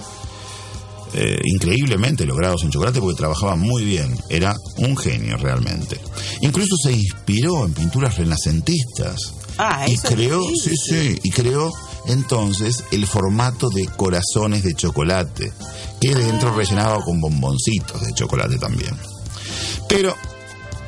eh, 1.12 1.40
increíblemente 1.44 2.24
logrados 2.24 2.62
en 2.62 2.70
chocolate 2.70 3.00
porque 3.00 3.16
trabajaba 3.16 3.56
muy 3.56 3.84
bien, 3.84 4.16
era 4.28 4.54
un 4.76 4.96
genio 4.96 5.36
realmente. 5.36 6.00
Incluso 6.42 6.76
se 6.76 6.92
inspiró 6.92 7.64
en 7.64 7.72
pinturas 7.74 8.16
renacentistas 8.16 9.34
Ah, 9.58 9.84
y 9.88 9.98
creó, 9.98 10.42
sí, 10.62 10.74
sí, 10.76 11.18
y 11.24 11.30
creó 11.30 11.72
entonces 12.06 12.84
el 12.92 13.06
formato 13.06 13.68
de 13.68 13.86
corazones 13.88 14.62
de 14.62 14.72
chocolate, 14.74 15.52
que 16.00 16.14
dentro 16.14 16.54
rellenaba 16.54 17.04
con 17.04 17.20
bomboncitos 17.20 18.00
de 18.00 18.14
chocolate 18.14 18.56
también. 18.58 18.96
Pero, 19.90 20.16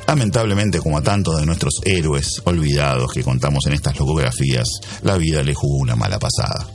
lamentablemente, 0.07 0.79
como 0.79 0.97
a 0.97 1.01
tantos 1.03 1.37
de 1.39 1.45
nuestros 1.45 1.73
héroes 1.83 2.41
olvidados 2.45 3.11
que 3.11 3.23
contamos 3.23 3.65
en 3.67 3.73
estas 3.73 3.99
logografías, 3.99 4.67
la 5.01 5.17
vida 5.17 5.43
le 5.43 5.53
jugó 5.53 5.77
una 5.77 5.95
mala 5.95 6.17
pasada. 6.19 6.67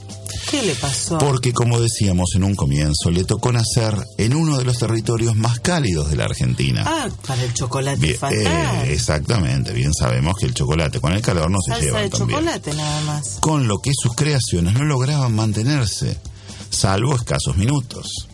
¿Qué 0.51 0.63
le 0.63 0.75
pasó? 0.75 1.19
Porque, 1.19 1.53
como 1.53 1.81
decíamos 1.81 2.31
en 2.35 2.45
un 2.45 2.55
comienzo, 2.55 3.11
le 3.11 3.25
tocó 3.25 3.51
nacer 3.53 3.95
en 4.19 4.35
uno 4.35 4.59
de 4.59 4.65
los 4.65 4.79
territorios 4.79 5.37
más 5.37 5.61
cálidos 5.61 6.11
de 6.11 6.17
la 6.17 6.25
Argentina. 6.25 6.85
Ah, 6.87 7.09
para 7.27 7.43
el 7.43 7.53
chocolate 7.55 7.99
Bien, 7.99 8.17
fatal. 8.19 8.37
eh, 8.87 8.93
exactamente, 8.93 9.73
bien 9.73 9.93
sabemos 9.93 10.37
que 10.39 10.47
el 10.47 10.55
chocolate 10.55 11.01
con 11.01 11.13
el 11.13 11.21
calor 11.23 11.51
no 11.51 11.59
se 11.61 11.81
lleva 11.81 12.01
de 12.01 12.11
tan 12.11 12.27
bien 12.27 12.39
chocolate 12.41 12.75
nada 12.75 13.01
más. 13.03 13.39
con 13.41 13.69
lo 13.69 13.79
que 13.79 13.91
sus 13.95 14.15
creaciones 14.15 14.75
no 14.75 14.85
lograban 14.85 15.35
mantenerse, 15.35 16.19
salvo 16.71 17.15
escasos 17.15 17.57
minutos. 17.57 18.29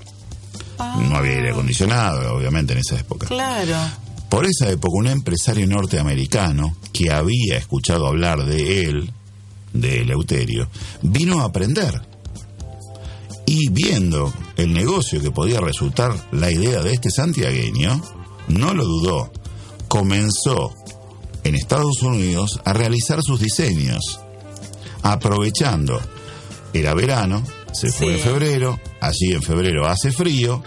No 0.78 1.16
había 1.16 1.36
aire 1.36 1.50
acondicionado, 1.50 2.34
obviamente, 2.34 2.72
en 2.72 2.80
esa 2.80 2.98
época. 2.98 3.26
Claro. 3.26 3.76
Por 4.28 4.46
esa 4.46 4.68
época, 4.68 4.96
un 4.96 5.06
empresario 5.06 5.66
norteamericano 5.66 6.76
que 6.92 7.12
había 7.12 7.56
escuchado 7.56 8.06
hablar 8.06 8.44
de 8.44 8.82
él, 8.82 9.12
de 9.72 10.02
Eleuterio, 10.02 10.68
vino 11.02 11.40
a 11.40 11.44
aprender. 11.44 12.00
Y 13.46 13.68
viendo 13.70 14.32
el 14.56 14.72
negocio 14.72 15.20
que 15.20 15.30
podía 15.30 15.60
resultar 15.60 16.14
la 16.32 16.50
idea 16.50 16.82
de 16.82 16.94
este 16.94 17.10
santiagueño, 17.10 18.00
no 18.48 18.74
lo 18.74 18.84
dudó. 18.84 19.32
Comenzó 19.88 20.74
en 21.44 21.54
Estados 21.54 22.02
Unidos 22.02 22.60
a 22.64 22.72
realizar 22.72 23.20
sus 23.22 23.38
diseños, 23.38 24.20
aprovechando, 25.02 26.00
era 26.72 26.94
verano, 26.94 27.44
se 27.74 27.90
fue 27.92 28.14
en 28.14 28.20
febrero, 28.20 28.80
allí 29.00 29.32
en 29.32 29.42
febrero 29.42 29.86
hace 29.86 30.10
frío, 30.12 30.62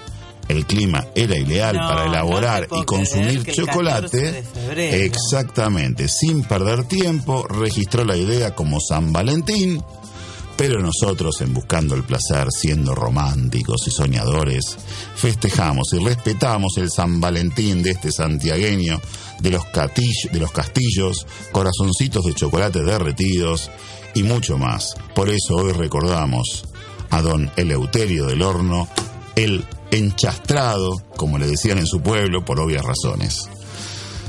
el 0.48 0.66
clima 0.66 1.06
era 1.16 1.38
ideal 1.38 1.76
No, 1.76 1.88
para 1.88 2.06
elaborar 2.06 2.68
y 2.72 2.86
consumir 2.86 3.42
creer 3.42 3.44
que 3.44 3.52
el 3.62 3.68
14 3.68 3.68
chocolate. 3.68 4.44
Exactamente, 5.06 6.08
sin 6.08 6.44
perder 6.44 6.86
tiempo, 6.86 7.46
registró 7.48 8.06
la 8.06 8.16
idea 8.16 8.56
como 8.56 8.80
San 8.80 9.12
Valentín, 9.12 9.84
pero 10.56 10.80
nosotros 10.80 11.42
en 11.42 11.54
Buscando 11.54 11.96
el 11.96 12.04
Placer, 12.04 12.48
siendo 12.52 12.96
románticos 12.96 13.88
y 13.88 13.92
soñadores, 13.92 14.78
festejamos 15.16 15.90
y 15.94 16.04
respetamos 16.04 16.78
el 16.78 16.90
San 16.90 17.20
Valentín 17.20 17.84
de 17.84 17.92
este 17.92 18.12
santiagueño, 18.12 19.00
de 19.40 19.52
los, 19.52 19.64
catill- 19.66 20.32
de 20.32 20.40
los 20.40 20.52
castillos, 20.52 21.28
corazoncitos 21.52 22.26
de 22.26 22.34
chocolate 22.34 22.82
derretidos 22.84 23.70
y 24.16 24.24
mucho 24.24 24.58
más. 24.58 24.96
Por 25.14 25.30
eso 25.30 25.56
hoy 25.56 25.74
recordamos 25.74 26.64
a 27.10 27.22
don 27.22 27.52
Eleuterio 27.56 28.26
del 28.28 28.42
Horno, 28.42 28.88
el 29.36 29.66
enchastrado, 29.92 31.02
como 31.16 31.38
le 31.38 31.48
decían 31.48 31.78
en 31.78 31.88
su 31.88 32.02
pueblo, 32.02 32.44
por 32.44 32.60
obvias 32.60 32.84
razones. 32.86 33.50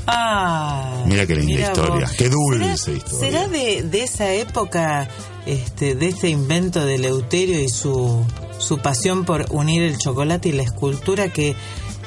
Ah, 0.07 1.03
Mira 1.05 1.27
qué 1.27 1.35
linda 1.35 1.55
mira 1.55 1.67
historia, 1.67 2.07
vos. 2.07 2.15
qué 2.17 2.29
dulce 2.29 2.77
¿Será, 2.77 2.97
historia. 2.97 3.19
¿Será 3.19 3.47
de, 3.47 3.83
de 3.83 4.03
esa 4.03 4.31
época, 4.33 5.07
este, 5.45 5.93
de 5.95 6.07
este 6.07 6.29
invento 6.29 6.83
de 6.85 6.97
Leuterio 6.97 7.59
y 7.61 7.69
su, 7.69 8.25
su 8.57 8.79
pasión 8.79 9.25
por 9.25 9.45
unir 9.51 9.83
el 9.83 9.97
chocolate 9.99 10.49
y 10.49 10.53
la 10.53 10.63
escultura 10.63 11.31
que 11.31 11.55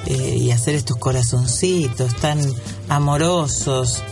eh, 0.06 0.36
y 0.36 0.50
hacer 0.50 0.74
estos 0.74 0.96
corazoncitos 0.96 2.16
tan 2.16 2.40
amorosos 2.88 4.02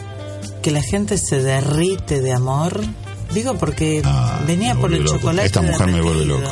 que 0.63 0.71
la 0.71 0.83
gente 0.83 1.19
se 1.19 1.43
derrite 1.43 2.21
de 2.21 2.33
amor? 2.33 2.81
Digo 3.35 3.57
porque 3.59 4.03
venía 4.47 4.73
Ah, 4.73 4.75
Me 4.75 4.81
por 4.81 4.93
el 4.93 5.03
loco. 5.05 5.17
chocolate. 5.19 5.47
Esta 5.47 5.63
mujer 5.63 5.87
me 5.89 6.01
vuelve 6.01 6.25
loco. 6.27 6.51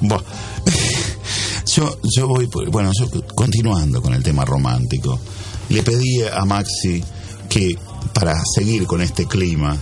Buah. 0.00 0.22
Yo, 1.74 1.98
yo 2.16 2.28
voy, 2.28 2.48
por- 2.48 2.68
bueno, 2.70 2.90
yo 2.98 3.08
continuando 3.34 4.02
con 4.02 4.12
el 4.12 4.22
tema 4.22 4.44
romántico, 4.44 5.18
le 5.70 5.82
pedí 5.82 6.20
a 6.22 6.44
Maxi 6.44 7.02
que 7.48 7.74
para 8.12 8.34
seguir 8.54 8.86
con 8.86 9.00
este 9.00 9.26
clima 9.26 9.74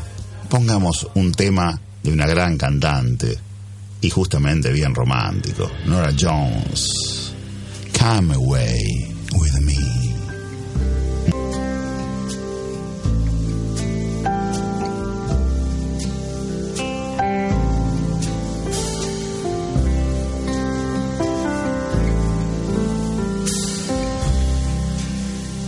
pongamos 0.49 1.09
un 1.14 1.32
tema 1.32 1.80
de 2.03 2.12
una 2.12 2.26
gran 2.26 2.57
cantante 2.57 3.36
y 4.03 4.09
justamente 4.11 4.70
bien 4.72 4.95
romántico, 4.95 5.68
Nora 5.86 6.12
Jones. 6.16 7.32
Come 7.99 8.34
away 8.34 9.12
with 9.32 9.53
me. 9.62 9.99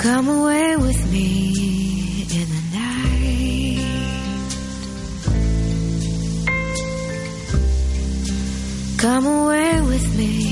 Come 0.03 0.29
away 0.29 0.77
with 0.79 1.13
me 1.13 1.53
in 2.23 2.49
the 2.55 2.63
night. 2.75 3.79
Come 8.99 9.27
away 9.27 9.81
with 9.83 10.17
me, 10.19 10.52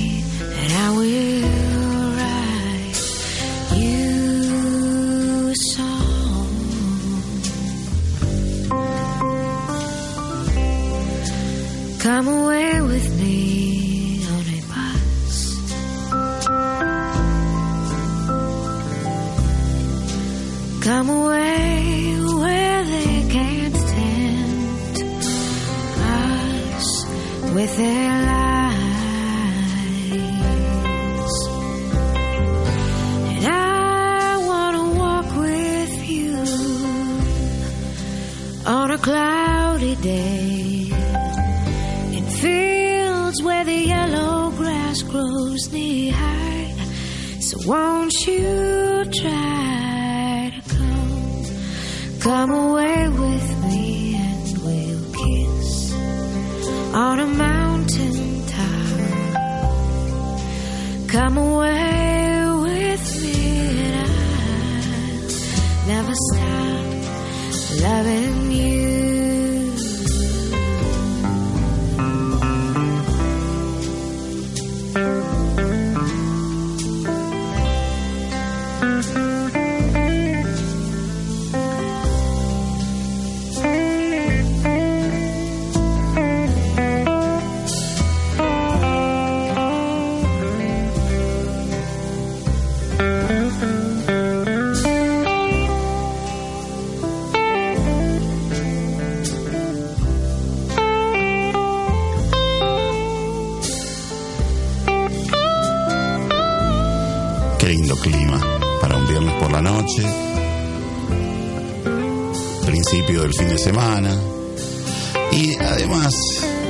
por 109.40 109.50
la 109.50 109.60
noche. 109.62 110.02
Principio 112.66 113.22
del 113.22 113.34
fin 113.34 113.48
de 113.48 113.58
semana. 113.58 114.14
Y 115.32 115.54
además 115.56 116.14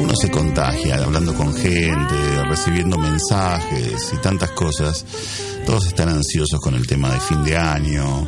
uno 0.01 0.13
se 0.21 0.31
contagia 0.31 0.97
hablando 1.03 1.35
con 1.35 1.53
gente, 1.55 2.45
recibiendo 2.49 2.97
mensajes 2.99 4.13
y 4.13 4.17
tantas 4.19 4.51
cosas. 4.53 5.05
Todos 5.67 5.87
están 5.87 6.09
ansiosos 6.09 6.61
con 6.61 6.75
el 6.75 6.87
tema 6.87 7.13
de 7.13 7.21
fin 7.21 7.43
de 7.45 7.57
año, 7.57 8.27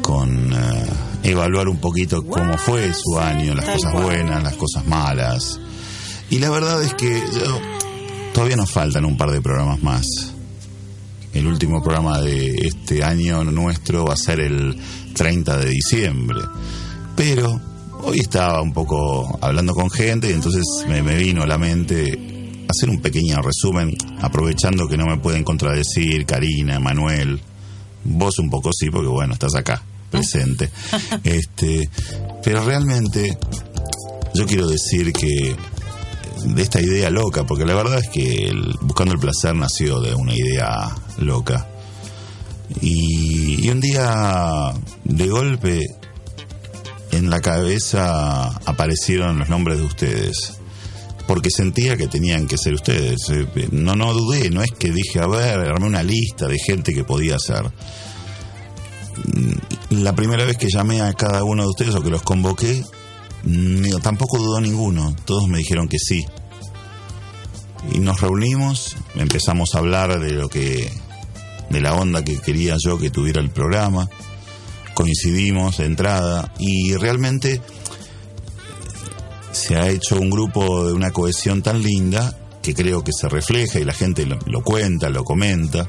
con 0.00 0.52
eh, 0.52 0.86
evaluar 1.24 1.68
un 1.68 1.78
poquito 1.78 2.24
cómo 2.26 2.56
fue 2.58 2.92
su 2.94 3.18
año, 3.18 3.54
las 3.54 3.64
cosas 3.66 3.92
buenas, 3.92 4.42
las 4.42 4.54
cosas 4.54 4.86
malas. 4.86 5.60
Y 6.30 6.38
la 6.38 6.50
verdad 6.50 6.82
es 6.82 6.94
que 6.94 7.20
yo- 7.32 7.60
todavía 8.32 8.56
nos 8.56 8.70
faltan 8.70 9.04
un 9.04 9.16
par 9.16 9.30
de 9.30 9.40
programas 9.40 9.82
más. 9.82 10.31
El 11.34 11.46
último 11.46 11.82
programa 11.82 12.20
de 12.20 12.54
este 12.66 13.02
año 13.02 13.42
nuestro 13.44 14.04
va 14.04 14.14
a 14.14 14.16
ser 14.16 14.40
el 14.40 14.76
30 15.14 15.56
de 15.58 15.70
diciembre. 15.70 16.40
Pero 17.16 17.58
hoy 18.02 18.20
estaba 18.20 18.60
un 18.62 18.72
poco 18.72 19.38
hablando 19.40 19.72
con 19.74 19.90
gente 19.90 20.28
y 20.30 20.32
entonces 20.34 20.62
me, 20.88 21.02
me 21.02 21.16
vino 21.16 21.42
a 21.42 21.46
la 21.46 21.58
mente 21.58 22.64
hacer 22.68 22.90
un 22.90 23.00
pequeño 23.00 23.40
resumen, 23.42 23.94
aprovechando 24.20 24.86
que 24.88 24.96
no 24.96 25.06
me 25.06 25.18
pueden 25.18 25.44
contradecir 25.44 26.24
Karina, 26.26 26.78
Manuel, 26.80 27.40
vos 28.04 28.38
un 28.38 28.48
poco 28.50 28.70
sí, 28.72 28.90
porque 28.90 29.08
bueno, 29.08 29.34
estás 29.34 29.54
acá, 29.54 29.82
presente. 30.10 30.70
este, 31.24 31.88
pero 32.44 32.64
realmente 32.64 33.36
yo 34.34 34.46
quiero 34.46 34.66
decir 34.68 35.12
que 35.12 35.54
de 36.46 36.62
esta 36.62 36.80
idea 36.80 37.08
loca, 37.10 37.44
porque 37.44 37.64
la 37.64 37.74
verdad 37.74 37.98
es 37.98 38.08
que 38.08 38.46
el- 38.46 38.74
Buscando 38.80 39.12
el 39.14 39.20
Placer 39.20 39.54
nació 39.54 40.00
de 40.00 40.14
una 40.14 40.34
idea 40.34 40.88
loca. 41.18 41.68
Y, 42.80 43.68
un 43.68 43.80
día, 43.80 44.72
de 45.04 45.28
golpe, 45.28 45.86
en 47.10 47.30
la 47.30 47.40
cabeza 47.40 48.46
aparecieron 48.66 49.38
los 49.38 49.48
nombres 49.48 49.78
de 49.78 49.84
ustedes. 49.84 50.54
Porque 51.26 51.50
sentía 51.50 51.96
que 51.96 52.08
tenían 52.08 52.46
que 52.46 52.58
ser 52.58 52.74
ustedes. 52.74 53.28
Eh, 53.30 53.68
No, 53.70 53.94
no 53.94 54.12
dudé, 54.12 54.50
no 54.50 54.62
es 54.62 54.70
que 54.72 54.90
dije, 54.90 55.20
a 55.20 55.26
ver, 55.26 55.60
armé 55.60 55.86
una 55.86 56.02
lista 56.02 56.48
de 56.48 56.58
gente 56.58 56.92
que 56.92 57.04
podía 57.04 57.38
ser. 57.38 57.70
La 59.90 60.14
primera 60.14 60.44
vez 60.44 60.56
que 60.56 60.68
llamé 60.68 61.00
a 61.00 61.12
cada 61.12 61.44
uno 61.44 61.62
de 61.62 61.68
ustedes 61.68 61.94
o 61.94 62.02
que 62.02 62.10
los 62.10 62.22
convoqué, 62.22 62.82
mm, 63.44 63.98
tampoco 64.02 64.38
dudó 64.38 64.60
ninguno. 64.60 65.14
Todos 65.24 65.48
me 65.48 65.58
dijeron 65.58 65.88
que 65.88 65.98
sí. 65.98 66.24
Y 67.90 67.98
nos 67.98 68.20
reunimos, 68.20 68.96
empezamos 69.16 69.74
a 69.74 69.78
hablar 69.78 70.20
de 70.20 70.32
lo 70.32 70.48
que, 70.48 70.90
de 71.68 71.80
la 71.80 71.94
onda 71.94 72.22
que 72.22 72.38
quería 72.38 72.76
yo 72.82 72.98
que 72.98 73.10
tuviera 73.10 73.40
el 73.40 73.50
programa. 73.50 74.08
Coincidimos 74.94 75.78
de 75.78 75.86
entrada 75.86 76.52
y 76.58 76.94
realmente 76.94 77.60
se 79.52 79.76
ha 79.76 79.88
hecho 79.88 80.18
un 80.18 80.30
grupo 80.30 80.86
de 80.86 80.92
una 80.92 81.10
cohesión 81.10 81.62
tan 81.62 81.82
linda 81.82 82.38
que 82.62 82.74
creo 82.74 83.02
que 83.02 83.12
se 83.12 83.28
refleja 83.28 83.80
y 83.80 83.84
la 83.84 83.94
gente 83.94 84.26
lo, 84.26 84.62
cuenta, 84.62 85.08
lo 85.08 85.24
comenta. 85.24 85.88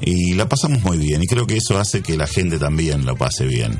Y 0.00 0.34
la 0.34 0.48
pasamos 0.48 0.82
muy 0.82 0.98
bien 0.98 1.22
y 1.22 1.26
creo 1.26 1.46
que 1.46 1.56
eso 1.56 1.78
hace 1.78 2.02
que 2.02 2.16
la 2.16 2.26
gente 2.26 2.58
también 2.58 3.04
lo 3.04 3.16
pase 3.16 3.46
bien 3.46 3.78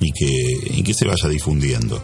y 0.00 0.82
que 0.82 0.94
se 0.94 1.06
vaya 1.06 1.28
difundiendo. 1.28 2.02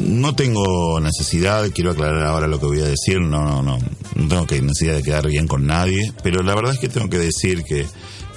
No 0.00 0.34
tengo 0.34 1.00
necesidad, 1.00 1.68
quiero 1.74 1.90
aclarar 1.90 2.24
ahora 2.26 2.46
lo 2.46 2.60
que 2.60 2.66
voy 2.66 2.80
a 2.80 2.86
decir, 2.86 3.20
no, 3.20 3.44
no, 3.44 3.62
no, 3.62 3.78
no 4.14 4.28
tengo 4.28 4.46
que 4.46 4.60
necesidad 4.62 4.94
de 4.94 5.02
quedar 5.02 5.26
bien 5.26 5.46
con 5.46 5.66
nadie, 5.66 6.12
pero 6.22 6.42
la 6.42 6.54
verdad 6.54 6.74
es 6.74 6.78
que 6.78 6.88
tengo 6.88 7.08
que 7.08 7.18
decir 7.18 7.64
que 7.64 7.86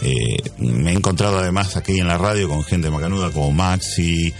eh, 0.01 0.37
me 0.57 0.91
he 0.91 0.95
encontrado 0.95 1.37
además 1.37 1.77
aquí 1.77 1.99
en 1.99 2.07
la 2.07 2.17
radio 2.17 2.49
con 2.49 2.63
gente 2.63 2.89
macanuda 2.89 3.31
como 3.31 3.51
Maxi, 3.51 4.33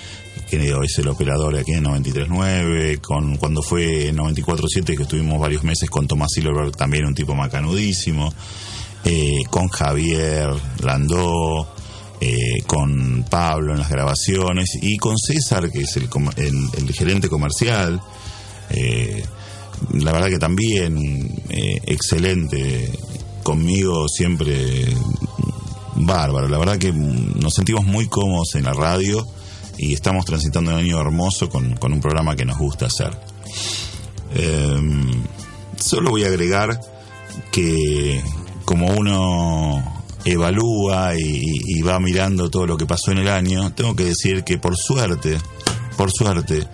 que 0.50 0.76
es 0.84 0.98
el 0.98 1.08
operador 1.08 1.58
aquí 1.58 1.74
en 1.74 1.86
93.9, 1.86 3.00
con, 3.00 3.38
cuando 3.38 3.62
fue 3.62 4.08
en 4.08 4.18
94.7 4.18 4.98
que 4.98 5.04
estuvimos 5.04 5.40
varios 5.40 5.64
meses 5.64 5.90
con 5.90 6.08
Tomás 6.08 6.32
Silverberg, 6.34 6.76
también 6.76 7.06
un 7.06 7.16
tipo 7.16 7.36
macanudísimo, 7.36 8.34
eh, 9.06 9.44
con 9.50 9.70
Javier 9.70 10.50
Landó, 10.84 11.74
eh, 12.22 12.62
con 12.68 13.26
Pablo 13.30 13.74
en 13.74 13.80
las 13.80 13.90
grabaciones 13.90 14.78
y 14.82 14.98
con 14.98 15.18
César, 15.18 15.70
que 15.72 15.82
es 15.82 15.98
el, 15.98 16.08
el- 16.38 16.70
el 16.78 16.94
gerente 16.94 17.28
comercial. 17.28 18.00
Eh, 18.70 19.26
la 19.94 20.12
verdad 20.12 20.30
que 20.30 20.38
también 20.40 20.98
eh, 21.50 21.82
excelente 21.86 22.92
conmigo, 23.44 24.08
siempre 24.08 24.86
bárbaro. 25.96 26.48
La 26.48 26.58
verdad 26.60 26.78
que 26.78 26.92
nos 26.94 27.54
sentimos 27.54 27.86
muy 27.86 28.08
cómodos 28.08 28.56
en 28.56 28.64
la 28.66 28.74
radio 28.74 29.26
y 29.78 29.94
estamos 29.94 30.26
transitando 30.26 30.72
un 30.72 30.78
año 30.78 31.00
hermoso 31.02 31.50
con, 31.50 31.76
con 31.78 31.92
un 31.94 32.00
programa 32.02 32.36
que 32.36 32.46
nos 32.46 32.58
gusta 32.60 32.86
hacer. 32.86 33.18
Eh, 34.36 34.80
solo 35.78 36.12
voy 36.12 36.24
a 36.24 36.28
agregar 36.28 36.80
que 37.52 38.22
como 38.66 38.88
uno 38.94 40.01
evalúa 40.26 41.14
y, 41.18 41.82
va 41.82 42.00
mirando 42.00 42.50
todo 42.50 42.68
lo 42.68 42.78
que 42.78 42.86
pasó 42.86 43.12
en 43.12 43.20
el 43.20 43.28
año, 43.28 43.74
tengo 43.74 43.96
que 43.96 44.06
decir 44.06 44.44
que 44.44 44.58
por 44.58 44.76
suerte, 44.78 45.38
por 45.98 46.12
suerte, 46.12 46.68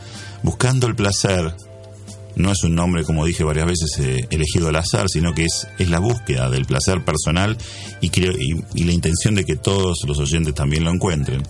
buscando 0.44 0.88
el 0.88 0.96
placer, 0.96 1.56
no 2.36 2.52
es 2.52 2.64
un 2.64 2.76
nombre, 2.76 3.04
como 3.04 3.26
dije 3.26 3.44
varias 3.44 3.66
veces, 3.68 3.98
eh, 4.00 4.28
elegido 4.30 4.68
al 4.68 4.76
azar, 4.76 5.08
sino 5.10 5.34
que 5.34 5.46
es, 5.46 5.68
es 5.80 5.90
la 5.90 6.00
búsqueda 6.00 6.50
del 6.50 6.66
placer 6.66 7.04
personal 7.04 7.58
y, 8.02 8.10
creo- 8.10 8.34
y, 8.74 8.84
la 8.84 8.92
intención 8.92 9.34
de 9.36 9.44
que 9.46 9.56
todos 9.56 10.00
los 10.06 10.20
oyentes 10.20 10.54
también 10.54 10.84
lo 10.84 10.92
encuentren. 10.92 11.42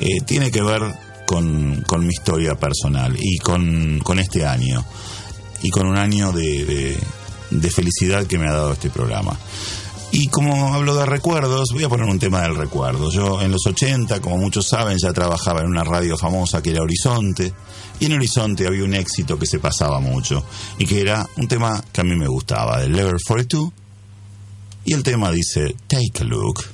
Eh, 0.00 0.20
tiene 0.26 0.50
que 0.50 0.62
ver 0.62 0.82
con, 1.26 1.82
con 1.86 2.06
mi 2.06 2.12
historia 2.12 2.54
personal 2.54 3.16
y 3.18 3.38
con, 3.38 3.98
con 4.00 4.18
este 4.18 4.46
año 4.46 4.84
y 5.62 5.70
con 5.70 5.86
un 5.86 5.96
año 5.96 6.30
de- 6.32 6.96
de 7.50 7.70
felicidad 7.70 8.26
que 8.26 8.36
me 8.38 8.48
ha 8.48 8.52
dado 8.52 8.72
este 8.72 8.90
programa. 8.90 9.36
Y 10.16 10.28
como 10.28 10.72
hablo 10.72 10.94
de 10.94 11.06
recuerdos, 11.06 11.70
voy 11.72 11.82
a 11.82 11.88
poner 11.88 12.08
un 12.08 12.20
tema 12.20 12.42
del 12.42 12.54
recuerdo. 12.54 13.10
Yo 13.10 13.42
en 13.42 13.50
los 13.50 13.66
80, 13.66 14.20
como 14.20 14.36
muchos 14.36 14.68
saben, 14.68 14.96
ya 14.96 15.12
trabajaba 15.12 15.62
en 15.62 15.66
una 15.66 15.82
radio 15.82 16.16
famosa 16.16 16.62
que 16.62 16.70
era 16.70 16.82
Horizonte. 16.82 17.52
Y 17.98 18.06
en 18.06 18.12
Horizonte 18.12 18.64
había 18.64 18.84
un 18.84 18.94
éxito 18.94 19.36
que 19.36 19.46
se 19.46 19.58
pasaba 19.58 19.98
mucho. 19.98 20.44
Y 20.78 20.86
que 20.86 21.00
era 21.00 21.26
un 21.36 21.48
tema 21.48 21.82
que 21.92 22.00
a 22.00 22.04
mí 22.04 22.14
me 22.14 22.28
gustaba, 22.28 22.80
del 22.80 22.92
Level 22.92 23.16
42. 23.26 23.72
Y 24.84 24.92
el 24.92 25.02
tema 25.02 25.32
dice, 25.32 25.74
Take 25.88 26.20
a 26.20 26.24
Look. 26.24 26.73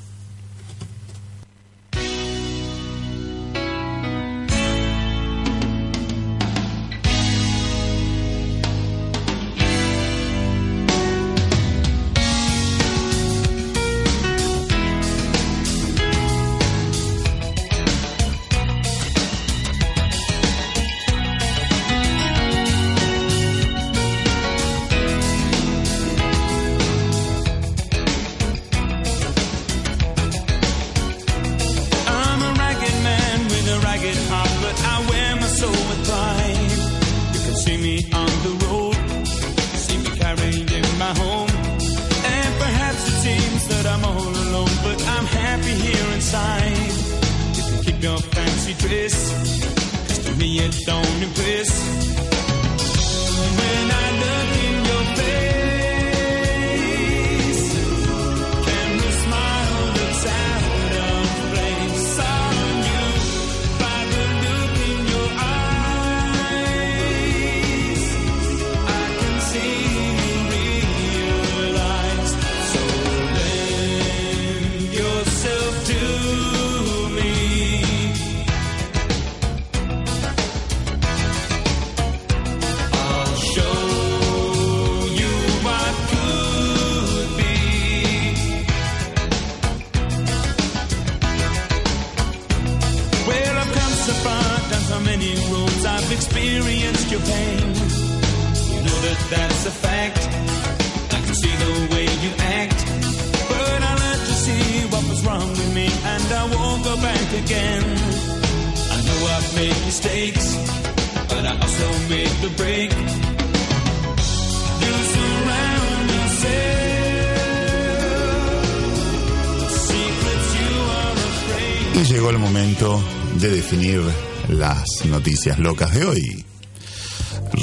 Y 121.94 122.04
llegó 122.04 122.30
el 122.30 122.38
momento 122.38 123.02
de 123.38 123.50
definir 123.50 124.00
las 124.48 124.84
noticias 125.06 125.58
locas 125.58 125.92
de 125.94 126.04
hoy. 126.04 126.44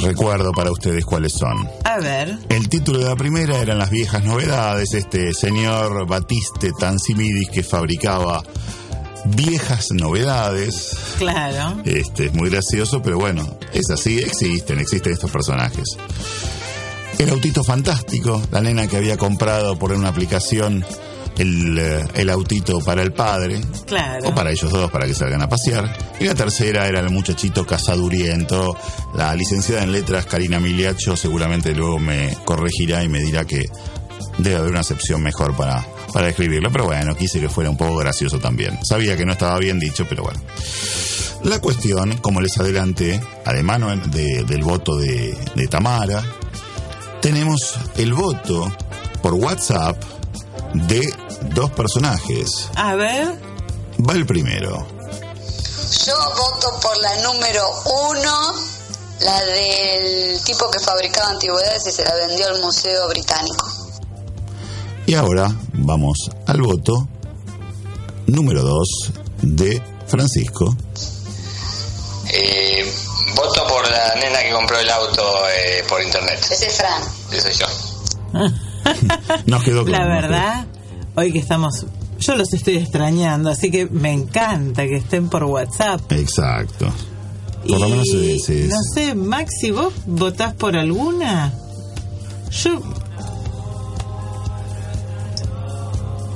Recuerdo 0.01 0.51
para 0.51 0.71
ustedes 0.71 1.05
cuáles 1.05 1.33
son. 1.33 1.67
A 1.83 1.97
ver. 1.99 2.37
El 2.49 2.69
título 2.69 2.99
de 2.99 3.05
la 3.05 3.15
primera 3.15 3.57
eran 3.57 3.77
las 3.77 3.89
viejas 3.89 4.23
novedades, 4.23 4.93
este 4.93 5.33
señor 5.33 6.05
Batiste 6.07 6.71
Tansimidis 6.77 7.49
que 7.49 7.63
fabricaba 7.63 8.43
viejas 9.25 9.91
novedades. 9.91 10.97
Claro. 11.17 11.81
Este 11.85 12.25
es 12.27 12.33
muy 12.33 12.49
gracioso, 12.49 13.01
pero 13.01 13.17
bueno, 13.17 13.57
es 13.73 13.89
así, 13.89 14.19
existen, 14.19 14.79
existen 14.79 15.13
estos 15.13 15.31
personajes. 15.31 15.97
El 17.17 17.29
autito 17.29 17.63
fantástico, 17.63 18.41
la 18.51 18.61
nena 18.61 18.87
que 18.87 18.97
había 18.97 19.17
comprado 19.17 19.79
por 19.79 19.91
una 19.91 20.09
aplicación 20.09 20.85
el, 21.37 21.77
eh, 21.79 22.05
el 22.15 22.29
autito 22.29 22.79
para 22.79 23.01
el 23.03 23.13
padre, 23.13 23.61
Claro. 23.85 24.29
o 24.29 24.35
para 24.35 24.51
ellos 24.51 24.71
dos, 24.71 24.89
para 24.91 25.05
que 25.05 25.13
salgan 25.13 25.41
a 25.41 25.49
pasear. 25.49 25.95
Y 26.19 26.25
la 26.25 26.33
tercera 26.35 26.87
era 26.87 26.99
el 26.99 27.09
muchachito 27.09 27.65
casaduriento, 27.65 28.75
la 29.15 29.35
licenciada 29.35 29.83
en 29.83 29.91
letras 29.91 30.25
Karina 30.25 30.59
Miliacho, 30.59 31.15
seguramente 31.15 31.73
luego 31.75 31.99
me 31.99 32.35
corregirá 32.45 33.03
y 33.03 33.09
me 33.09 33.19
dirá 33.19 33.45
que 33.45 33.65
debe 34.39 34.55
haber 34.57 34.71
una 34.71 34.79
acepción 34.81 35.21
mejor 35.21 35.55
para, 35.55 35.85
para 36.13 36.29
escribirlo. 36.29 36.71
Pero 36.71 36.85
bueno, 36.85 37.15
quise 37.15 37.39
que 37.39 37.49
fuera 37.49 37.69
un 37.69 37.77
poco 37.77 37.97
gracioso 37.97 38.39
también. 38.39 38.77
Sabía 38.83 39.15
que 39.17 39.25
no 39.25 39.31
estaba 39.33 39.57
bien 39.59 39.79
dicho, 39.79 40.05
pero 40.07 40.23
bueno. 40.23 40.39
La 41.43 41.59
cuestión, 41.59 42.17
como 42.17 42.41
les 42.41 42.57
adelanté, 42.59 43.21
además 43.45 44.11
de- 44.11 44.43
del 44.43 44.63
voto 44.63 44.97
de, 44.97 45.37
de 45.55 45.67
Tamara, 45.67 46.23
tenemos 47.21 47.75
el 47.97 48.13
voto 48.13 48.71
por 49.21 49.33
WhatsApp 49.35 50.01
de 50.73 51.07
dos 51.41 51.71
personajes. 51.71 52.69
A 52.75 52.95
ver. 52.95 53.39
Va 54.07 54.13
el 54.13 54.25
primero. 54.25 54.85
Yo 56.05 56.15
voto 56.35 56.79
por 56.81 56.97
la 56.97 57.15
número 57.23 57.63
uno, 58.09 58.53
la 59.21 59.41
del 59.41 60.41
tipo 60.43 60.69
que 60.69 60.79
fabricaba 60.79 61.29
antigüedades 61.29 61.87
y 61.87 61.91
se 61.91 62.03
la 62.03 62.13
vendió 62.15 62.47
al 62.47 62.61
Museo 62.61 63.07
Británico. 63.09 63.65
Y 65.05 65.13
ahora 65.15 65.49
vamos 65.73 66.17
al 66.45 66.61
voto 66.61 67.07
número 68.27 68.61
dos 68.63 69.11
de 69.41 69.81
Francisco. 70.07 70.75
Eh, 72.33 72.91
voto 73.35 73.65
por 73.67 73.89
la 73.89 74.15
nena 74.15 74.39
que 74.43 74.51
compró 74.51 74.77
el 74.79 74.89
auto 74.89 75.23
eh, 75.49 75.83
por 75.87 76.01
internet. 76.03 76.45
Ese 76.51 76.67
es 76.67 76.75
Fran. 76.75 77.01
Ese 77.31 77.53
soy 77.53 77.53
yo. 77.53 77.67
Nos 79.45 79.63
quedó 79.63 79.83
La 79.85 79.97
claro. 79.97 80.09
verdad, 80.09 80.67
hoy 81.17 81.31
que 81.33 81.39
estamos. 81.39 81.85
Yo 82.19 82.35
los 82.35 82.51
estoy 82.53 82.77
extrañando, 82.77 83.49
así 83.49 83.69
que 83.69 83.85
me 83.87 84.11
encanta 84.13 84.83
que 84.87 84.95
estén 84.97 85.27
por 85.29 85.43
WhatsApp. 85.43 86.11
Exacto. 86.13 86.87
Por 87.67 87.79
lo 87.81 87.89
menos 87.89 88.07
se, 88.07 88.39
se- 88.39 88.67
No 88.67 88.77
sé, 88.93 89.13
Maxi, 89.13 89.71
¿vos 89.71 89.93
votás 90.05 90.53
por 90.53 90.75
alguna? 90.77 91.53
Yo. 92.49 92.81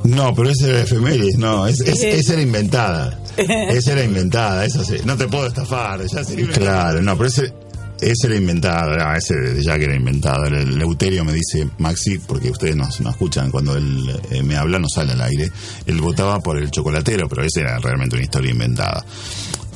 No, 0.04 0.34
pero 0.36 0.50
esa 0.50 0.68
era 0.68 0.82
efemérides, 0.82 1.38
no, 1.38 1.68
es, 1.68 1.80
es- 1.82 2.04
esa 2.04 2.34
era 2.34 2.42
inventada. 2.42 3.18
Esa 3.38 3.94
era 3.94 4.04
inventada, 4.04 4.66
esa 4.66 4.84
sí. 4.84 4.96
No 5.06 5.16
te 5.16 5.26
puedo 5.28 5.48
estafar, 5.48 6.06
ya 6.06 6.22
sirve. 6.24 6.52
Claro, 6.52 7.02
no, 7.02 7.16
pero 7.16 7.30
ese, 7.30 7.54
ese 8.02 8.28
era 8.28 8.36
inventado, 8.36 8.98
no, 8.98 9.16
ese 9.16 9.62
ya 9.62 9.78
que 9.78 9.86
era 9.86 9.96
inventado. 9.96 10.46
El 10.46 10.78
Leuterio 10.78 11.24
me 11.24 11.34
dice, 11.34 11.68
Maxi, 11.78 12.18
porque 12.20 12.50
ustedes 12.50 12.76
no, 12.76 12.90
no 13.02 13.10
escuchan, 13.12 13.52
cuando 13.52 13.78
él 13.78 14.20
eh, 14.32 14.42
me 14.44 14.56
habla 14.56 14.80
no 14.80 14.88
sale 14.90 15.14
al 15.14 15.22
aire, 15.22 15.52
él 15.86 16.02
votaba 16.02 16.40
por 16.40 16.58
el 16.58 16.72
chocolatero, 16.72 17.30
pero 17.30 17.44
esa 17.44 17.62
era 17.62 17.78
realmente 17.80 18.16
una 18.16 18.26
historia 18.26 18.52
inventada. 18.52 19.06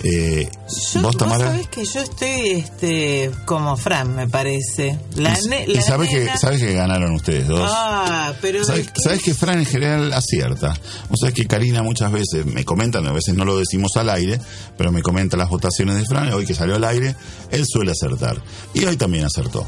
Eh, 0.07 0.47
Yo, 0.93 1.01
¿Vos, 1.01 1.13
vos 1.13 1.17
Tamara? 1.17 1.45
sabés 1.47 1.67
que 1.67 1.83
yo 1.83 1.99
estoy 2.01 2.51
este, 2.51 3.31
como 3.45 3.75
Fran, 3.75 4.15
me 4.15 4.27
parece. 4.27 4.99
La 5.15 5.35
y 5.67 5.71
y 5.77 5.81
sabes 5.81 6.09
que, 6.09 6.29
sabes 6.37 6.61
que 6.61 6.73
ganaron 6.73 7.13
ustedes 7.15 7.47
dos. 7.47 7.67
Ah, 7.73 8.31
pero. 8.39 8.63
¿Sabes, 8.63 8.87
sabes 9.03 9.23
que 9.23 9.33
Fran 9.33 9.57
en 9.57 9.65
general 9.65 10.13
acierta? 10.13 10.79
Vos 11.09 11.19
sabés 11.19 11.33
que 11.33 11.47
Karina 11.47 11.81
muchas 11.81 12.11
veces 12.11 12.45
me 12.45 12.63
comentan, 12.63 13.07
a 13.07 13.11
veces 13.13 13.33
no 13.33 13.45
lo 13.45 13.57
decimos 13.57 13.97
al 13.97 14.11
aire, 14.11 14.39
pero 14.77 14.91
me 14.91 15.01
comenta 15.01 15.37
las 15.37 15.49
votaciones 15.49 15.95
de 15.95 16.05
Fran, 16.05 16.31
hoy 16.33 16.45
que 16.45 16.53
salió 16.53 16.75
al 16.75 16.83
aire, 16.83 17.15
él 17.49 17.65
suele 17.67 17.91
acertar. 17.91 18.39
Y 18.75 18.85
hoy 18.85 18.97
también 18.97 19.25
acertó. 19.25 19.65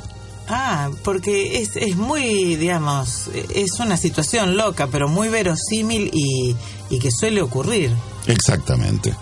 Ah, 0.50 0.92
porque 1.04 1.62
es, 1.62 1.72
es 1.76 1.96
muy, 1.98 2.56
digamos, 2.58 3.30
es 3.56 3.80
una 3.80 3.98
situación 3.98 4.56
loca, 4.56 4.88
pero 4.92 5.10
muy 5.10 5.30
verosímil 5.30 6.12
y, 6.14 6.56
y 6.92 7.00
que 7.00 7.10
suele 7.12 7.42
ocurrir. 7.42 7.92
Exactamente. 8.28 9.14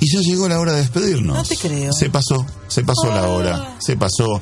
Y 0.00 0.06
ya 0.12 0.20
llegó 0.20 0.48
la 0.48 0.60
hora 0.60 0.72
de 0.72 0.80
despedirnos. 0.80 1.36
No 1.36 1.42
te 1.44 1.56
creo. 1.56 1.92
Se 1.92 2.10
pasó, 2.10 2.46
se 2.68 2.84
pasó 2.84 3.06
la 3.06 3.28
hora, 3.28 3.76
se 3.78 3.96
pasó 3.96 4.40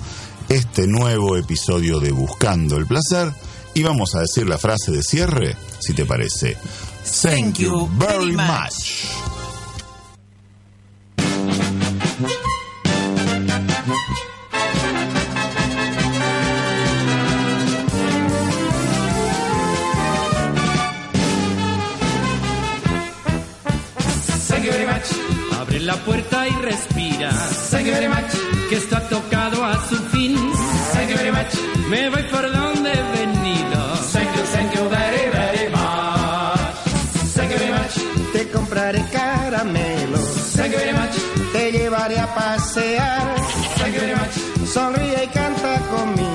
este 0.49 0.87
nuevo 0.87 1.37
episodio 1.37 2.01
de 2.01 2.13
Buscando 2.13 2.77
el 2.77 2.87
Placer. 2.87 3.33
Y 3.73 3.83
vamos 3.83 4.15
a 4.17 4.21
decir 4.21 4.49
la 4.49 4.59
frase 4.59 4.91
de 4.91 5.03
cierre, 5.03 5.57
si 5.79 5.95
te 5.95 6.05
parece. 6.05 6.57
Thank 7.23 7.59
you 7.59 7.89
very 7.99 8.33
much. 8.33 9.40
Abre 25.81 25.87
la 25.87 25.97
puerta 26.05 26.47
y 26.47 26.53
respira. 26.63 27.31
Thank 27.71 27.87
you 27.87 27.93
very 27.93 28.09
much. 28.09 28.33
Que 28.69 28.77
esto 28.77 28.97
ha 28.97 29.01
tocado 29.01 29.65
a 29.65 29.89
su 29.89 29.97
fin. 30.11 30.37
Thank 30.93 31.11
you 31.11 31.17
very 31.17 31.31
much. 31.31 31.55
Me 31.89 32.11
voy 32.11 32.23
por 32.25 32.53
donde 32.53 32.91
he 32.93 33.03
venido. 33.19 33.79
Thank 34.13 34.37
you, 34.37 34.43
thank 34.53 34.75
you 34.75 34.89
very, 34.91 35.31
very 35.31 35.71
much. 35.71 36.75
Thank 37.35 37.53
you 37.53 37.59
very 37.59 37.73
much. 37.73 38.33
Te 38.33 38.51
compraré 38.51 39.05
caramelos. 39.11 40.53
Thank 40.55 40.73
you 40.73 40.79
very 40.79 40.93
much. 40.93 41.17
Te 41.53 41.73
llevaré 41.73 42.19
a 42.19 42.35
pasear. 42.35 43.35
Thank 43.79 43.95
you 43.95 44.01
very 44.01 44.15
much. 44.15 44.67
Sonríe 44.67 45.25
y 45.25 45.29
canta 45.29 45.81
conmigo. 45.91 46.30